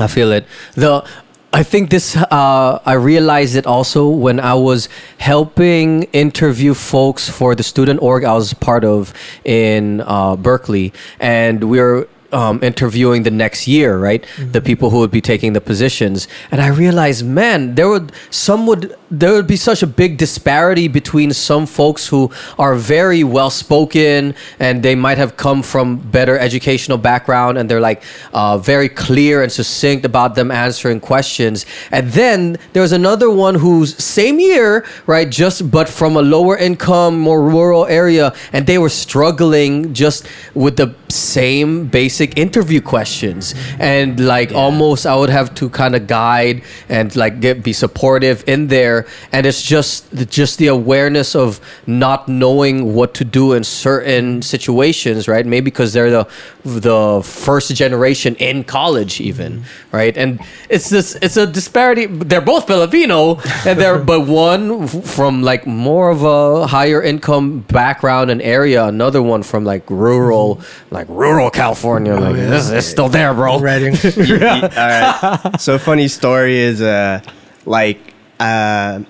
[0.00, 0.46] I feel it.
[0.74, 1.08] The
[1.52, 7.54] I think this uh, I realized it also when I was helping interview folks for
[7.54, 9.14] the student org I was part of
[9.44, 14.24] in uh, Berkeley, and we were um, interviewing the next year, right?
[14.52, 18.66] The people who would be taking the positions, and I realized, man, there would some
[18.66, 23.50] would there would be such a big disparity between some folks who are very well
[23.50, 28.02] spoken and they might have come from better educational background and they're like
[28.34, 31.64] uh, very clear and succinct about them answering questions.
[31.90, 37.18] And then there's another one who's same year right just but from a lower income
[37.18, 43.54] more rural area and they were struggling just with the same basic interview questions.
[43.78, 48.44] And like almost i would have to kind of guide and like get, be supportive
[48.48, 49.06] in there.
[49.32, 55.28] And it's just just the awareness of not knowing what to do in certain situations
[55.28, 55.46] right?
[55.46, 56.28] Maybe because they're the
[56.64, 59.96] the first generation in college even mm-hmm.
[59.96, 60.16] right?
[60.16, 62.06] And it's this it's a disparity.
[62.06, 68.30] They're both filipino and they're but one from like more of a higher income background
[68.30, 70.94] and area another one from like rural mm-hmm.
[70.94, 73.94] like rural california like this it's still there bro Reading.
[74.42, 75.56] All right.
[75.58, 77.20] So funny story is uh
[77.64, 79.00] like uh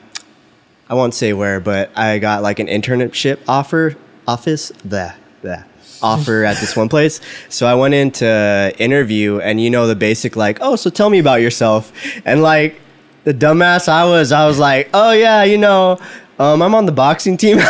[0.90, 3.96] I won't say where, but I got like an internship offer
[4.26, 5.64] office the the
[6.02, 7.20] offer at this one place.
[7.48, 11.10] So I went in to interview and you know the basic like, "Oh, so tell
[11.10, 11.92] me about yourself."
[12.24, 12.80] And like
[13.24, 15.98] the dumbass I was, I was like, "Oh yeah, you know,
[16.38, 17.66] um, I'm on the boxing team and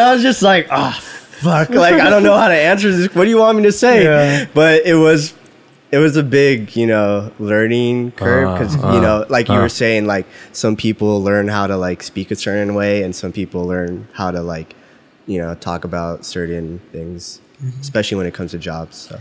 [0.00, 0.96] I was just like, "Oh,
[1.40, 1.70] fuck.
[1.70, 3.14] Like I don't know how to answer this.
[3.14, 4.46] What do you want me to say?" Yeah.
[4.54, 5.34] But it was
[5.90, 9.54] it was a big, you know, learning curve because Uh, you uh, know, like you
[9.54, 9.62] uh.
[9.62, 13.32] were saying, like some people learn how to like speak a certain way, and some
[13.32, 14.74] people learn how to like,
[15.26, 17.40] you know, talk about certain things,
[17.80, 18.96] especially when it comes to jobs.
[19.08, 19.18] So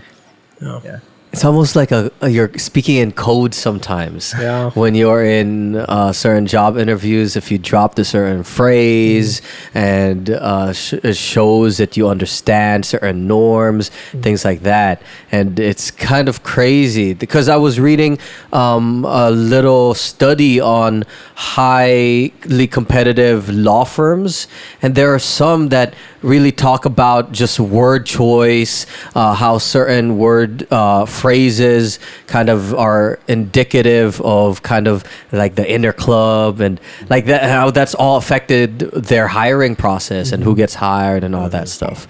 [0.61, 0.79] Yeah.
[0.83, 0.99] yeah,
[1.37, 4.33] it's almost like a, a- you're speaking in code sometimes.
[4.39, 4.71] Yeah.
[4.71, 9.43] When you're in uh, certain job interviews, if you drop a certain phrase
[9.75, 13.89] and uh, sh- it shows that you understand certain norms,
[14.23, 18.17] things like that, and it's kind of crazy because I was reading
[18.51, 21.03] um, a little study on
[21.35, 24.47] highly competitive law firms,
[24.81, 25.93] and there are some that
[26.23, 33.19] really talk about just word choice, uh, how certain word uh, phrases kind of are
[33.27, 36.79] indicative of kind of like the inner club and
[37.09, 38.79] like that, how that's all affected
[39.09, 42.07] their hiring process and who gets hired and all that stuff.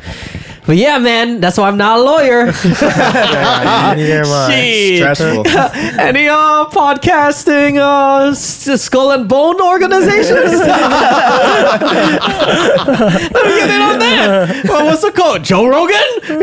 [0.67, 2.53] But yeah, man, that's why I'm not a lawyer.
[3.97, 4.23] Yeah.
[4.97, 5.47] Stressful.
[5.99, 10.51] Any uh, podcasting uh, skull and bone organizations?
[10.59, 10.61] Let
[13.45, 14.65] me get in on that.
[14.65, 15.43] Well, what's the code?
[15.43, 15.97] Joe Rogan?
[16.27, 16.41] Do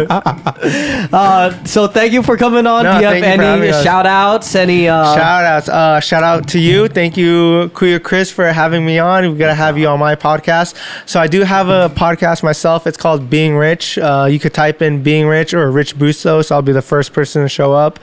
[0.00, 0.10] it.
[0.10, 1.27] Uh,
[1.64, 2.84] so thank you for coming on.
[2.84, 4.54] No, Do you have you any shout outs?
[4.54, 5.68] Any uh, shout outs.
[5.68, 6.88] Uh, shout out to you.
[6.88, 9.24] Thank you, Kuya Chris, for having me on.
[9.24, 10.74] We're to have you on my podcast.
[11.06, 12.86] So I do have a podcast myself.
[12.86, 13.98] It's called Being Rich.
[13.98, 16.50] Uh, you could type in Being Rich or Rich Bustos.
[16.50, 17.98] I'll be the first person to show up.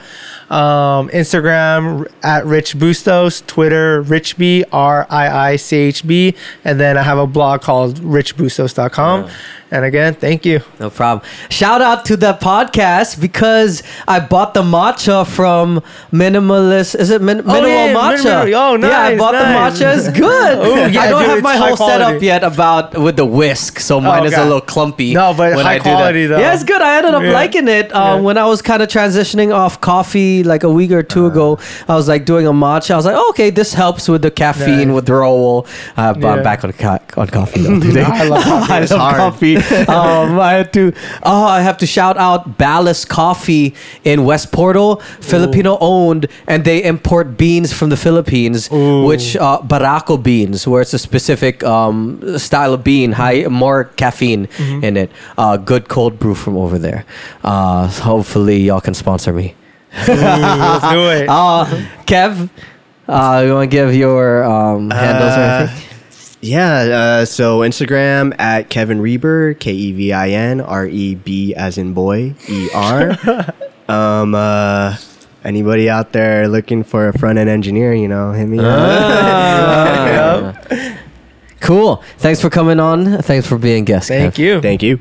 [0.48, 6.34] Um, Instagram at Rich Bustos, Twitter Richb, R I I C H B.
[6.64, 9.28] And then I have a blog called richbustos.com.
[9.72, 10.60] And again, thank you.
[10.78, 11.28] No problem.
[11.50, 16.94] Shout out to the podcast because I bought the matcha from Minimalist.
[16.94, 18.44] Is it min- Minimal Oh, yeah, Matcha?
[18.44, 19.78] Minimal- oh, Yeah, I bought nice.
[19.78, 19.98] the matcha.
[19.98, 20.58] It's good.
[20.60, 24.00] Oh, yeah, I don't dude, have my whole setup yet about with the whisk, so
[24.00, 25.14] mine is a little clumpy.
[25.14, 26.38] No, but when high I quality, though.
[26.38, 26.80] Yeah, it's good.
[26.80, 27.32] I ended up Yeah.
[27.32, 28.14] liking it Yeah.
[28.20, 31.58] when I was kind of transitioning off coffee like a week or two ago.
[31.88, 32.92] I was like doing a matcha.
[32.92, 35.66] I was like, oh, okay, this helps with the caffeine withdrawal.
[35.96, 38.02] Uh, but I'm back on co- on coffee though today.
[38.02, 38.72] I love coffee.
[38.94, 39.56] I love coffee.
[39.88, 40.92] um, I had to.
[41.22, 43.74] Oh, I have to shout out Ballast Coffee
[44.04, 50.22] in West Portal, Filipino owned, and they import beans from the Philippines, which uh, Barako
[50.22, 54.48] beans, where it's a specific um, style of bean, high more caffeine
[54.82, 55.10] in it.
[55.38, 57.04] Uh, good cold brew from over there.
[57.44, 59.54] Uh, hopefully, y'all can sponsor me.
[60.08, 61.28] Ooh, let's do it.
[61.28, 61.64] Uh,
[62.06, 62.48] Kev,
[63.08, 65.82] uh, you want to give your um, handles or Uh, anything?
[66.42, 71.54] Yeah, uh, so Instagram at Kevin Reber, K E V I N R E B
[71.54, 73.16] as in boy, E R.
[73.88, 74.96] um, uh,
[75.44, 80.54] anybody out there looking for a front end engineer, you know, hit me up.
[81.60, 82.02] Cool.
[82.18, 83.22] Thanks for coming on.
[83.22, 84.06] Thanks for being guest.
[84.08, 84.38] Thank Kev.
[84.38, 84.60] you.
[84.60, 85.00] Thank you.